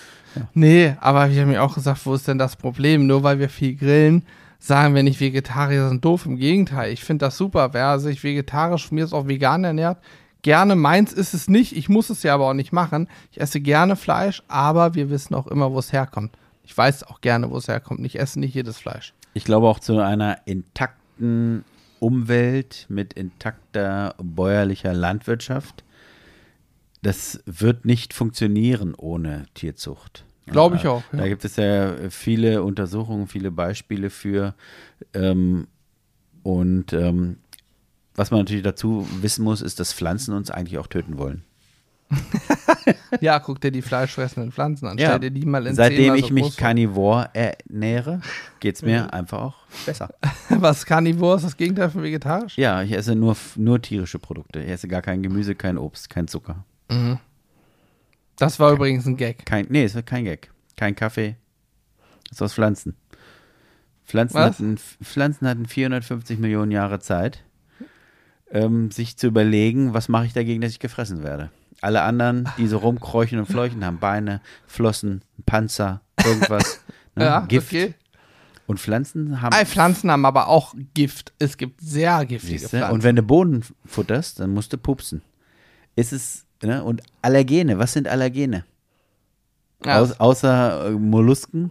[0.54, 3.08] Nee, aber ich habe mir auch gesagt, wo ist denn das Problem?
[3.08, 4.24] Nur weil wir viel grillen,
[4.62, 6.24] sagen wir nicht, Vegetarier sind doof.
[6.24, 7.74] Im Gegenteil, ich finde das super.
[7.74, 9.98] Wer sich vegetarisch, mir ist auch vegan ernährt,
[10.42, 10.76] gerne.
[10.76, 11.76] Meins ist es nicht.
[11.76, 13.08] Ich muss es ja aber auch nicht machen.
[13.32, 16.36] Ich esse gerne Fleisch, aber wir wissen auch immer, wo es herkommt.
[16.64, 18.06] Ich weiß auch gerne, wo es herkommt.
[18.06, 19.12] Ich esse nicht jedes Fleisch.
[19.34, 21.64] Ich glaube auch zu einer intakten
[21.98, 25.84] Umwelt mit intakter bäuerlicher Landwirtschaft.
[27.02, 30.24] Das wird nicht funktionieren ohne Tierzucht.
[30.46, 31.18] Glaube ich Ja, auch, ja.
[31.18, 34.54] Da gibt es ja viele Untersuchungen, viele Beispiele für.
[35.14, 35.68] Ähm,
[36.42, 37.38] und ähm,
[38.14, 41.44] was man natürlich dazu wissen muss, ist, dass Pflanzen uns eigentlich auch töten wollen.
[43.20, 44.98] Ja, guck dir die fleischfressenden Pflanzen an.
[44.98, 46.56] Stell dir die mal in Seitdem ich so mich.
[46.56, 48.20] Carnivore ernähre,
[48.58, 49.54] geht es mir einfach auch
[49.86, 50.08] besser.
[50.48, 52.56] Was Carnivore ist das Gegenteil von vegetarisch?
[52.56, 54.60] Ja, ich esse nur, nur tierische Produkte.
[54.60, 56.64] Ich esse gar kein Gemüse, kein Obst, kein Zucker.
[58.42, 59.46] Das war übrigens ein Gag.
[59.46, 60.50] Kein, nee, es wird kein Gag.
[60.76, 61.36] Kein Kaffee.
[62.28, 62.96] Das ist aus Pflanzen.
[64.04, 64.58] Pflanzen Was?
[64.58, 67.44] hatten, Pflanzen hatten 450 Millionen Jahre Zeit,
[68.50, 71.50] ähm, sich zu überlegen, was mache ich dagegen, dass ich gefressen werde.
[71.82, 76.80] Alle anderen, die so rumkräuchen und fleuchen, haben Beine, Flossen, Panzer, irgendwas.
[77.14, 77.68] ne, Ja, Gift.
[77.68, 77.94] okay.
[78.66, 79.52] Und Pflanzen haben.
[79.52, 81.32] All Pflanzen haben aber auch Gift.
[81.38, 82.68] Es gibt sehr giftige?
[82.68, 82.92] Pflanzen.
[82.92, 85.22] Und wenn du Boden futterst, dann musst du pupsen.
[85.94, 86.82] Ist es, ne?
[86.84, 88.64] Und Allergene, was sind Allergene?
[89.84, 91.70] ja, Aus, außer äh, Mollusken,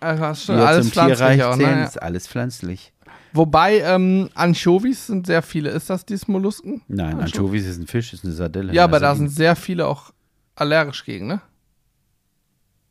[0.00, 1.84] also schon ja alles pflanzlich auch, zählen, ne?
[1.86, 2.92] ist alles pflanzlich.
[3.32, 5.70] Wobei ähm, Anchovies sind sehr viele.
[5.70, 6.82] Ist das dies Mollusken?
[6.88, 8.72] Nein, Anchovies ist ein Fisch, ist eine Sardelle.
[8.72, 10.12] Ja, aber da sind sehr viele auch
[10.56, 11.40] allergisch gegen, ne?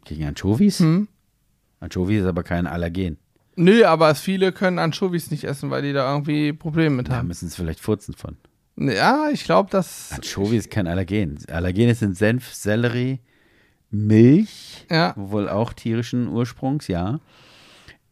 [0.06, 0.80] Gegen Anchovies?
[0.80, 1.08] Hm.
[1.80, 3.18] Anchovies ist aber kein Allergen.
[3.56, 7.28] Nö, aber viele können Anchovies nicht essen, weil die da irgendwie Probleme mit Da haben.
[7.28, 8.38] müssen es vielleicht furzen von.
[8.80, 10.12] Ja, ich glaube, dass.
[10.14, 11.38] Anchovies ist kein Allergen.
[11.50, 13.20] Allergene sind Senf, Sellerie,
[13.90, 15.14] Milch, Ja.
[15.16, 17.20] wohl auch tierischen Ursprungs, ja.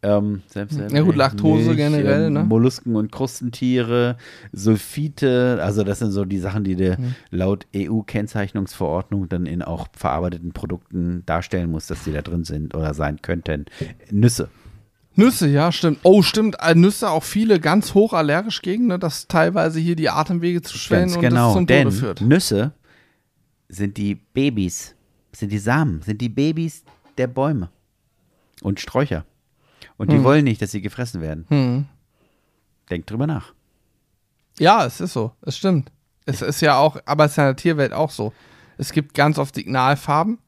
[0.02, 2.44] Ähm, Senf, Sellerie, Ja gut, Laktose generell, ähm, ne?
[2.44, 4.18] Mollusken und Krustentiere,
[4.54, 7.16] Sulfite, also das sind so die Sachen, die du Mhm.
[7.32, 12.94] laut EU-Kennzeichnungsverordnung dann in auch verarbeiteten Produkten darstellen musst, dass die da drin sind oder
[12.94, 13.66] sein könnten.
[14.12, 14.50] Nüsse.
[15.16, 16.00] Nüsse, ja, stimmt.
[16.04, 16.58] Oh, stimmt.
[16.60, 19.00] äh, Nüsse auch viele ganz hoch allergisch gegen, ne?
[19.00, 22.22] Dass teilweise hier die Atemwege zu schwellen Ganz und genau, das zum denn Tode führt.
[22.22, 22.74] Nüsse
[23.70, 24.96] sind die Babys,
[25.32, 26.84] sind die Samen, sind die Babys
[27.18, 27.70] der Bäume
[28.62, 29.26] und Sträucher.
[29.98, 31.46] Und die wollen nicht, dass sie gefressen werden.
[31.48, 31.86] Hm.
[32.90, 33.54] Denkt drüber nach.
[34.60, 35.32] Ja, es ist so.
[35.42, 35.92] Es stimmt.
[36.26, 38.34] Es ist ja auch, aber es ist ja in der Tierwelt auch so.
[38.78, 40.40] Es gibt ganz oft Signalfarben.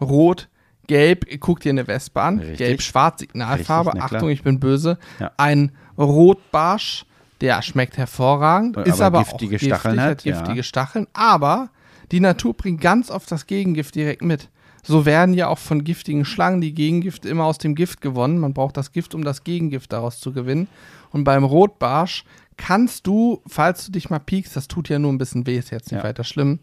[0.00, 0.48] Rot,
[0.86, 2.38] gelb, guck dir eine Wespe an.
[2.38, 2.58] Richtig.
[2.58, 3.94] Gelb, schwarz, Signalfarbe.
[3.94, 4.02] Richtig.
[4.02, 4.98] Achtung, ich bin böse.
[5.20, 5.32] Ja.
[5.36, 7.04] Ein Rotbarsch,
[7.40, 10.38] der schmeckt hervorragend, Aber ist aber giftige auch giftig, Stacheln hat, ja.
[10.38, 11.06] giftige Stacheln.
[11.12, 11.70] Aber
[12.12, 14.48] die Natur bringt ganz oft das Gegengift direkt mit.
[14.82, 18.38] So werden ja auch von giftigen Schlangen die Gegengifte immer aus dem Gift gewonnen.
[18.38, 20.68] Man braucht das Gift, um das Gegengift daraus zu gewinnen.
[21.10, 22.24] Und beim Rotbarsch
[22.56, 25.70] kannst du, falls du dich mal piekst, das tut ja nur ein bisschen weh, ist
[25.70, 26.04] jetzt nicht Ja.
[26.08, 26.60] weiter schlimm.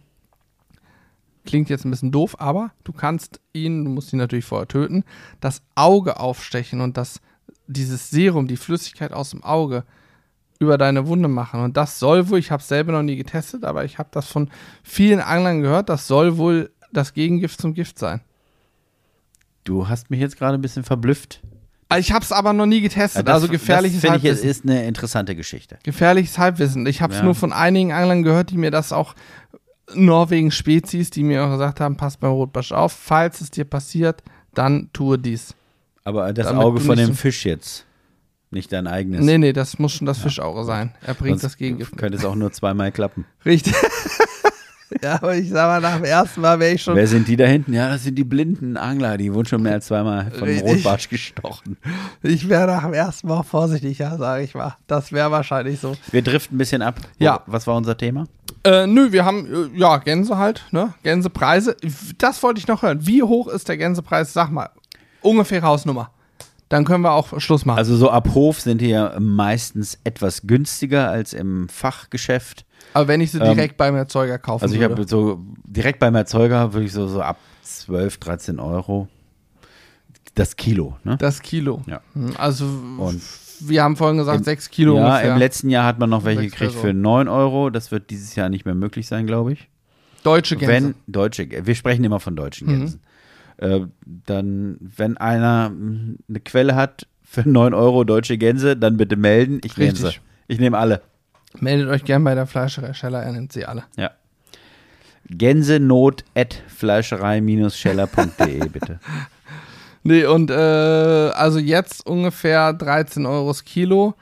[1.45, 5.03] Klingt jetzt ein bisschen doof, aber du kannst ihn, du musst ihn natürlich vorher töten,
[5.41, 7.19] das Auge aufstechen und das,
[7.67, 9.83] dieses Serum, die Flüssigkeit aus dem Auge
[10.59, 11.59] über deine Wunde machen.
[11.61, 14.27] Und das soll wohl, ich habe es selber noch nie getestet, aber ich habe das
[14.27, 14.49] von
[14.83, 18.21] vielen Anglern gehört, das soll wohl das Gegengift zum Gift sein.
[19.63, 21.41] Du hast mich jetzt gerade ein bisschen verblüfft.
[21.89, 24.49] Also Ich habe es aber noch nie getestet, Das- also gefährliches Das finde ich, Halbwissen.
[24.49, 25.77] ist eine interessante Geschichte.
[25.83, 26.85] Gefährliches Halbwissen.
[26.87, 27.25] Ich habe es Ja.
[27.25, 29.15] nur von einigen Anglern gehört, die mir das auch
[29.95, 32.93] Norwegen-Spezies, die mir auch gesagt haben, passt beim Rotbarsch auf.
[32.93, 34.23] Falls es dir passiert,
[34.53, 35.55] dann tue dies.
[36.03, 37.85] Aber das Damit Auge von dem Fisch jetzt.
[38.53, 39.25] Nicht dein eigenes.
[39.25, 40.93] Nee, nee, das muss schon das Fischauge sein.
[41.01, 41.97] Er bringt Sonst das Gegengift.
[41.97, 43.25] Könnte es auch nur zweimal klappen.
[43.45, 43.73] Richtig.
[45.01, 46.95] ja, aber ich sag mal, nach dem ersten Mal wäre ich schon.
[46.95, 47.73] Wer sind die da hinten?
[47.73, 49.17] Ja, das sind die blinden Angler.
[49.17, 50.71] Die wurden schon mehr als zweimal von Richtig.
[50.71, 51.77] Rotbarsch gestochen.
[52.21, 54.77] Ich wäre nach dem ersten Mal vorsichtiger, sage ich mal.
[54.85, 55.95] Das wäre wahrscheinlich so.
[56.11, 56.99] Wir driften ein bisschen ab.
[57.17, 57.41] Ja.
[57.47, 58.25] Was war unser Thema?
[58.65, 60.93] Äh, nö, wir haben, äh, ja, Gänse halt, ne?
[61.03, 61.75] Gänsepreise.
[62.17, 63.05] Das wollte ich noch hören.
[63.05, 64.31] Wie hoch ist der Gänsepreis?
[64.33, 64.69] Sag mal,
[65.21, 66.11] ungefähre Hausnummer.
[66.69, 67.77] Dann können wir auch Schluss machen.
[67.77, 72.65] Also so ab Hof sind die ja meistens etwas günstiger als im Fachgeschäft.
[72.93, 76.15] Aber wenn ich sie ähm, direkt beim Erzeuger kaufen Also ich habe so direkt beim
[76.15, 79.07] Erzeuger würde ich so, so ab 12, 13 Euro
[80.35, 80.97] das Kilo.
[81.03, 81.17] Ne?
[81.17, 81.81] das Kilo.
[81.85, 82.01] Ja.
[82.13, 83.21] Hm, Also Und-
[83.69, 85.33] wir haben vorhin gesagt, Im- 6 Kilo ja, ungefähr.
[85.33, 87.01] im letzten Jahr hat man noch welche gekriegt für Personen.
[87.01, 87.69] 9 Euro.
[87.69, 89.69] Das wird dieses Jahr nicht mehr möglich sein, glaube ich.
[90.23, 90.73] Deutsche Gänse.
[90.73, 92.71] Wenn deutsche, wir sprechen immer von deutschen Mhm.
[92.79, 92.99] Gänsen.
[93.57, 93.79] Äh,
[94.25, 99.59] dann, wenn einer mh, eine Quelle hat für 9 Euro deutsche Gänse, dann bitte melden.
[99.63, 100.11] Ich nehme sie.
[100.47, 101.01] Ich nehme alle.
[101.59, 103.83] Meldet euch gern bei der Fleischerei Scheller, er nimmt sie alle.
[103.95, 104.11] Ja.
[105.29, 108.99] Gänsenot at fleischerei-scheller.de bitte.
[110.03, 114.15] Nee, und äh, also jetzt ungefähr 13 Euro das Kilo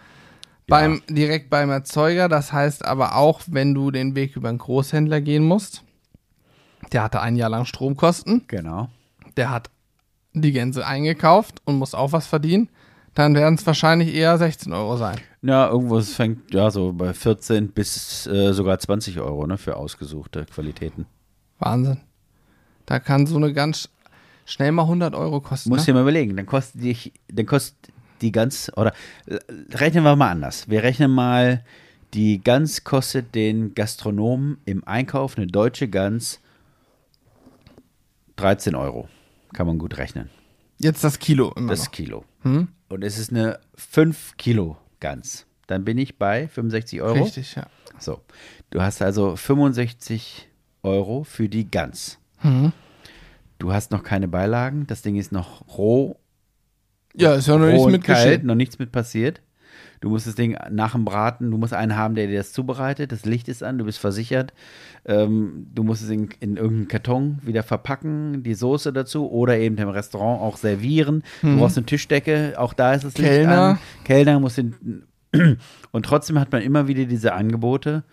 [0.68, 2.30] beim, direkt beim Erzeuger.
[2.30, 5.84] Das heißt aber auch, wenn du den Weg über einen Großhändler gehen musst,
[6.92, 8.90] der hatte ein Jahr lang Stromkosten, Genau.
[9.38, 9.70] der hat
[10.34, 12.70] die Gänse eingekauft und muss auch was verdienen,
[13.14, 15.20] dann werden es wahrscheinlich eher 16 Euro sein.
[15.42, 19.76] Ja, irgendwo es fängt ja so bei 14 bis äh, sogar 20 Euro ne, für
[19.76, 21.06] ausgesuchte Qualitäten.
[21.60, 21.98] Wahnsinn.
[22.86, 23.90] Da kann so eine ganz
[24.52, 25.70] schnell mal 100 Euro kosten.
[25.70, 25.86] Musst ne?
[25.88, 28.94] dir mal überlegen, dann kostet die, dann kostet die ganz, oder
[29.72, 30.70] rechnen wir mal anders.
[30.70, 31.64] Wir rechnen mal,
[32.14, 36.40] die Gans kostet den Gastronomen im Einkauf eine deutsche Gans
[38.36, 39.08] 13 Euro.
[39.54, 40.30] Kann man gut rechnen.
[40.78, 41.92] Jetzt das Kilo immer Das noch.
[41.92, 42.26] Kilo.
[42.42, 42.68] Hm?
[42.90, 45.46] Und es ist eine 5 Kilo Gans.
[45.68, 47.24] Dann bin ich bei 65 Euro.
[47.24, 47.68] Richtig, ja.
[48.00, 48.20] So.
[48.72, 50.50] Du hast also 65
[50.84, 52.18] Euro für die Gans.
[52.42, 52.74] Mhm.
[53.62, 54.88] Du hast noch keine Beilagen.
[54.88, 56.16] Das Ding ist noch roh
[57.16, 58.48] Ja, ist ja noch nichts mit kalt, geschehen.
[58.48, 59.42] noch nichts mit passiert.
[60.00, 63.12] Du musst das Ding nach dem Braten, du musst einen haben, der dir das zubereitet.
[63.12, 64.52] Das Licht ist an, du bist versichert.
[65.06, 69.78] Ähm, du musst es in, in irgendeinen Karton wieder verpacken, die Soße dazu oder eben
[69.78, 71.24] im Restaurant auch servieren.
[71.44, 73.30] Du brauchst eine Tischdecke, auch da ist das Licht.
[73.30, 73.62] Kellner.
[73.62, 73.80] an.
[74.04, 75.04] Kellner muss den.
[75.92, 78.04] Und trotzdem hat man immer wieder diese Angebote,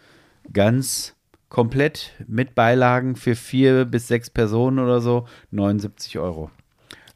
[0.53, 1.17] ganz
[1.49, 6.51] komplett mit Beilagen für vier bis sechs Personen oder so, 79 Euro.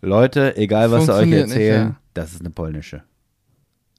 [0.01, 1.97] Leute, egal was sie euch Funktioniert nicht, erzählen, ja.
[2.15, 3.03] das ist eine polnische.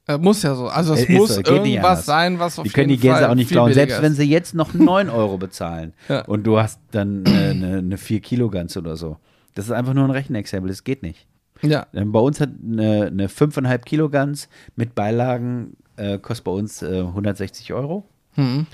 [0.06, 0.66] Äh, muss ja so.
[0.68, 3.20] Also es Äh, ist muss so, irgendwas sein, was auf Die können die jeden Gänse
[3.22, 4.18] Fall auch nicht klauen, selbst wenn ist.
[4.18, 6.22] sie jetzt noch 9 Euro bezahlen Ja.
[6.26, 9.16] und du hast dann eine, eine, eine 4 Kilo Gans oder so.
[9.54, 11.26] Das ist einfach nur ein Rechenexempel, das geht nicht.
[11.62, 16.50] Ja, Ähm, Bei uns hat eine, eine 5,5 Kilo Gans mit Beilagen äh, kostet bei
[16.52, 18.04] uns äh, 160 Euro.
[18.34, 18.66] hm.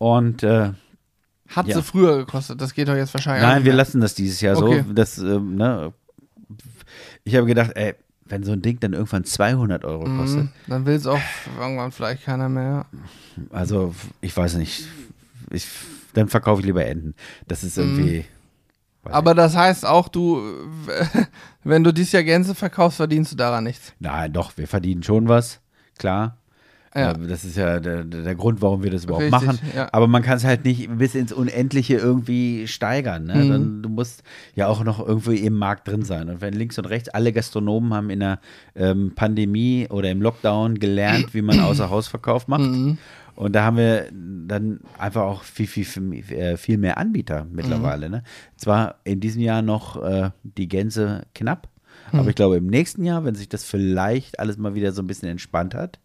[0.00, 0.72] Und äh,
[1.48, 1.76] hat Ja.
[1.76, 2.58] sie früher gekostet.
[2.60, 3.76] Das geht doch jetzt wahrscheinlich Nein, wir mehr.
[3.76, 4.82] lassen das dieses Jahr Okay.
[4.86, 4.92] so.
[4.94, 5.92] Das, ähm, ne,
[7.24, 7.94] ich habe gedacht, ey,
[8.24, 10.48] wenn so ein Ding dann irgendwann 200 Euro kostet, Mhm.
[10.68, 11.20] Dann will es auch
[11.60, 12.86] irgendwann vielleicht keiner mehr.
[13.50, 14.84] also ich weiß nicht,
[15.50, 15.66] ich,
[16.14, 17.14] dann verkaufe ich lieber Enten.
[17.46, 18.24] Das ist irgendwie.
[19.02, 20.40] weiß Aber das heißt auch, du,
[21.64, 23.92] wenn du dieses Jahr Gänse verkaufst, verdienst du daran nichts.
[23.98, 25.60] Nein, doch, wir verdienen schon was,
[25.98, 26.38] klar.
[26.94, 27.12] Ja.
[27.12, 29.58] Äh, Das ist ja der, der Grund, warum wir das überhaupt Richtig, machen.
[29.76, 29.88] ja.
[29.92, 33.24] Aber man kann es halt nicht bis ins Unendliche irgendwie steigern.
[33.24, 33.34] Ne?
[33.36, 33.48] Mhm.
[33.50, 34.22] Dann, du musst
[34.54, 36.28] ja auch noch irgendwie im Markt drin sein.
[36.28, 38.40] Und wenn links und rechts alle Gastronomen haben in der
[38.74, 42.62] ähm, Pandemie oder im Lockdown gelernt, wie man außer Hausverkauf macht.
[42.62, 42.98] Mhm.
[43.36, 48.06] Und da haben wir dann einfach auch viel, viel, viel, äh, viel mehr Anbieter mittlerweile.
[48.08, 48.14] Mhm.
[48.16, 48.22] Ne?
[48.56, 51.68] Zwar in diesem Jahr noch äh, die Gänse knapp,
[52.12, 52.18] Mhm.
[52.20, 55.06] aber ich glaube im nächsten Jahr, wenn sich das vielleicht alles mal wieder so ein
[55.06, 56.00] bisschen entspannt hat,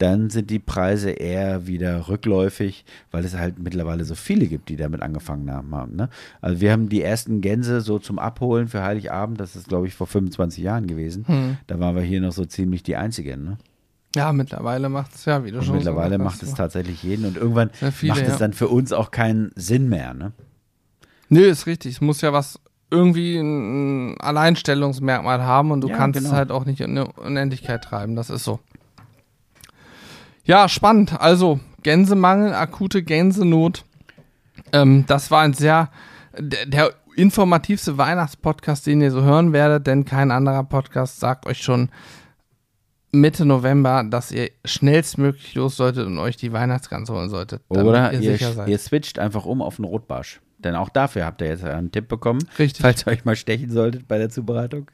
[0.00, 4.76] dann sind die Preise eher wieder rückläufig, weil es halt mittlerweile so viele gibt, die
[4.76, 5.94] damit angefangen haben.
[5.94, 6.08] Ne?
[6.40, 9.94] Also wir haben die ersten Gänse so zum Abholen für Heiligabend, das ist glaube ich
[9.94, 11.26] vor 25 Jahren gewesen.
[11.26, 11.58] Hm.
[11.66, 13.44] Da waren wir hier noch so ziemlich die Einzigen.
[13.44, 13.58] Ne?
[14.16, 17.26] Ja, mittlerweile macht es ja, wie du Und schon mittlerweile so macht es tatsächlich jeden
[17.26, 18.38] und irgendwann viele, macht es ja.
[18.38, 20.14] dann für uns auch keinen Sinn mehr.
[20.14, 20.32] Ne?
[21.28, 21.96] Nö, ist richtig.
[21.96, 22.58] Es muss ja was
[22.90, 26.30] irgendwie ein Alleinstellungsmerkmal haben und du Ja, kannst genau.
[26.30, 28.16] es halt auch nicht in eine Unendlichkeit treiben.
[28.16, 28.60] Das ist so.
[30.50, 31.20] Ja, spannend.
[31.20, 33.84] Also, Gänsemangel, akute Gänsenot.
[34.72, 35.90] Ähm, das war ein sehr,
[36.36, 41.62] der, der informativste Weihnachtspodcast, den ihr so hören werdet, denn kein anderer Podcast sagt euch
[41.62, 41.90] schon
[43.12, 47.62] Mitte November, dass ihr schnellstmöglich los solltet und euch die Weihnachtsgans holen solltet.
[47.68, 48.68] damit Oder ihr ihr, sicher seid.
[48.68, 50.40] ihr switcht einfach um auf einen Rotbarsch.
[50.58, 52.82] Denn auch dafür habt ihr jetzt einen Tipp bekommen, Richtig.
[52.82, 54.90] falls ihr euch mal stechen solltet bei der Zubereitung.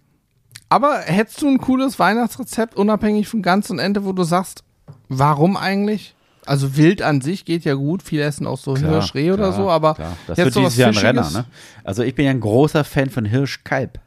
[0.69, 4.66] Aber hättest du ein cooles Weihnachtsrezept, unabhängig von Gans und Ente, wo du sagst,
[5.09, 6.15] warum eigentlich?
[6.47, 9.69] Also Wild an sich geht ja gut, viele essen auch so Hirsch, Reh oder so,
[9.69, 10.17] aber klar.
[10.29, 10.97] das jetzt wird dieses Jahr ein?
[10.97, 11.31] Renner.
[11.31, 11.45] Ne?
[11.83, 13.99] Also ich bin ja ein großer Fan von Hirschkalb.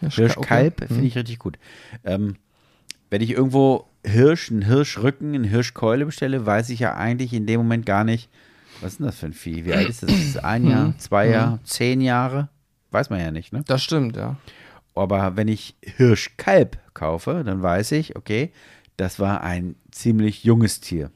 [0.00, 0.86] Hirsch, Hirschkalb okay.
[0.86, 1.58] finde ich richtig gut.
[2.02, 2.36] Ähm,
[3.10, 7.60] wenn ich irgendwo Hirsch, einen Hirschrücken, eine Hirschkeule bestelle, weiß ich ja eigentlich in dem
[7.60, 8.30] Moment gar nicht,
[8.80, 9.66] was ist denn das für ein Vieh?
[9.66, 10.10] Wie alt ist das?
[10.10, 12.48] Ist das ein Jahr, zwei Jahre, zehn Jahre?
[12.90, 13.62] Weiß man ja nicht, ne?
[13.66, 14.36] Das stimmt, ja.
[14.94, 18.52] Aber wenn ich Hirschkalb kaufe, dann weiß ich, okay,
[18.96, 21.10] das war ein ziemlich junges Tier.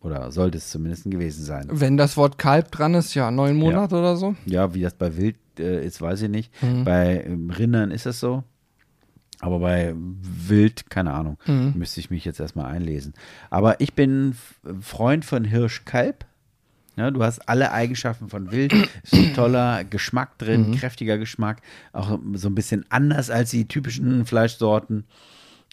[0.00, 1.68] Oder sollte es zumindest gewesen sein.
[1.70, 4.34] Wenn das Wort Kalb dran ist, ja, neun Monate oder so.
[4.46, 6.50] Ja, wie das bei Wild äh, ist, weiß ich nicht.
[6.62, 6.84] Mhm.
[6.84, 8.42] Bei ähm, Rindern ist es so.
[9.38, 11.74] Aber bei Wild, keine Ahnung, Mhm.
[11.76, 13.14] müsste ich mich jetzt erstmal einlesen.
[13.50, 14.36] Aber ich bin
[14.80, 16.24] Freund von Hirschkalb.
[16.96, 18.72] Ja, du hast alle Eigenschaften von Wild.
[19.02, 20.74] Ist ein toller Geschmack drin, Mhm.
[20.74, 21.60] kräftiger Geschmack.
[21.92, 25.04] Auch so ein bisschen anders als die typischen Fleischsorten.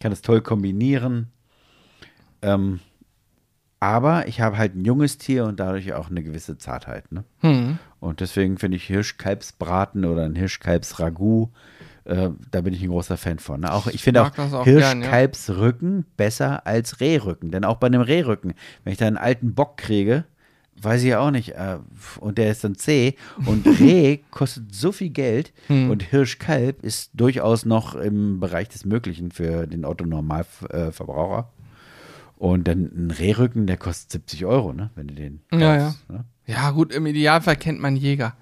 [0.02, 1.28] Kann es toll kombinieren.
[2.42, 2.80] Ähm,
[3.80, 7.12] aber ich habe halt ein junges Tier und dadurch auch eine gewisse Zartheit.
[7.12, 7.24] Ne?
[7.40, 7.80] Hm.
[8.02, 11.50] Und deswegen finde ich Hirschkalbsbraten oder ein Hirschkalbsragout,
[12.06, 13.62] äh, da bin ich ein großer Fan von.
[13.62, 13.74] Ne?
[13.74, 14.90] Auch, ich finde auch, auch gern, ja.
[14.94, 17.52] Hirschkalbsrücken besser als Rehrücken.
[17.52, 20.26] Denn auch bei einem Rehrücken, wenn ich da einen alten Bock kriege,
[20.82, 21.78] weiß ich ja auch nicht, äh,
[22.20, 23.16] und der ist dann zäh
[23.46, 25.90] und Reh kostet so viel Geld Hm.
[25.90, 31.50] und Hirschkalb ist durchaus noch im Bereich des Möglichen für den Otto-Normalverbraucher.
[32.40, 34.90] Und dann ein Rehrücken, der kostet 70 Euro, ne?
[34.96, 36.24] wenn du den Ja, kaufst, Ne?
[36.48, 38.34] Ja, gut, im Idealfall kennt man Jäger.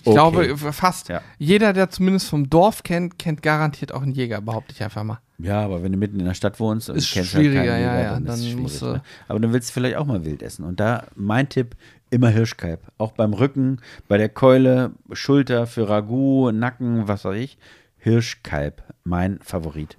[0.00, 0.14] Ich Okay.
[0.14, 1.20] glaube, fast Ja.
[1.38, 5.20] jeder, der zumindest vom Dorf kennt, kennt garantiert auch einen Jäger, behaupte ich einfach mal.
[5.38, 7.82] Ja, aber wenn du mitten in der Stadt wohnst und Ist kennst schwieriger, halt keinen
[7.82, 8.62] ja, Jäger, ja, dann, ist dann es schwierig.
[8.62, 9.02] musst du- Ne?
[9.28, 10.64] Aber dann willst du vielleicht auch mal wild essen.
[10.64, 11.76] Und da mein Tipp,
[12.08, 12.80] immer Hirschkalb.
[12.96, 17.58] Auch beim Rücken, bei der Keule, Schulter für Ragout, Nacken, was weiß ich.
[17.98, 19.98] Hirschkalb, mein Favorit.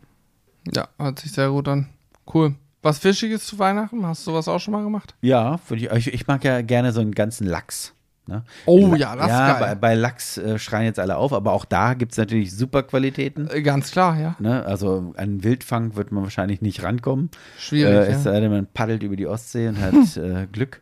[0.74, 1.88] Ja, hört sich sehr gut an.
[2.34, 2.56] Cool.
[2.88, 4.06] Was Fischiges zu Weihnachten?
[4.06, 5.14] Hast du sowas auch schon mal gemacht?
[5.20, 7.94] Ja, ich, ich, mag ja gerne so einen ganzen Lachs.
[8.28, 8.44] Ne?
[8.66, 9.60] Oh La- ja, das ist ja, geil.
[9.60, 12.84] Bei, bei Lachs äh, schreien jetzt alle auf, aber auch da gibt es natürlich super
[12.84, 13.50] Qualitäten.
[13.50, 14.38] Äh, Ganz klar, ja.
[14.40, 14.66] Ne?
[14.66, 17.30] Also an Wildfang wird man wahrscheinlich nicht rankommen.
[17.60, 17.94] Schwierig.
[17.94, 18.32] Äh, es ja.
[18.32, 20.82] sei denn, man paddelt über die Ostsee und hat äh, Glück.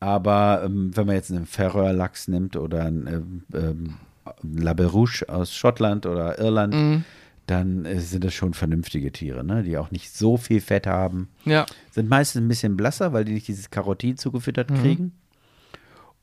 [0.00, 3.94] Aber ähm, wenn man jetzt einen Färöer-Lachs nimmt oder einen ähm, ähm,
[4.42, 7.04] Label Rouge aus Schottland oder Irland, Mhm.
[7.46, 9.62] Dann äh, sind das schon vernünftige Tiere, ne?
[9.62, 11.28] die auch nicht so viel Fett haben.
[11.44, 11.66] Ja.
[11.92, 14.74] Sind meistens ein bisschen blasser, weil die nicht dieses Karotin zugefüttert Mhm.
[14.80, 15.12] kriegen.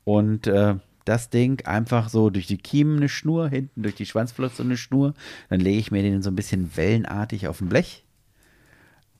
[0.04, 0.74] Und äh,
[1.06, 5.14] das Ding einfach so durch die Kiemen eine Schnur, hinten durch die Schwanzflosse eine Schnur.
[5.48, 8.04] Dann lege ich mir den so ein bisschen wellenartig auf ein Blech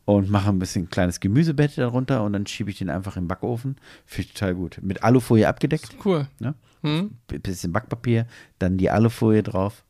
[0.05, 3.77] und mache ein bisschen kleines Gemüsebett darunter und dann schiebe ich den einfach im Backofen.
[4.05, 4.79] Finde ich total gut.
[4.83, 6.27] Mit Alufolie abgedeckt, Cool.
[6.39, 6.55] ne?
[6.83, 7.13] Hm?
[7.29, 8.27] Bisschen Backpapier,
[8.59, 9.85] dann die Alufolie drauf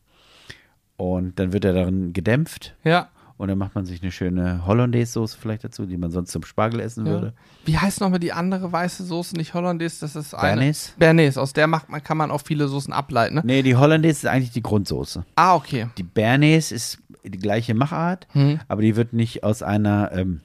[0.97, 3.09] und dann wird er darin gedämpft Ja.
[3.37, 6.79] und dann macht man sich eine schöne Hollandaise-Soße vielleicht dazu, die man sonst zum Spargel
[6.79, 7.11] essen ja.
[7.11, 7.33] würde.
[7.65, 9.35] Wie heißt nochmal die andere weiße Soße?
[9.35, 10.55] Nicht Hollandaise, das ist eine.
[10.55, 10.93] Bernays?
[10.97, 11.37] Bernays.
[11.37, 13.41] Aus der macht man, kann man auch viele Soßen ableiten, ne?
[13.43, 15.25] Nee, die Hollandaise ist eigentlich die Grundsoße.
[15.35, 15.87] Ah, okay.
[15.97, 18.59] Die Bernays ist die gleiche Machart, Hm.
[18.67, 20.41] aber die wird nicht aus einer ähm,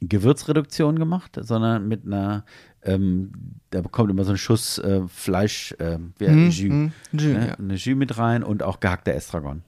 [0.00, 2.44] Gewürzreduktion gemacht, sondern mit einer,
[2.84, 3.32] ähm,
[3.70, 7.46] da bekommt immer so ein Schuss äh, Fleisch, äh, wie, Hm, Jus, hm, Jus, ne?
[7.48, 7.54] ja.
[7.54, 9.62] eine Jus mit rein und auch gehackter Estragon.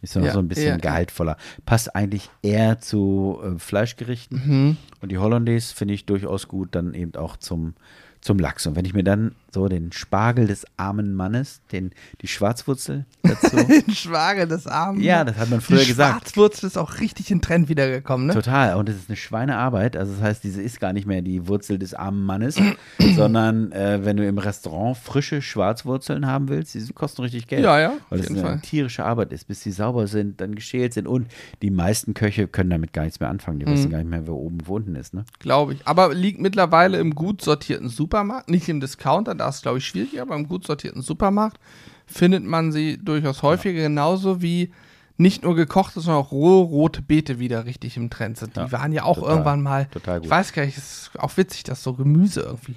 [0.00, 0.76] Ist ja noch so ein bisschen ja.
[0.76, 1.36] gehaltvoller.
[1.66, 4.42] Passt eigentlich eher zu äh, Fleischgerichten.
[4.44, 4.76] Mhm.
[5.00, 7.74] Und die Hollandaise finde ich durchaus gut, dann eben auch zum,
[8.20, 8.66] zum Lachs.
[8.66, 13.56] Und wenn ich mir dann so den Spargel des armen Mannes, den, die Schwarzwurzel dazu.
[13.68, 15.00] Den Schwager des Armen.
[15.00, 16.20] ja, das hat man früher die gesagt.
[16.24, 18.34] Schwarzwurzel ist auch richtig in Trend wiedergekommen, ne?
[18.34, 18.76] Total.
[18.76, 19.96] Und es ist eine Schweinearbeit.
[19.96, 22.56] Also das heißt, diese ist gar nicht mehr die Wurzel des armen Mannes,
[23.16, 27.64] sondern äh, wenn du im Restaurant frische Schwarzwurzeln haben willst, die kosten richtig Geld.
[27.64, 28.60] Ja, ja, Weil es eine Fall.
[28.60, 31.06] tierische Arbeit ist, bis sie sauber sind, dann geschält sind.
[31.06, 31.26] Und
[31.62, 33.58] die meisten Köche können damit gar nichts mehr anfangen.
[33.60, 33.72] Die Mhm.
[33.72, 35.14] wissen gar nicht mehr, wer oben wo unten ist.
[35.14, 35.24] Ne?
[35.38, 35.86] Glaube ich.
[35.86, 39.86] Aber liegt mittlerweile im gut sortierten Supermarkt, nicht im Discounter, da ist es, glaube ich,
[39.86, 41.58] schwierig, aber im gut sortierten Supermarkt
[42.06, 44.72] findet man sie durchaus häufiger, genauso wie
[45.16, 48.54] nicht nur gekochte, sondern auch rohe rote Beete wieder richtig im Trend sind.
[48.56, 50.26] Die Ja, waren ja auch total, irgendwann mal, total gut.
[50.26, 52.76] ich weiß gar nicht, es ist auch witzig, dass so Gemüse irgendwie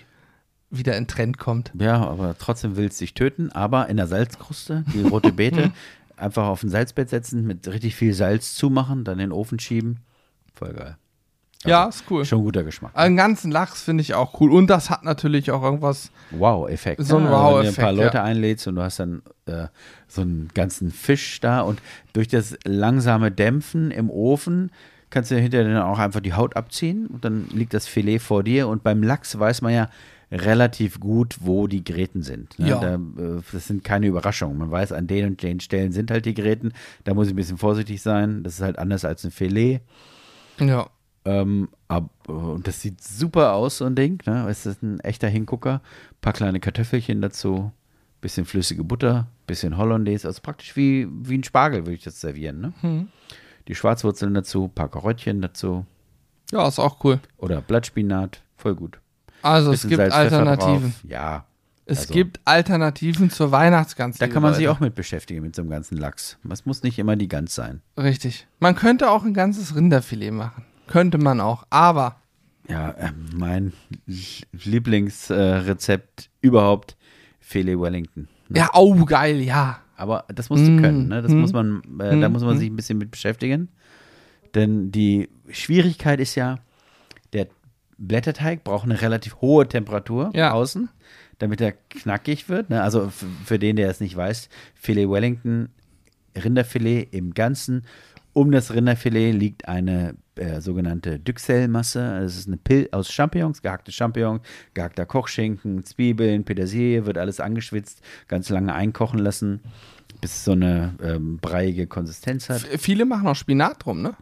[0.72, 1.72] wieder in Trend kommt.
[1.78, 3.52] Ja, aber trotzdem willst du dich töten.
[3.52, 5.72] Aber in der Salzkruste, die rote Beete,
[6.16, 10.00] einfach auf ein Salzbett setzen, mit richtig viel Salz zumachen, dann in den Ofen schieben.
[10.54, 10.98] Voll geil.
[11.66, 12.26] Ja, ist cool.
[12.26, 12.92] Schon guter Geschmack.
[12.96, 14.52] Einen ganzen Lachs finde ich auch cool.
[14.52, 16.12] Und das hat natürlich auch irgendwas.
[16.32, 17.04] Wow-Effekt.
[17.04, 17.30] So ein ne?
[17.30, 18.24] Also Wenn du ein Wow-Effekt, paar Leute ja.
[18.24, 19.68] einlädst und du hast dann äh,
[20.08, 21.82] so einen ganzen Fisch da und
[22.14, 24.72] durch das langsame Dämpfen im Ofen
[25.10, 28.44] kannst du hinterher dann auch einfach die Haut abziehen und dann liegt das Filet vor
[28.44, 29.90] dir und beim Lachs weiß man ja
[30.32, 32.58] relativ gut, wo die Gräten sind.
[32.58, 32.70] Ne?
[32.70, 32.80] Ja.
[32.80, 34.58] Da, äh, das sind keine Überraschungen.
[34.58, 36.72] Man weiß, an den und den Stellen sind halt die Gräten.
[37.04, 38.42] Da muss ich ein bisschen vorsichtig sein.
[38.44, 39.82] Das ist halt anders als ein Filet.
[40.60, 40.90] Ja.
[41.24, 44.22] Ähm, ab, und das sieht super aus, so ein Ding.
[44.26, 44.48] Ne?
[44.50, 45.82] Es ist ein echter Hingucker.
[46.22, 47.72] paar kleine Kartoffelchen dazu,
[48.22, 50.28] bisschen flüssige Butter, bisschen Hollandaise.
[50.28, 52.62] Also praktisch wie, wie ein Spargel würde ich das servieren.
[52.62, 52.74] Ne?
[52.82, 53.08] Hm.
[53.68, 55.86] Die Schwarzwurzeln dazu, paar Karottchen dazu
[56.52, 57.20] Ja, ist auch cool.
[57.38, 58.42] oder Blattspinat.
[58.58, 59.00] Voll gut.
[59.44, 60.94] Also es gibt Salz, Alternativen.
[61.04, 61.46] Ja.
[61.86, 64.18] Es Also- gibt Alternativen zur Weihnachtsgans.
[64.18, 64.76] Da kann man sich Leute.
[64.78, 66.38] auch mit beschäftigen, mit so einem ganzen Lachs.
[66.50, 67.82] Es muss nicht immer die Gans sein.
[67.98, 68.48] Richtig.
[68.60, 70.64] Man könnte auch ein ganzes Rinderfilet machen.
[70.88, 71.64] Könnte man auch.
[71.70, 72.18] Aber
[72.68, 73.74] Ja, äh, mein
[74.52, 76.98] Lieblingsrezept überhaupt,
[77.40, 78.28] Filet Wellington.
[78.54, 79.80] Ja, oh, geil, ja.
[79.96, 81.22] Aber das musst du Mm, können, ne?
[81.22, 82.60] Das mm, muss man, äh, da mm, muss man mm.
[82.60, 83.70] sich ein bisschen mit beschäftigen.
[84.56, 86.60] Denn die Schwierigkeit ist ja,
[87.34, 87.48] der
[87.98, 90.52] Blätterteig braucht eine relativ hohe Temperatur Ja.
[90.54, 90.90] außen,
[91.38, 92.70] damit er knackig wird.
[92.70, 92.82] Ne?
[92.82, 93.10] Also
[93.46, 95.70] für den, der es nicht weiß, Filet Wellington,
[96.36, 97.86] Rinderfilet im Ganzen.
[98.34, 102.20] Um das Rinderfilet liegt eine äh, sogenannte Duxelles-Masse.
[102.22, 104.42] Das ist eine Pill aus Champignons, gehackte Champignons,
[104.74, 109.62] gehackter Kochschinken, Zwiebeln, Petersilie, wird alles angeschwitzt, ganz lange einkochen lassen,
[110.20, 112.64] bis es so eine ähm, breiige Konsistenz hat.
[112.64, 114.14] F- Viele machen auch Spinat drum, ne?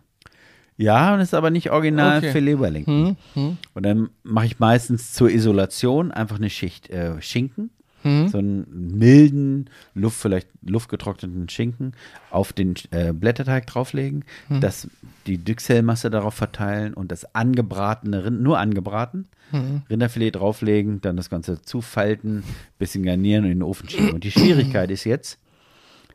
[0.78, 2.32] Ja, und ist aber nicht original Okay.
[2.32, 3.18] Filet Wellington.
[3.34, 7.70] Hm, hm, Und dann mache ich meistens zur Isolation einfach eine Schicht äh, Schinken.
[8.04, 8.28] Hm.
[8.30, 11.94] So einen milden, Luft, vielleicht luftgetrockneten Schinken
[12.32, 14.62] auf den äh, Blätterteig drauflegen, Hm.
[14.62, 14.88] das,
[15.28, 19.82] die Duxelles-Masse darauf verteilen und das angebratene Rind, nur angebraten, Hm.
[19.90, 22.44] Rinderfilet drauflegen, dann das Ganze zufalten,
[22.78, 24.12] bisschen garnieren und in den Ofen schieben.
[24.12, 25.40] Und die Schwierigkeit ist jetzt,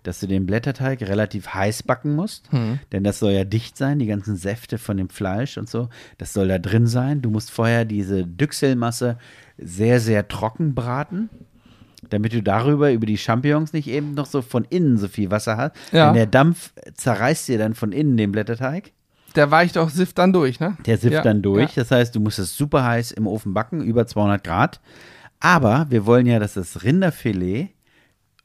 [0.04, 2.78] dass du den Blätterteig relativ heiß backen musst, Hm.
[2.92, 5.88] denn das soll ja dicht sein, die ganzen Säfte von dem Fleisch und so,
[6.18, 7.22] das soll da drin sein.
[7.22, 9.18] Du musst vorher diese Düxelmasse
[9.58, 11.30] sehr, sehr trocken braten,
[12.14, 15.56] damit du darüber, über die Champignons nicht eben noch so von innen so viel Wasser
[15.58, 15.72] hast.
[15.92, 16.06] Ja.
[16.06, 18.92] Denn der Dampf zerreißt dir dann von innen den Blätterteig.
[19.34, 20.76] Der weicht auch Sift dann durch, ne?
[20.86, 21.76] Der sifft Ja, dann durch.
[21.76, 21.82] ja.
[21.82, 24.80] Das heißt, du musst es super heiß im Ofen backen, über 200 Grad.
[25.40, 27.68] Aber wir wollen ja, dass das Rinderfilet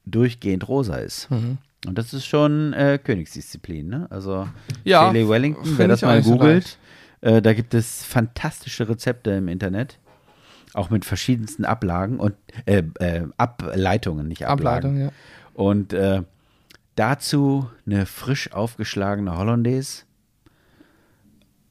[0.05, 1.29] durchgehend rosa ist.
[1.31, 1.57] Mhm.
[1.87, 3.87] Und das ist schon äh, Königsdisziplin.
[3.87, 4.07] Ne?
[4.09, 4.47] Also
[4.83, 6.77] Ja, Filet Wellington, wer das mal nicht so googelt,
[7.21, 9.97] äh, da gibt es fantastische Rezepte im Internet.
[10.79, 12.35] Auch mit verschiedensten Ablagen und
[12.65, 14.91] äh, äh, Ableitungen, nicht Ablagen.
[14.91, 15.11] Ableitung, ja.
[15.53, 16.21] Und äh,
[16.95, 20.03] dazu eine frisch aufgeschlagene Hollandaise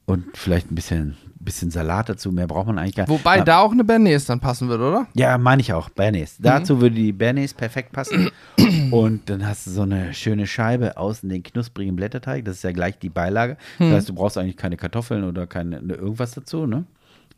[0.05, 2.33] und vielleicht ein bisschen, bisschen Salat dazu.
[2.33, 3.11] Mehr braucht man eigentlich gar nicht.
[3.11, 5.07] Wobei Na, da auch eine Bernays dann passen würde, oder?
[5.15, 5.89] Ja, meine ich auch.
[5.89, 6.37] Bernays.
[6.39, 8.31] Dazu würde die Bernays perfekt passen.
[8.91, 12.45] und dann hast du so eine schöne Scheibe außen den knusprigen Blätterteig.
[12.45, 13.57] Das ist ja gleich die Beilage.
[13.79, 16.67] Das heißt, du brauchst eigentlich keine Kartoffeln oder keine ne, irgendwas dazu.
[16.67, 16.85] Ne?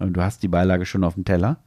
[0.01, 1.59] Und du hast die Beilage schon auf dem Teller.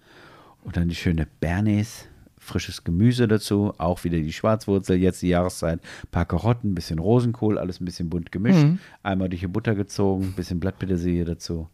[0.63, 2.09] Und dann die schöne Bernays.
[2.37, 5.79] Frisches Gemüse dazu, auch wieder die Schwarzwurzel, jetzt die Jahreszeit,
[6.11, 8.65] paar Karotten, bisschen Rosenkohl, alles ein bisschen bunt gemischt,
[9.01, 11.69] einmal durch die Butter gezogen, bisschen Blattpetersilie dazu.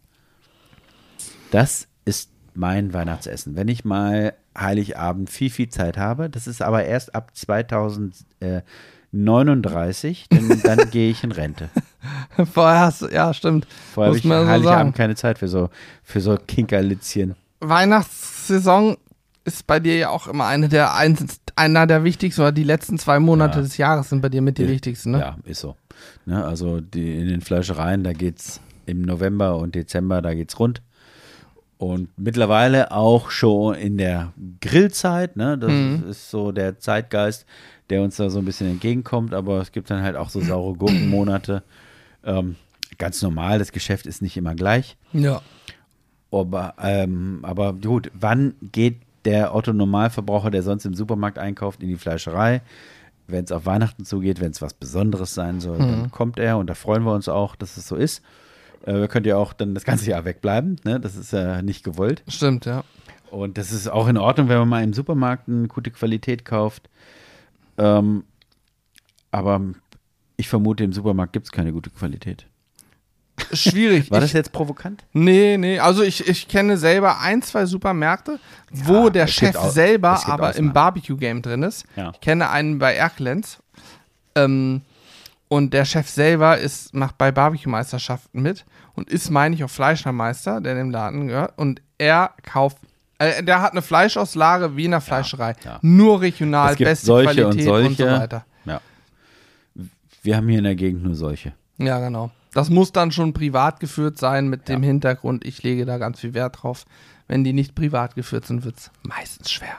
[1.50, 3.56] Das ist mein Weihnachtsessen.
[3.56, 10.60] Wenn ich mal Heiligabend viel, viel Zeit habe, das ist aber erst ab 2039, denn
[10.62, 11.68] dann gehe ich in Rente.
[12.52, 13.66] Vorher hast du, ja, stimmt.
[13.94, 15.68] Vorher habe Muss ich so Heiligabend keine Zeit für so,
[16.02, 17.34] für so Kinkerlitzchen.
[17.60, 18.96] Weihnachtssaison
[19.44, 20.94] ist bei dir ja auch immer eine der
[21.56, 23.62] einer der wichtigsten, oder die letzten zwei Monate Ja.
[23.62, 25.18] des Jahres sind bei dir mit die wichtigsten, ne?
[25.18, 25.76] Ja, ist so.
[26.24, 30.58] Ne, also die, in den Fleischereien, da geht es im November und Dezember, da geht's
[30.58, 30.80] rund.
[31.78, 35.56] Und mittlerweile auch schon in der Grillzeit, ne?
[35.58, 36.04] Das Mhm.
[36.10, 37.46] ist so der Zeitgeist,
[37.88, 40.74] der uns da so ein bisschen entgegenkommt, aber es gibt dann halt auch so saure
[40.74, 41.62] Gurkenmonate.
[42.24, 42.56] Ähm,
[42.98, 44.96] ganz normal, das Geschäft ist nicht immer gleich.
[45.12, 45.42] Ja.
[46.30, 51.96] Aber, ähm, aber gut, wann geht der Otto-Normalverbraucher, der sonst im Supermarkt einkauft, in die
[51.96, 52.62] Fleischerei?
[53.26, 56.68] Wenn es auf Weihnachten zugeht, wenn es was Besonderes sein soll, dann kommt er und
[56.68, 58.22] da freuen wir uns auch, dass es so ist.
[58.84, 60.98] Äh, wir könnt ja auch dann das ganze Jahr wegbleiben, ne?
[61.00, 62.22] das ist ja nicht gewollt.
[62.28, 62.84] Stimmt, ja.
[63.30, 66.90] Und das ist auch in Ordnung, wenn man mal im Supermarkt eine gute Qualität kauft.
[67.78, 68.24] Ähm,
[69.30, 69.62] aber
[70.40, 72.46] ich vermute, im Supermarkt gibt es keine gute Qualität.
[73.52, 74.10] Schwierig.
[74.10, 75.04] War ich, das jetzt provokant?
[75.12, 75.78] Nee, nee.
[75.78, 78.38] Also ich, ich kenne selber ein, zwei Supermärkte,
[78.70, 80.72] wo der Chef au- selber aber im.
[80.72, 81.84] Barbecue-Game drin ist.
[81.96, 82.10] Ja.
[82.14, 83.58] Ich kenne einen bei Erklenz.
[84.34, 84.82] Ähm,
[85.48, 88.64] und der Chef selber ist, macht bei Barbecue-Meisterschaften mit
[88.94, 91.58] und ist, meine ich, auch Fleischermeister, der dem Laden gehört.
[91.58, 92.78] Und er kauft,
[93.18, 95.56] äh, der hat eine Fleischauslage wie in einer Fleischerei.
[95.64, 95.78] ja.
[95.82, 98.20] Nur regional, Es gibt beste solche und Qualität und, so solche.
[98.20, 98.44] weiter.
[100.20, 100.24] Ja.
[100.24, 101.52] Wir haben hier in der Gegend nur solche.
[101.78, 102.30] Ja, genau.
[102.52, 105.46] Das muss dann schon privat geführt sein mit dem Hintergrund.
[105.46, 106.84] Ich lege da ganz viel Wert drauf.
[107.28, 109.76] Wenn die nicht privat geführt sind, wird es meistens schwer.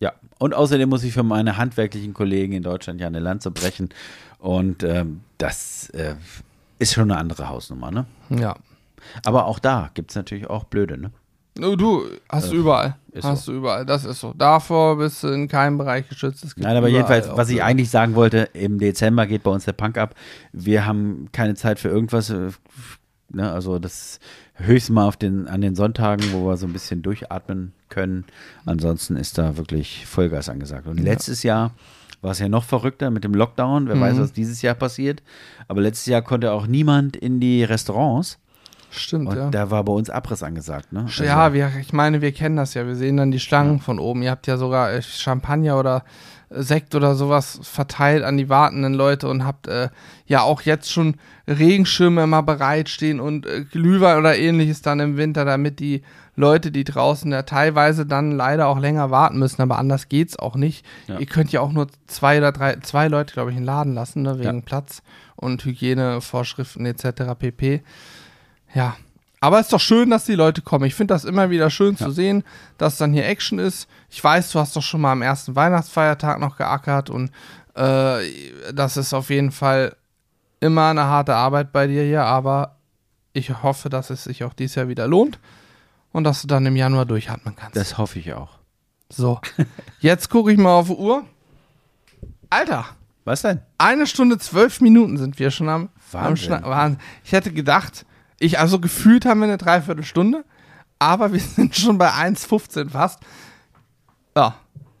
[0.00, 3.88] Ja, und außerdem muss ich für meine handwerklichen Kollegen in Deutschland ja eine Lanze brechen.
[4.38, 6.14] Und ähm, das äh,
[6.78, 8.06] ist schon eine andere Hausnummer, ne?
[8.30, 8.54] Ja.
[9.24, 11.10] Aber auch da gibt es natürlich auch Blöde, ne?
[11.58, 12.96] Du, du hast du überall.
[13.12, 13.52] ist Hast so.
[13.52, 13.84] du überall.
[13.84, 14.32] Das ist so.
[14.36, 16.44] Davor bist du in keinem Bereich geschützt.
[16.56, 19.72] Nein, aber überall jedenfalls, was ich eigentlich sagen wollte, im Dezember geht bei uns der
[19.72, 20.14] Punk ab.
[20.52, 22.30] Wir haben keine Zeit für irgendwas.
[22.30, 22.50] äh,
[23.30, 23.50] Ne?
[23.50, 24.20] Also das
[24.54, 28.24] höchstens mal auf den, an den Sonntagen, wo wir so ein bisschen durchatmen können.
[28.64, 30.86] Ansonsten ist da wirklich Vollgas angesagt.
[30.86, 31.72] Und letztes Jahr
[32.22, 33.86] war es ja noch verrückter mit dem Lockdown.
[33.88, 35.22] Wer weiß, was dieses Jahr passiert.
[35.68, 38.38] Aber letztes Jahr konnte auch niemand in die Restaurants.
[38.90, 39.50] Stimmt, Und ja.
[39.50, 41.04] da war bei uns Abriss angesagt, ne?
[41.06, 42.86] Also, ja, wir, ich meine, wir kennen das ja.
[42.86, 44.22] Wir sehen dann die Schlangen von oben.
[44.22, 46.04] Ihr habt ja sogar äh, Champagner oder
[46.50, 49.90] Sekt oder sowas verteilt an die wartenden Leute und habt äh,
[50.26, 51.16] ja auch jetzt schon
[51.46, 56.02] Regenschirme immer bereitstehen und äh, Glühwein oder ähnliches dann im Winter, damit die
[56.36, 60.56] Leute, die draußen ja teilweise dann leider auch länger warten müssen, aber anders geht's auch
[60.56, 60.86] nicht.
[61.06, 61.18] Ja.
[61.18, 63.92] Ihr könnt ja auch nur zwei oder drei, zwei Leute, glaube ich, in den Laden
[63.92, 64.62] lassen, ne, wegen Ja.
[64.64, 65.02] Platz
[65.36, 67.34] und Hygienevorschriften etc.
[67.38, 67.82] pp.
[68.74, 68.96] Ja.
[69.40, 70.84] Aber es ist doch schön, dass die Leute kommen.
[70.84, 72.42] Ich finde das immer wieder schön zu sehen,
[72.76, 73.88] dass dann hier Action ist.
[74.10, 77.30] Ich weiß, du hast doch schon mal am ersten Weihnachtsfeiertag noch geackert und
[77.76, 79.94] äh, das ist auf jeden Fall
[80.58, 82.74] immer eine harte Arbeit bei dir hier, aber
[83.32, 85.38] ich hoffe, dass es sich auch dieses Jahr wieder lohnt
[86.10, 87.76] und dass du dann im Januar durchatmen kannst.
[87.76, 88.58] Das hoffe ich auch.
[89.08, 89.40] so,
[90.00, 91.24] jetzt gucke ich mal auf die Uhr.
[92.50, 92.86] Alter,
[93.24, 93.60] Was denn?
[93.76, 96.54] eine Stunde zwölf Minuten sind wir schon am, am Wahnsinn.
[96.54, 97.00] Schna- Wahnsinn.
[97.24, 98.04] Ich hätte gedacht,
[98.40, 100.44] ich, also gefühlt haben wir eine Dreiviertelstunde,
[100.98, 103.20] aber wir sind schon bei 1,15 fast.
[104.36, 104.54] Ja,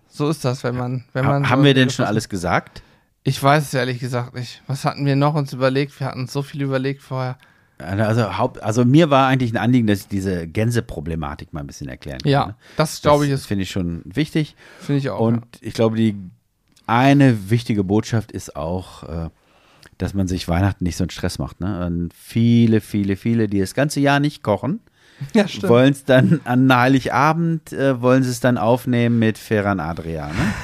[0.08, 1.44] so ist das, wenn man, wenn man.
[1.46, 2.82] Ha haben so- wir denn schon alles gesagt?
[3.24, 4.62] Ich weiß es ehrlich gesagt nicht.
[4.66, 5.98] Was hatten wir noch uns überlegt?
[6.00, 7.36] Wir hatten uns so viel überlegt vorher.
[7.78, 11.88] Also, Haupt, also mir war eigentlich ein Anliegen, dass ich diese Gänseproblematik mal ein bisschen
[11.88, 12.30] erklären kann.
[12.32, 12.54] Ja, ne?
[12.76, 14.56] das glaube ich Das ist, finde ich schon wichtig.
[14.80, 15.20] finde ich auch.
[15.20, 16.16] Und ich glaube, die
[16.88, 19.28] eine wichtige Botschaft ist auch, äh,
[19.98, 21.60] dass man sich Weihnachten nicht so einen Stress macht.
[21.60, 21.86] Ne?
[21.86, 24.80] Und viele, viele, viele, die das ganze Jahr nicht kochen,
[25.34, 30.28] ja, wollen es dann an Heiligabend, äh, wollen sie es dann aufnehmen mit Ferran Adria.
[30.28, 30.54] Ne?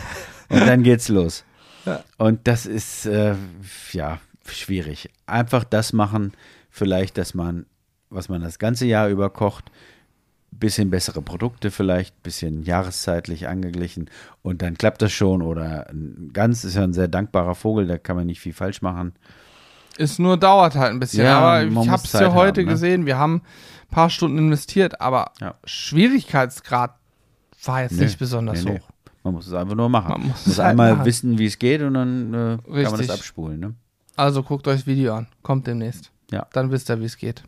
[0.48, 1.44] Und dann geht's los.
[1.86, 2.02] Ja.
[2.16, 3.35] Und das ist, äh,
[3.93, 5.11] ja, schwierig.
[5.27, 6.32] Einfach das machen,
[6.70, 7.66] vielleicht, dass man,
[8.09, 9.70] was man das ganze Jahr über kocht,
[10.59, 14.09] bisschen bessere Produkte vielleicht, bisschen jahreszeitlich angeglichen
[14.43, 15.43] und dann klappt das schon.
[15.43, 18.82] Oder ein Gans ist ja ein sehr dankbarer Vogel, da kann man nicht viel falsch
[18.82, 19.12] machen.
[19.97, 21.24] Ist nur dauert halt ein bisschen.
[21.24, 22.72] Ja, aber ich habe es ja heute haben, ne?
[22.72, 23.06] gesehen.
[23.06, 25.55] Wir haben ein paar Stunden investiert, aber Ja.
[25.64, 26.94] Schwierigkeitsgrad
[27.64, 28.78] war jetzt Nee, nicht besonders nee, nee.
[28.81, 28.89] hoch.
[29.22, 30.10] Man muss es einfach nur machen.
[30.10, 31.06] Man muss muss, es halt einmal machen.
[31.06, 33.60] wissen, wie es geht und dann äh, kann man das abspulen.
[33.60, 33.74] Ne?
[34.16, 35.28] Also guckt euch das Video an.
[35.43, 36.10] Kommt demnächst.
[36.31, 36.47] Ja.
[36.52, 37.43] Dann wisst ihr, wie es geht.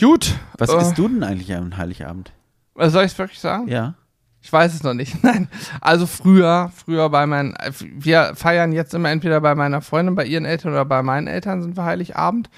[0.00, 0.34] Gut.
[0.58, 2.32] Was äh, isst du denn eigentlich am Heiligabend?
[2.76, 3.68] Soll ich es wirklich sagen?
[3.68, 3.94] Ja.
[4.40, 5.22] Ich weiß es noch nicht.
[5.24, 5.48] Nein.
[5.80, 10.24] Also früher, früher bei meinen, äh, wir feiern jetzt immer entweder bei meiner Freundin, bei
[10.24, 12.48] ihren Eltern oder bei meinen Eltern sind wir Heiligabend.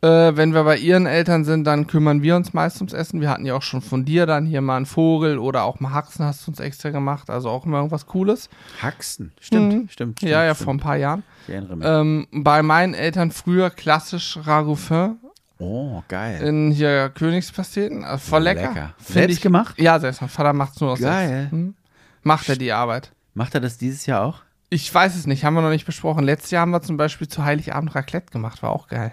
[0.00, 3.20] Äh, wenn wir bei ihren Eltern sind, dann kümmern wir uns meist ums Essen.
[3.20, 5.92] Wir hatten ja auch schon von dir dann hier mal einen Vogel oder auch mal
[5.92, 7.30] Haxen hast du uns extra gemacht.
[7.30, 8.48] Also auch immer irgendwas Cooles.
[8.82, 9.32] Haxen.
[9.38, 9.88] Stimmt, Mhm.
[9.88, 10.22] stimmt, stimmt.
[10.22, 10.64] ja, ja, stimmt.
[10.64, 11.22] vor ein paar Jahren.
[11.46, 11.86] Ich erinnere mich.
[11.88, 15.18] Ähm, bei meinen Eltern früher klassisch Ragoufin
[15.62, 16.42] oh, geil.
[16.42, 18.04] in hier Königspasteten.
[18.04, 18.68] Also voll lecker.
[18.68, 18.94] Lecker.
[18.98, 19.78] Selbst ich, gemacht?
[19.78, 20.20] Ja, selbst.
[20.20, 21.48] Mein Vater macht es nur aus Geil.
[21.50, 21.74] Hm?
[22.22, 23.12] Macht er die Arbeit.
[23.34, 24.42] Macht er das dieses Jahr auch?
[24.70, 26.24] Ich weiß es nicht, haben wir noch nicht besprochen.
[26.24, 29.12] Letztes Jahr haben wir zum Beispiel zu Heiligabend Raclette gemacht, war auch geil.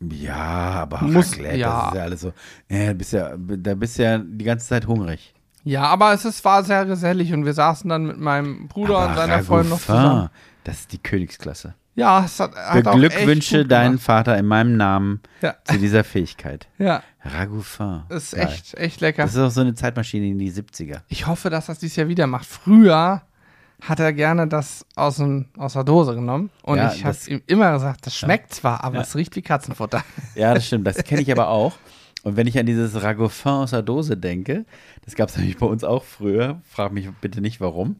[0.00, 1.80] Ja, aber Muss- Raclette, ja.
[1.80, 2.32] das ist ja alles so.
[2.68, 5.32] Ja, bist ja, da bist ja die ganze Zeit hungrig.
[5.64, 9.08] Ja, aber es ist, war sehr gesellig und wir saßen dann mit meinem Bruder aber
[9.08, 10.28] und seiner Freundin noch zusammen.
[10.64, 11.74] Das ist die Königsklasse.
[11.96, 13.98] Ja, es hat, hat Beglückwünsche gut deinen.
[13.98, 15.54] Vater in meinem Namen Ja.
[15.64, 16.68] zu dieser Fähigkeit.
[16.78, 18.02] Ja, Ragoufin.
[18.10, 18.46] ist Geil.
[18.46, 19.22] echt, echt lecker.
[19.22, 21.00] Das ist auch so eine Zeitmaschine in die 70er.
[21.08, 22.46] Ich hoffe, dass das dieses Jahr wieder macht.
[22.46, 23.22] Früher
[23.82, 27.28] hat er gerne das aus, dem, aus der Dose genommen und Ja, ich habe das-
[27.28, 30.02] ihm immer gesagt, das schmeckt zwar, aber es riecht wie Katzenfutter.
[30.34, 30.86] Ja, das stimmt.
[30.86, 31.74] Das kenne ich aber auch.
[32.22, 34.64] Und wenn ich an dieses Ragoufin aus der Dose denke,
[35.04, 37.96] das gab es nämlich bei uns auch früher, frag mich bitte nicht warum,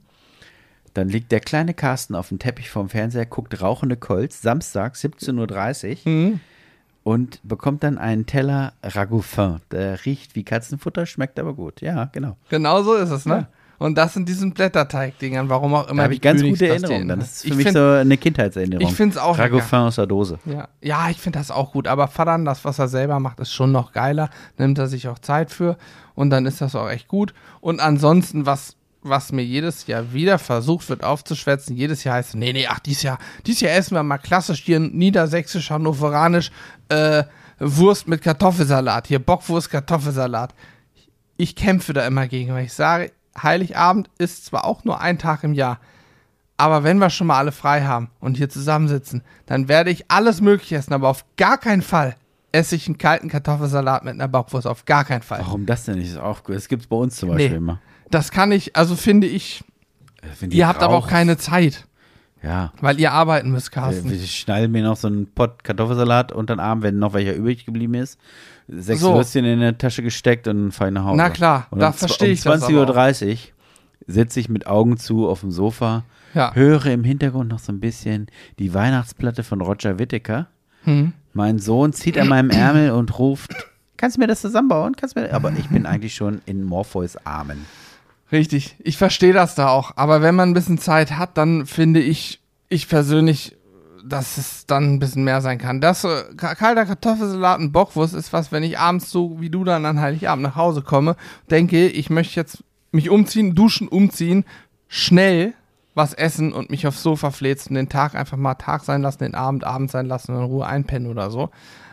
[0.97, 6.07] dann liegt der kleine Carsten auf dem Teppich vorm Fernseher, guckt Rauchende Kolz, Samstag, 17.30
[6.07, 6.41] Uhr Mhm.
[7.05, 9.61] und bekommt dann einen Teller Ragoufin.
[9.71, 11.81] Der riecht wie Katzenfutter, schmeckt aber gut.
[11.81, 12.37] Ja, genau.
[12.49, 13.35] Genau so ist es, ne?
[13.35, 13.49] Ja.
[13.79, 15.99] Und das sind diesen Blätterteig-Dingern, warum auch immer.
[15.99, 16.67] Da habe ich ganz gute.
[16.67, 17.09] Erinnerungen.
[17.09, 17.21] dann.
[17.21, 18.89] Das ist für ich mich find, so eine Kindheitserinnerung.
[18.89, 19.53] ich find's auch lecker.
[19.57, 20.39] Ragoufin aus der Dose.
[20.47, 21.87] Ja, ja ich finde das auch gut.
[21.87, 24.31] Aber Vadan, das, was er selber macht, ist schon noch geiler.
[24.57, 25.77] Nimmt er sich auch Zeit für.
[26.15, 27.35] Und dann ist das auch echt gut.
[27.61, 28.77] Und ansonsten, was,
[29.09, 33.03] was mir jedes Jahr wieder versucht wird aufzuschwätzen, jedes Jahr heißt, nee, nee, ach, dieses
[33.03, 36.51] Jahr, dieses Jahr essen wir mal klassisch hier niedersächsisch, hannoveranisch,
[36.89, 37.25] äh,
[37.59, 39.07] Wurst mit Kartoffelsalat.
[39.07, 40.55] Hier Bockwurst, Kartoffelsalat.
[41.39, 43.13] Ich kämpfe da immer gegen, weil ich sage,
[43.43, 45.79] Heiligabend ist zwar auch nur ein Tag im Jahr,
[46.59, 50.41] aber wenn wir schon mal alle frei haben und hier zusammensitzen, dann werde ich alles
[50.41, 52.17] Mögliche essen, aber auf gar keinen Fall
[52.53, 54.67] esse ich einen kalten Kartoffelsalat mit einer Bockwurst.
[54.67, 55.41] Auf gar keinen Fall.
[55.41, 56.09] Warum das denn nicht?
[56.09, 56.57] Ist auch gut.
[56.57, 57.57] Das gibt es bei uns zum Beispiel Nee.
[57.57, 57.81] immer.
[58.11, 59.63] Das kann ich, also finde ich,
[60.23, 61.87] Äh, wenn die ihr habt aber auch keine Zeit,
[62.43, 62.73] Ja.
[62.81, 64.13] weil ihr arbeiten müsst, Äh, Carsten.
[64.13, 67.65] Ich schneide mir noch so einen Pott Kartoffelsalat unter den Arm, wenn noch welcher übrig
[67.67, 68.19] geblieben ist.
[68.69, 69.15] Sechs So.
[69.15, 71.17] Würstchen in der Tasche gesteckt und fahre nach Hause.
[71.17, 73.39] Na klar, und da um verstehe ich um das 20.30 Uhr
[74.09, 76.05] sitze ich mit Augen zu auf dem Sofa,
[76.35, 76.55] Ja.
[76.55, 78.27] höre im Hintergrund noch so ein bisschen
[78.59, 80.47] die Weihnachtsplatte von Roger Whittaker.
[80.85, 81.13] Hm.
[81.33, 83.53] Mein Sohn zieht an meinem Ärmel und ruft,
[83.97, 84.95] kannst du mir das zusammenbauen?
[84.97, 87.67] Kannst du mir Aber ich bin eigentlich schon in Morpheus Armen.
[88.33, 89.93] Richtig, ich verstehe das da auch.
[89.97, 93.57] Aber wenn man ein bisschen Zeit hat, dann finde ich, ich persönlich,
[94.05, 95.81] dass es dann ein bisschen mehr sein kann.
[95.81, 99.63] Das äh, ka- kalter Kartoffelsalat und Bockwurst ist was, wenn ich abends so wie du
[99.65, 101.17] dann an Heiligabend nach Hause komme,
[101.51, 104.45] denke, ich möchte jetzt mich umziehen, duschen, umziehen,
[104.89, 105.55] schnell
[105.95, 109.35] was essen und mich aufs Sofa fläzen, den Tag einfach mal Tag sein lassen, den
[109.35, 111.51] Abend Abend sein lassen und in Ruhe einpennen oder so.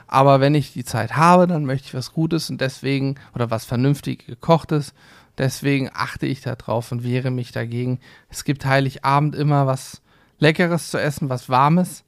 [0.08, 3.66] Aber wenn ich die Zeit habe, dann möchte ich was Gutes und deswegen, oder was
[3.66, 4.94] vernünftig gekochtes,
[5.38, 8.00] deswegen achte ich da drauf und wehre mich dagegen.
[8.30, 10.02] Es gibt Heiligabend immer was
[10.40, 12.04] Leckeres zu essen, was Warmes,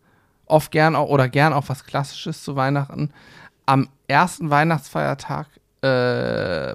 [0.45, 3.11] oft gern auch, oder gern auch was Klassisches zu Weihnachten.
[3.65, 5.47] Am ersten Weihnachtsfeiertag,
[5.81, 5.87] äh,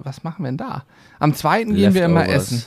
[0.05, 0.85] was machen wir denn da?
[1.18, 2.52] Am zweiten gehen wir immer Leftovers.
[2.52, 2.64] essen.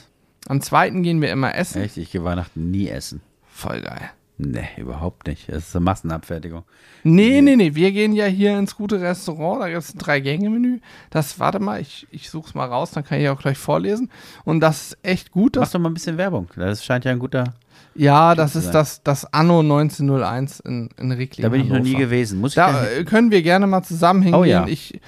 [0.47, 1.81] Am zweiten gehen wir immer essen.
[1.81, 3.21] Echt, ich gehe Weihnachten nie essen.
[3.49, 4.11] Voll geil.
[4.37, 5.47] Nee, überhaupt nicht.
[5.49, 6.63] Das ist eine Massenabfertigung.
[7.03, 7.75] Nee, nee, nee.
[7.75, 9.61] Wir gehen ja hier ins gute Restaurant.
[9.61, 10.79] Da gibt es ein Drei-Gänge-Menü.
[11.11, 14.09] Das, warte mal, ich, ich suche es mal raus, dann kann ich auch gleich vorlesen.
[14.43, 15.55] Und das ist echt gut.
[15.59, 16.47] Mach doch mal ein bisschen Werbung.
[16.55, 17.53] Das scheint ja ein guter.
[17.93, 21.43] ja, das ist das, das Anno 1901 in, in Reckling.
[21.43, 21.99] Da bin ich noch nie Hannover.
[22.05, 22.39] gewesen.
[22.39, 24.41] Muss ich Da da, äh, können wir gerne mal zusammen hingehen.
[24.41, 24.65] Oh ja.
[24.67, 24.99] Ich,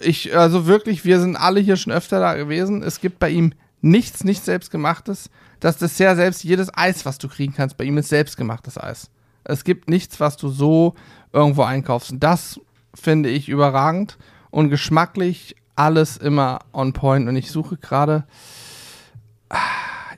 [0.00, 2.82] ich, also wirklich, wir sind alle hier schon öfter da gewesen.
[2.82, 3.52] Es gibt bei ihm
[3.82, 5.30] nichts, nichts selbstgemachtes.
[5.60, 9.10] Das Dessert selbst, jedes Eis, was du kriegen kannst, bei ihm ist selbstgemachtes Eis.
[9.44, 10.94] Es gibt nichts, was du so
[11.32, 12.12] irgendwo einkaufst.
[12.12, 12.60] Und das
[12.94, 14.18] finde ich überragend
[14.50, 17.28] und geschmacklich alles immer on point.
[17.28, 18.24] Und ich suche gerade,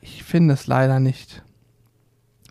[0.00, 1.42] ich finde es leider nicht.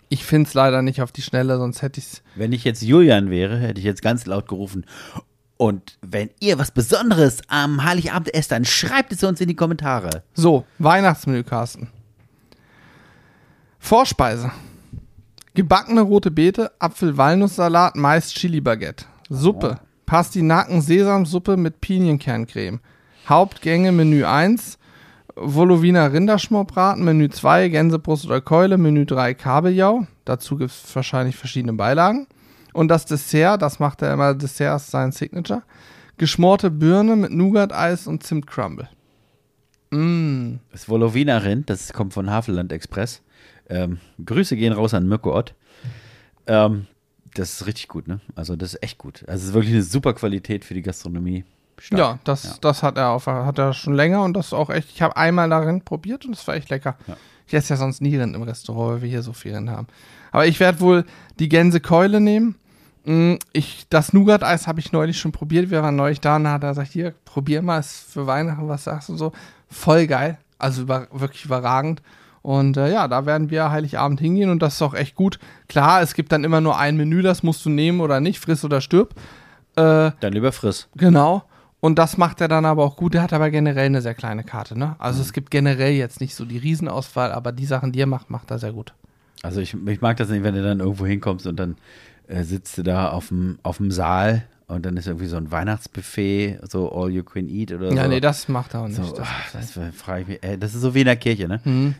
[0.09, 2.81] Ich finde es leider nicht auf die Schnelle, sonst hätte ich es wenn ich jetzt
[2.81, 4.85] Julian wäre, hätte ich jetzt ganz laut gerufen.
[5.55, 10.23] Und wenn ihr was Besonderes am Heiligabend esst, dann schreibt es uns in die Kommentare.
[10.33, 11.89] So, Weihnachtsmenü, Carsten.
[13.81, 14.51] Vorspeise.
[15.53, 19.05] Gebackene rote Beete, Apfel-Walnusssalat, Mais, Chili-Baguette.
[19.29, 19.79] Suppe.
[20.05, 22.79] Pastinaken, Sesamsuppe mit Pinienkерncreme.
[23.27, 24.77] Hauptgänge, Menü 1.
[25.35, 30.05] Wolowiner Rinderschmorbraten, Menü 2, Gänsebrust oder Keule, Menü 3, Kabeljau.
[30.23, 32.27] Dazu gibt es wahrscheinlich verschiedene Beilagen.
[32.73, 35.63] Und das Dessert, das macht er immer, Dessert ist sein Signature.
[36.17, 38.87] Geschmorte Birne mit Nougat-Eis und Zimtcrumble.
[39.89, 40.59] Mm.
[40.71, 43.21] Das Wolowiner Rind, das kommt von Havelland Express.
[43.71, 45.55] Ähm, Grüße gehen raus an Mirko Ott.
[46.47, 46.87] Ähm,
[47.33, 48.19] das ist richtig gut, ne?
[48.35, 49.23] Also das ist echt gut.
[49.27, 51.45] Also es ist wirklich eine super Qualität für die Gastronomie.
[51.79, 51.99] Stark.
[51.99, 54.89] Ja, das, das hat er auf, hat er schon länger und das ist auch echt.
[54.91, 56.95] Ich habe einmal darin probiert und das war echt lecker.
[57.07, 57.17] Ja.
[57.47, 59.87] Ich esse ja sonst nie Rind im Restaurant, weil wir hier so viel Rind haben.
[60.31, 61.05] Aber ich werde wohl
[61.39, 62.55] die Gänsekeule nehmen.
[63.05, 65.71] Mm, Ich, das Nougat-Eis habe ich neulich schon probiert.
[65.71, 68.67] Wir waren neulich da und da hat er gesagt, hier, probier mal, ist für Weihnachten,
[68.67, 69.31] was sagst du so.
[69.69, 70.37] Voll geil.
[70.59, 72.01] Also über, wirklich überragend.
[72.41, 75.39] Und äh, ja, da werden wir Heiligabend hingehen und das ist auch echt gut.
[75.67, 78.65] Klar, es gibt dann immer nur ein Menü, das musst du nehmen oder nicht, friss
[78.65, 79.13] oder stirb.
[79.75, 80.89] Äh, Dann lieber friss.
[80.95, 81.43] Genau.
[81.79, 83.15] Und das macht er dann aber auch gut.
[83.15, 84.95] Er hat aber generell eine sehr kleine Karte, ne?
[84.99, 88.29] Also es gibt generell jetzt nicht so die Riesenauswahl, aber die Sachen, die er macht,
[88.29, 88.93] macht er sehr gut.
[89.41, 91.77] Also ich, ich mag das nicht, wenn du dann irgendwo hinkommst und dann
[92.27, 95.51] äh, sitzt du da auf dem, auf dem Saal und dann ist irgendwie so ein
[95.51, 98.09] Weihnachtsbuffet, so all you can eat oder Ja, so.
[98.09, 98.95] nee, das macht er auch nicht.
[99.03, 101.47] so, das ach, das frage ich mich, ey, das ist so wie in der Kirche,
[101.47, 101.59] ne?
[101.63, 101.95] Mhm.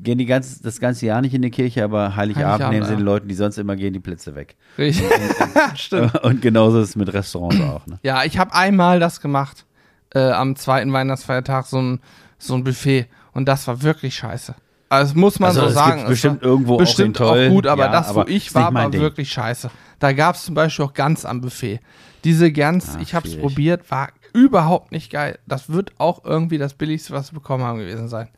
[0.00, 2.92] Gehen die ganz, das ganze Jahr nicht in die Kirche, aber Heiligabend, Heiligabend, nehmen sie
[2.92, 2.96] ja.
[2.98, 4.56] den Leuten, die sonst immer gehen, die Plätze weg.
[4.78, 5.06] Richtig.
[5.74, 6.14] Stimmt.
[6.24, 7.98] Und genauso ist es mit Restaurants auch, ne?
[8.02, 9.66] Ja, ich habe einmal das gemacht,
[10.14, 12.00] äh, am zweiten Weihnachtsfeiertag, so ein,
[12.38, 13.06] so ein Buffet.
[13.32, 14.54] Und das war wirklich scheiße.
[14.92, 16.04] Also das muss man Also, so sagen.
[16.06, 17.46] bestimmt irgendwo auch bestimmt toll.
[17.46, 19.00] auch gut, aber Ja, das, wo aber ich ist war, war Ding.
[19.00, 19.70] wirklich scheiße.
[19.98, 21.80] Da gab es zum Beispiel auch Gans am Buffet.
[22.24, 25.38] Diese Gans, Ah, ich habe es probiert, war überhaupt nicht geil.
[25.46, 28.28] Das wird auch irgendwie das billigste, was wir bekommen haben gewesen sein.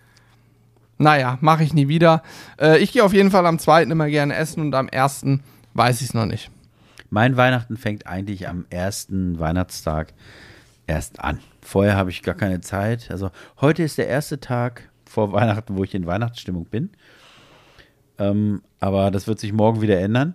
[0.99, 2.23] Naja, mache ich nie wieder.
[2.61, 5.43] Äh, ich gehe auf jeden Fall am zweiten immer gerne essen und am ersten
[5.75, 6.51] weiß ich es noch nicht.
[7.11, 10.13] Mein Weihnachten fängt eigentlich am ersten Weihnachtstag
[10.87, 11.41] erst an.
[11.63, 13.09] Vorher habe ich gar keine Zeit.
[13.11, 16.91] Also heute ist der erste Tag vor Weihnachten, wo ich in Weihnachtsstimmung bin.
[18.19, 20.35] Ähm, aber das wird sich morgen wieder ändern.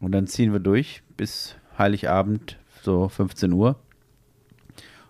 [0.00, 3.76] Und dann ziehen wir durch bis Heiligabend, so 15 Uhr.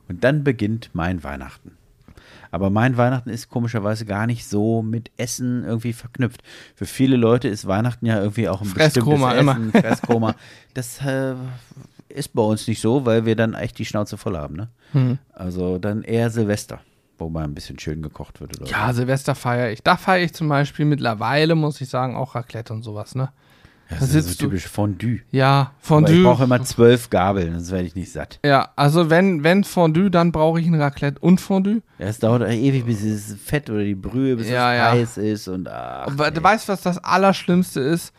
[0.08, 1.72] Und dann beginnt mein Weihnachten.
[2.50, 6.42] Aber mein Weihnachten ist komischerweise gar nicht so mit Essen irgendwie verknüpft.
[6.74, 9.52] Für viele Leute ist Weihnachten ja irgendwie auch ein Fresskoma bestimmtes immer.
[9.52, 10.34] Essen, Fresskoma.
[10.74, 11.34] Das äh,
[12.08, 14.56] ist bei uns nicht so, weil wir dann echt die Schnauze voll haben.
[14.56, 14.68] Ne?
[14.92, 15.18] Hm.
[15.32, 16.80] Also dann eher Silvester,
[17.18, 18.60] wo mal ein bisschen schön gekocht wird.
[18.60, 19.82] Oder Ja, Silvester feiere ich.
[19.82, 23.30] Da feiere ich zum Beispiel mittlerweile, muss ich sagen, auch Raclette und sowas, ne?
[23.90, 23.94] so.
[23.94, 25.20] da das ist so du- typisch Fondue.
[25.30, 26.14] Ja, Aber Fondue.
[26.16, 28.38] ich brauche immer zwölf Gabeln, sonst werde ich nicht satt.
[28.44, 31.80] ja, also wenn, wenn Fondue, dann brauche ich ein Raclette und Fondue.
[31.98, 34.90] Ja, es dauert ewig, bis das Fett oder die Brühe, bis Ja, es ja.
[34.92, 38.12] heiß ist und ach, Aber du weißt, was das Allerschlimmste ist?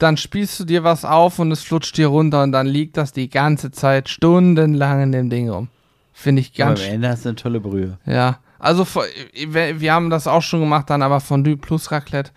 [0.00, 3.12] dann spielst du dir was auf und es flutscht dir runter und dann liegt das
[3.12, 5.66] die ganze Zeit stundenlang in dem Ding rum.
[6.20, 7.96] Finde ich Aber ganz am Ende hast du eine tolle Brühe.
[8.04, 12.32] Ja, also wir haben das auch schon gemacht, dann aber Fondue plus Raclette.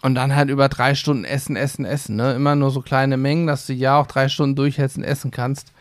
[0.00, 2.16] Und dann halt über drei Stunden essen, essen, essen.
[2.16, 2.32] Ne?
[2.32, 5.72] Immer nur so kleine Mengen, dass du ja auch drei Stunden durchhältst und essen kannst.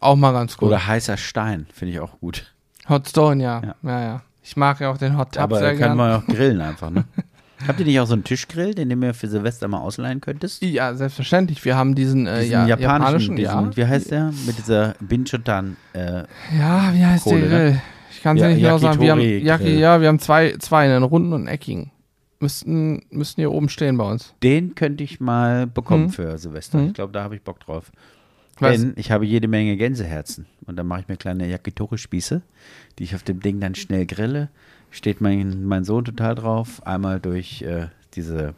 [0.00, 0.68] Auch mal ganz gut.
[0.68, 2.52] Oder heißer Stein, finde ich auch gut.
[2.90, 3.62] Hot Stone, ja.
[3.64, 3.74] Ja.
[3.82, 4.00] ja.
[4.02, 6.08] Ja, Ich mag ja auch den Hot Tub Aber sehr da können gern.
[6.08, 7.04] wir auch grillen einfach, ne?
[7.66, 10.62] Habt ihr nicht auch so einen Tischgrill, den du mir für Silvester mal ausleihen könntest?
[10.62, 11.64] Ja, selbstverständlich.
[11.64, 14.32] Wir haben diesen, äh, Diesen ja, japanischen, japanischen, diesen, wie heißt der?
[14.46, 15.76] Mit dieser Binchotan.
[15.94, 16.24] Äh, ja.
[16.58, 17.70] Ja, wie heißt Kohle, der ne?
[17.70, 17.82] Grill?
[18.10, 19.00] Ich kann es Ja, nicht genau sagen.
[19.00, 19.20] Wir haben.
[19.20, 21.90] Yaki, ja, wir haben zwei, zwei, einen runden und einen eckigen.
[22.40, 24.34] Müssten, müssten hier oben stehen bei uns.
[24.42, 26.10] den könnte ich mal bekommen Mhm.
[26.10, 26.78] für Silvester.
[26.78, 26.86] Mhm.
[26.88, 27.92] Ich glaube, da habe ich Bock drauf.
[28.58, 28.80] Was?
[28.80, 30.46] Denn ich habe jede Menge Gänseherzen.
[30.66, 32.42] Und dann mache ich mir kleine Yakitori-Spieße,
[32.98, 34.50] die ich auf dem Ding dann schnell grille.
[34.92, 36.86] Steht mein, mein Sohn total drauf.
[36.86, 38.54] Einmal durch äh, diese,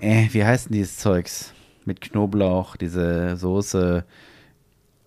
[0.00, 1.52] äh, wie heißt denn dieses Zeugs?
[1.84, 4.04] Mit Knoblauch, diese Soße,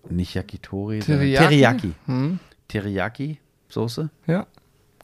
[0.08, 1.44] nicht Yakitori, Teriyaki?
[1.46, 1.92] Teriyaki.
[2.06, 2.38] Hm?
[2.68, 4.08] Teriyaki-Soße.
[4.26, 4.46] Ja.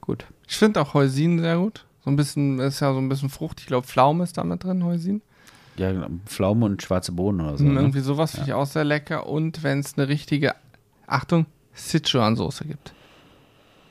[0.00, 0.24] Gut.
[0.48, 1.84] Ich finde auch Heusin sehr gut.
[2.04, 3.60] So ein bisschen, ist ja so ein bisschen Frucht.
[3.60, 5.22] Ich glaube, Pflaume ist da mit drin, Heusin.
[5.76, 7.64] Ja, Pflaume und schwarze Bohnen oder so.
[7.64, 7.80] Hm, Ne?
[7.80, 9.26] Irgendwie sowas finde ich auch sehr lecker.
[9.26, 10.54] Und wenn es eine richtige,
[11.06, 12.92] Achtung, Sichuan-Soße gibt.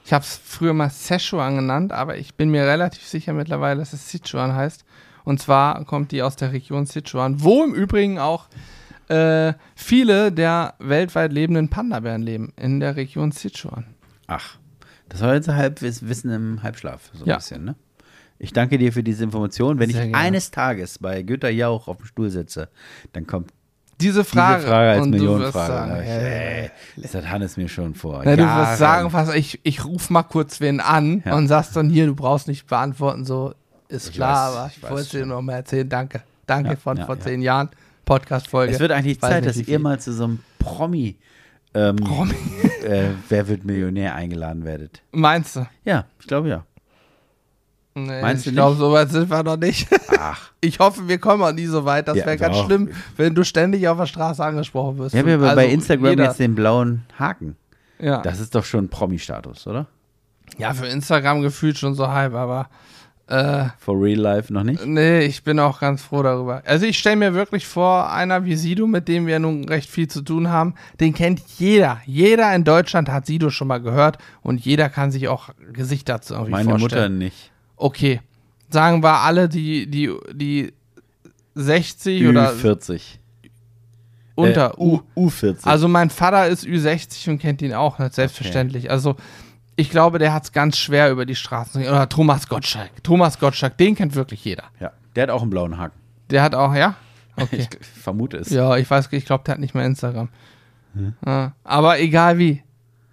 [0.09, 3.93] Ich habe es früher mal Szechuan genannt, aber ich bin mir relativ sicher mittlerweile, dass
[3.93, 4.83] es Sichuan heißt.
[5.23, 8.47] Und zwar kommt die aus der Region Sichuan, wo im Übrigen auch
[9.09, 12.53] äh, viele der weltweit lebenden Panda-Bären leben.
[12.55, 13.85] In der Region Sichuan.
[14.25, 14.57] Ach,
[15.09, 17.35] das war jetzt halb Wissen im Halbschlaf, so ein Ja.
[17.35, 17.75] bisschen, ne?
[18.39, 19.77] Ich danke dir für diese Information.
[19.77, 20.25] Wenn Sehr ich gerne.
[20.25, 22.69] eines Tages bei Günther Jauch auf dem Stuhl sitze,
[23.13, 23.53] dann kommt
[24.01, 26.05] Diese Frage, diese Frage als und du wirst Millionenfrage.
[26.05, 28.21] sagen, das hat Hannes mir schon vor.
[28.23, 31.35] Na, du wirst sagen, was, ich, ich ruf mal kurz wen an Ja.
[31.35, 33.53] und sagst dann hier, du brauchst nicht beantworten, so
[33.89, 35.89] ist Ich klar, weiß, aber ich ich wollte dir noch mal erzählen.
[35.89, 36.21] Danke.
[36.45, 37.69] Danke von vor zehn Jahren.
[38.05, 38.73] Podcast-Folge.
[38.73, 41.15] Es wird eigentlich Zeit, dass ihr mal zu so einem Promi,
[41.75, 42.33] ähm, Promi.
[42.83, 45.01] Äh, Wer wird Millionär eingeladen werdet.
[45.11, 45.67] Meinst du?
[45.85, 46.65] Ja, ich glaube ja.
[47.95, 49.87] Nee, Meinst du ich glaube, so weit sind wir noch nicht.
[50.19, 50.49] Ach.
[50.61, 52.09] Ich hoffe, wir kommen auch nie so weit.
[52.09, 55.13] Das Ja, wäre ganz schlimm, wenn du ständig auf der Straße angesprochen wirst.
[55.15, 57.55] Wir haben ja Also bei Instagram jeder- jetzt den blauen Haken.
[57.97, 58.21] Ja.
[58.21, 59.87] Das ist doch schon Promi-Status, oder?
[60.57, 62.67] ja, für Instagram gefühlt schon so halb, aber
[63.27, 64.85] äh, For real life noch nicht?
[64.85, 66.61] Nee, ich bin auch ganz froh darüber.
[66.65, 70.09] Also ich stelle mir wirklich vor, einer wie Sido, mit dem wir nun recht viel
[70.09, 72.01] zu tun haben, den kennt jeder.
[72.05, 76.33] Jeder in Deutschland hat Sido schon mal gehört und jeder kann sich auch Gesichter zu
[76.33, 77.17] irgendwie Meine Mutter vorstellen.
[77.19, 77.51] nicht.
[77.79, 78.21] Okay.
[78.69, 80.73] Sagen wir alle, die, die, die
[81.55, 83.01] 60 oder Ü40.
[84.35, 85.65] unter äh, U, U40.
[85.65, 88.91] Also mein Vater ist Ü60 und kennt ihn auch, nicht selbstverständlich.
[88.91, 89.15] Also
[89.75, 91.81] ich glaube, der hat es ganz schwer über die Straßen.
[91.81, 93.01] Oder Thomas Gottschalk.
[93.01, 94.65] Thomas Gottschalk, den kennt wirklich jeder.
[94.79, 95.97] ja, der hat auch einen blauen Haken.
[96.29, 96.95] Der hat auch, ja?
[97.35, 97.67] Okay.
[97.81, 98.49] Ich vermute es.
[98.49, 100.29] Ja, ich weiß, ich glaube, der hat nicht mehr Instagram.
[100.93, 101.13] Hm.
[101.25, 102.61] Ja, aber egal wie.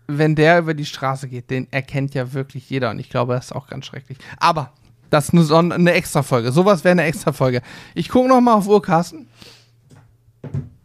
[0.08, 3.46] Wenn der über die straße geht, den erkennt ja wirklich jeder und ich glaube, das
[3.46, 4.18] ist auch ganz schrecklich.
[4.38, 4.72] Aber
[5.10, 6.52] das ist eine, eine Extra-Folge.
[6.52, 7.62] Sowas wäre eine Extra-Folge.
[7.94, 9.28] Ich gucke nochmal auf Uhr, Carsten.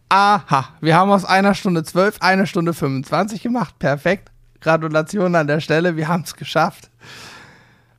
[0.10, 3.80] Aha, wir haben aus einer Stunde zwölf eine Stunde 25 gemacht.
[3.80, 4.30] Perfekt.
[4.60, 6.92] Gratulation an der Stelle, wir haben es geschafft.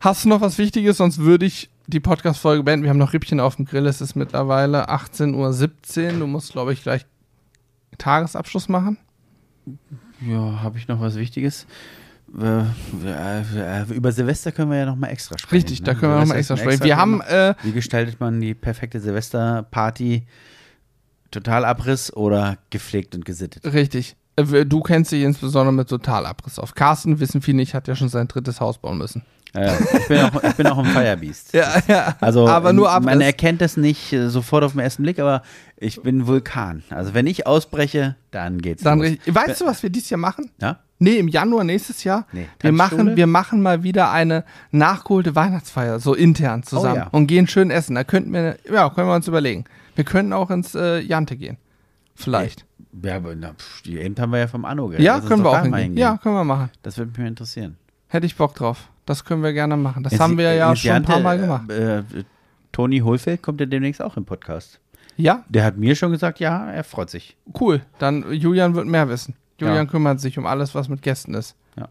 [0.01, 0.97] Hast du noch was Wichtiges?
[0.97, 2.85] Sonst würde ich die Podcast-Folge beenden.
[2.85, 3.86] Wir haben noch Rippchen auf dem Grill.
[3.86, 6.19] Es ist mittlerweile 18.17 Uhr.
[6.20, 7.07] Du musst, glaube ich, gleich
[7.99, 8.99] Tagesabschluss machen.
[10.27, 11.66] Ja, habe ich noch was Wichtiges?
[12.40, 12.62] Äh,
[13.05, 15.55] äh, Über Silvester können wir ja noch mal extra sprechen.
[15.55, 15.86] Richtig, ne?
[15.86, 16.85] da können wir noch mal Silvester extra sprechen.
[16.85, 20.27] Wir haben, äh, Wie gestaltet man die perfekte Silvesterparty?
[21.31, 23.65] Totalabriss oder gepflegt und gesittet?
[23.73, 26.74] richtig, äh, du kennst dich insbesondere mit Totalabriss auf.
[26.74, 29.23] Carsten, wissen viele nicht, hat ja schon sein drittes Haus bauen müssen.
[29.55, 31.53] Ich, bin auch, ich bin auch ein Firebeast.
[31.53, 32.16] Ja, ja.
[32.20, 33.07] Also, aber nur Abriss.
[33.07, 35.43] man erkennt das nicht äh, sofort auf den ersten Blick, aber
[35.77, 36.83] ich bin Vulkan.
[36.89, 39.11] Also, wenn ich ausbreche, dann geht's Dann los.
[39.27, 40.51] Weißt du, was wir dieses Jahr machen?
[40.61, 40.79] Ja?
[40.99, 42.27] Nee, im Januar nächstes Jahr.
[42.33, 42.47] Nee.
[42.61, 46.95] wir, machen, wir machen mal wieder eine nachgeholte Weihnachtsfeier, so intern zusammen.
[46.95, 47.09] Oh ja.
[47.11, 47.97] Und gehen schön essen.
[47.97, 49.65] Da könnten wir, ja, können wir uns überlegen.
[49.97, 51.59] Wir könnten auch ins äh, Jante gehen.
[52.15, 52.65] Vielleicht.
[53.03, 55.03] Ja, aber na, pff, die eben haben wir ja vom Anno, gell?
[55.03, 55.99] Ja, können wir auch mal hingehen.
[55.99, 56.70] Ja, können wir machen.
[56.83, 57.77] Das würde mich interessieren.
[58.13, 58.89] Hätte ich Bock drauf.
[59.07, 60.03] Das können wir gerne machen.
[60.03, 61.71] Das Ins- haben wir ja ins schon ein paar Jante, Mal gemacht.
[61.71, 62.25] Äh, äh,
[62.71, 64.81] Toni Hohlfeld kommt ja demnächst auch im Podcast.
[65.17, 67.37] Ja, Der hat mir schon gesagt, ja, er freut sich.
[67.61, 67.81] cool.
[67.99, 69.35] Dann Julian wird mehr wissen.
[69.59, 69.91] Julian Ja.
[69.91, 71.57] kümmert sich um alles, was mit Gästen ist.
[71.77, 71.89] Ja.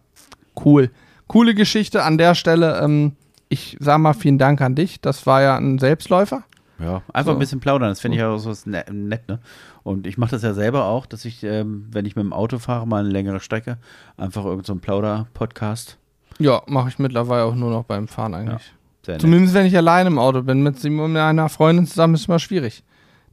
[0.63, 0.91] Cool.
[1.27, 2.79] Coole Geschichte an der Stelle.
[2.81, 3.13] Ähm,
[3.49, 5.01] ich sag mal vielen Dank an dich.
[5.01, 6.43] Das war ja ein Selbstläufer.
[6.79, 7.37] Ja, einfach So.
[7.37, 9.37] ein bisschen plaudern, das finde ich auch so ne- nett, ne?
[9.83, 12.57] Und ich mache das ja selber auch, dass ich, ähm, wenn ich mit dem Auto
[12.57, 13.77] fahre, mal eine längere Strecke,
[14.17, 15.97] einfach irgend so Plauder-Podcast.
[16.43, 18.73] Ja, mache ich mittlerweile auch nur noch beim Fahren eigentlich.
[19.07, 19.21] Nett.
[19.21, 20.61] Zumindest wenn ich allein im Auto bin.
[20.61, 22.83] Mit, einer Freundin zusammen ist immer schwierig.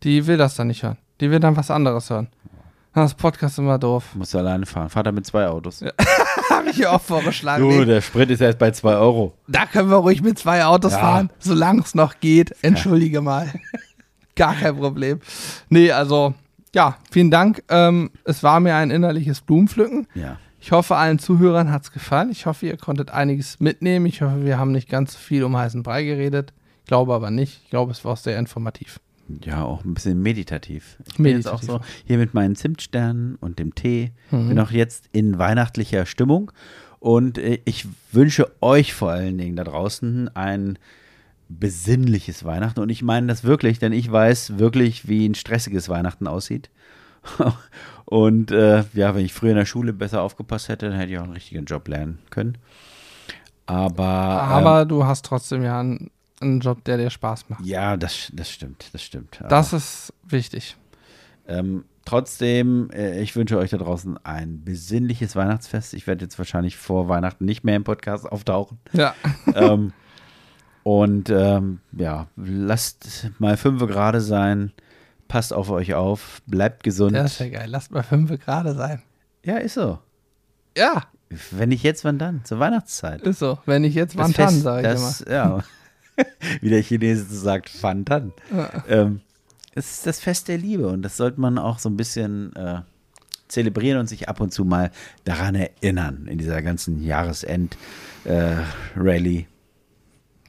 [0.03, 0.99] Die will das dann nicht hören.
[1.21, 2.29] Die will dann was anderes hören.
[2.95, 4.05] Das Podcast ist immer doof.
[4.15, 4.89] Musst du alleine fahren.
[4.89, 5.83] Vater mit zwei Autos.
[6.51, 7.69] Habe ich ja auch vorgeschlagen.
[7.69, 9.35] Du, der Sprit ist erst bei zwei Euro.
[9.47, 10.99] da können wir ruhig mit zwei Autos Ja.
[10.99, 12.57] fahren, solange es noch geht.
[12.63, 13.53] Entschuldige mal.
[14.37, 15.21] Gar kein Problem.
[15.69, 16.35] Nee, also,
[16.75, 17.63] ja, vielen Dank.
[17.69, 20.07] Ähm, es war mir ein innerliches Blumenpflücken.
[20.15, 20.39] Ja.
[20.69, 22.29] Ich hoffe, allen Zuhörern hat es gefallen.
[22.31, 24.05] Ich hoffe, ihr konntet einiges mitnehmen.
[24.05, 26.53] Ich hoffe, wir haben nicht ganz so viel um heißen Brei geredet.
[26.81, 27.63] Ich glaube aber nicht.
[27.65, 29.01] Ich glaube, es war auch sehr informativ.
[29.43, 30.99] Ja, auch ein bisschen meditativ.
[31.09, 31.87] Ich bin jetzt auch Meditativ.
[31.87, 34.13] so hier mit meinen Zimtsternen und dem Tee.
[34.31, 34.49] Mhm.
[34.49, 36.53] Bin auch jetzt in weihnachtlicher Stimmung.
[37.01, 40.79] Und äh, ich wünsche euch vor allen Dingen da draußen ein
[41.49, 42.81] besinnliches Weihnachten.
[42.81, 46.69] Und ich meine das wirklich, denn ich weiß wirklich, wie ein stressiges Weihnachten aussieht.
[48.09, 51.19] Und äh, ja, wenn ich früher in der Schule besser aufgepasst hätte, dann hätte ich
[51.19, 52.57] auch einen richtigen Job lernen können.
[53.67, 56.11] Aber, Aber du hast trotzdem ja einen,
[56.41, 57.61] einen Job, der dir Spaß macht.
[57.61, 59.43] ähm, ja, das, das stimmt, das stimmt.
[59.47, 60.79] Das ist wichtig.
[61.47, 65.93] Ähm, trotzdem, äh, ich wünsche euch da draußen ein besinnliches Weihnachtsfest.
[65.93, 68.79] Ich werde jetzt wahrscheinlich vor Weihnachten nicht mehr im Podcast auftauchen.
[68.95, 69.15] Ja.
[69.55, 69.93] ähm,
[70.83, 74.73] und ähm, ja, lasst mal fünf gerade sein.
[75.29, 76.41] Passt auf euch auf.
[76.47, 77.15] Bleibt gesund.
[77.15, 77.69] Das ist ja geil.
[77.69, 79.03] Lasst mal fünf gerade sein.
[79.45, 79.99] ja, ist so.
[80.77, 81.05] Ja,
[81.51, 82.45] Wenn nicht jetzt, wann dann?
[82.45, 83.21] Zur Weihnachtszeit.
[83.23, 83.59] ist so.
[83.67, 85.63] Wenn ich jetzt Wantan Fest, sage ich das, Ja.
[86.61, 88.33] Wie der Chinese sagt, Fantan.
[88.51, 88.71] immer.
[88.75, 88.85] Ja.
[88.89, 89.21] Ähm,
[89.75, 92.81] es ist das Fest der Liebe und das sollte man auch so ein bisschen äh,
[93.49, 94.91] zelebrieren und sich ab und zu mal
[95.25, 99.47] daran erinnern in dieser ganzen Jahresend-Rallye.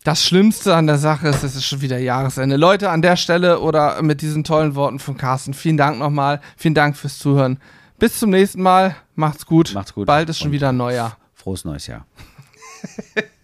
[0.04, 2.56] Das Schlimmste an der Sache ist, es ist schon wieder Jahresende.
[2.56, 6.40] Leute, an der Stelle oder mit diesen tollen Worten von Carsten, vielen Dank nochmal.
[6.56, 7.60] Vielen Dank fürs Zuhören.
[7.98, 8.96] Bis zum nächsten Mal.
[9.16, 9.74] Macht's gut.
[9.74, 10.08] Macht's gut.
[10.08, 11.18] Bald ist schon wieder Neujahr.
[11.34, 12.06] Frohes neues Jahr.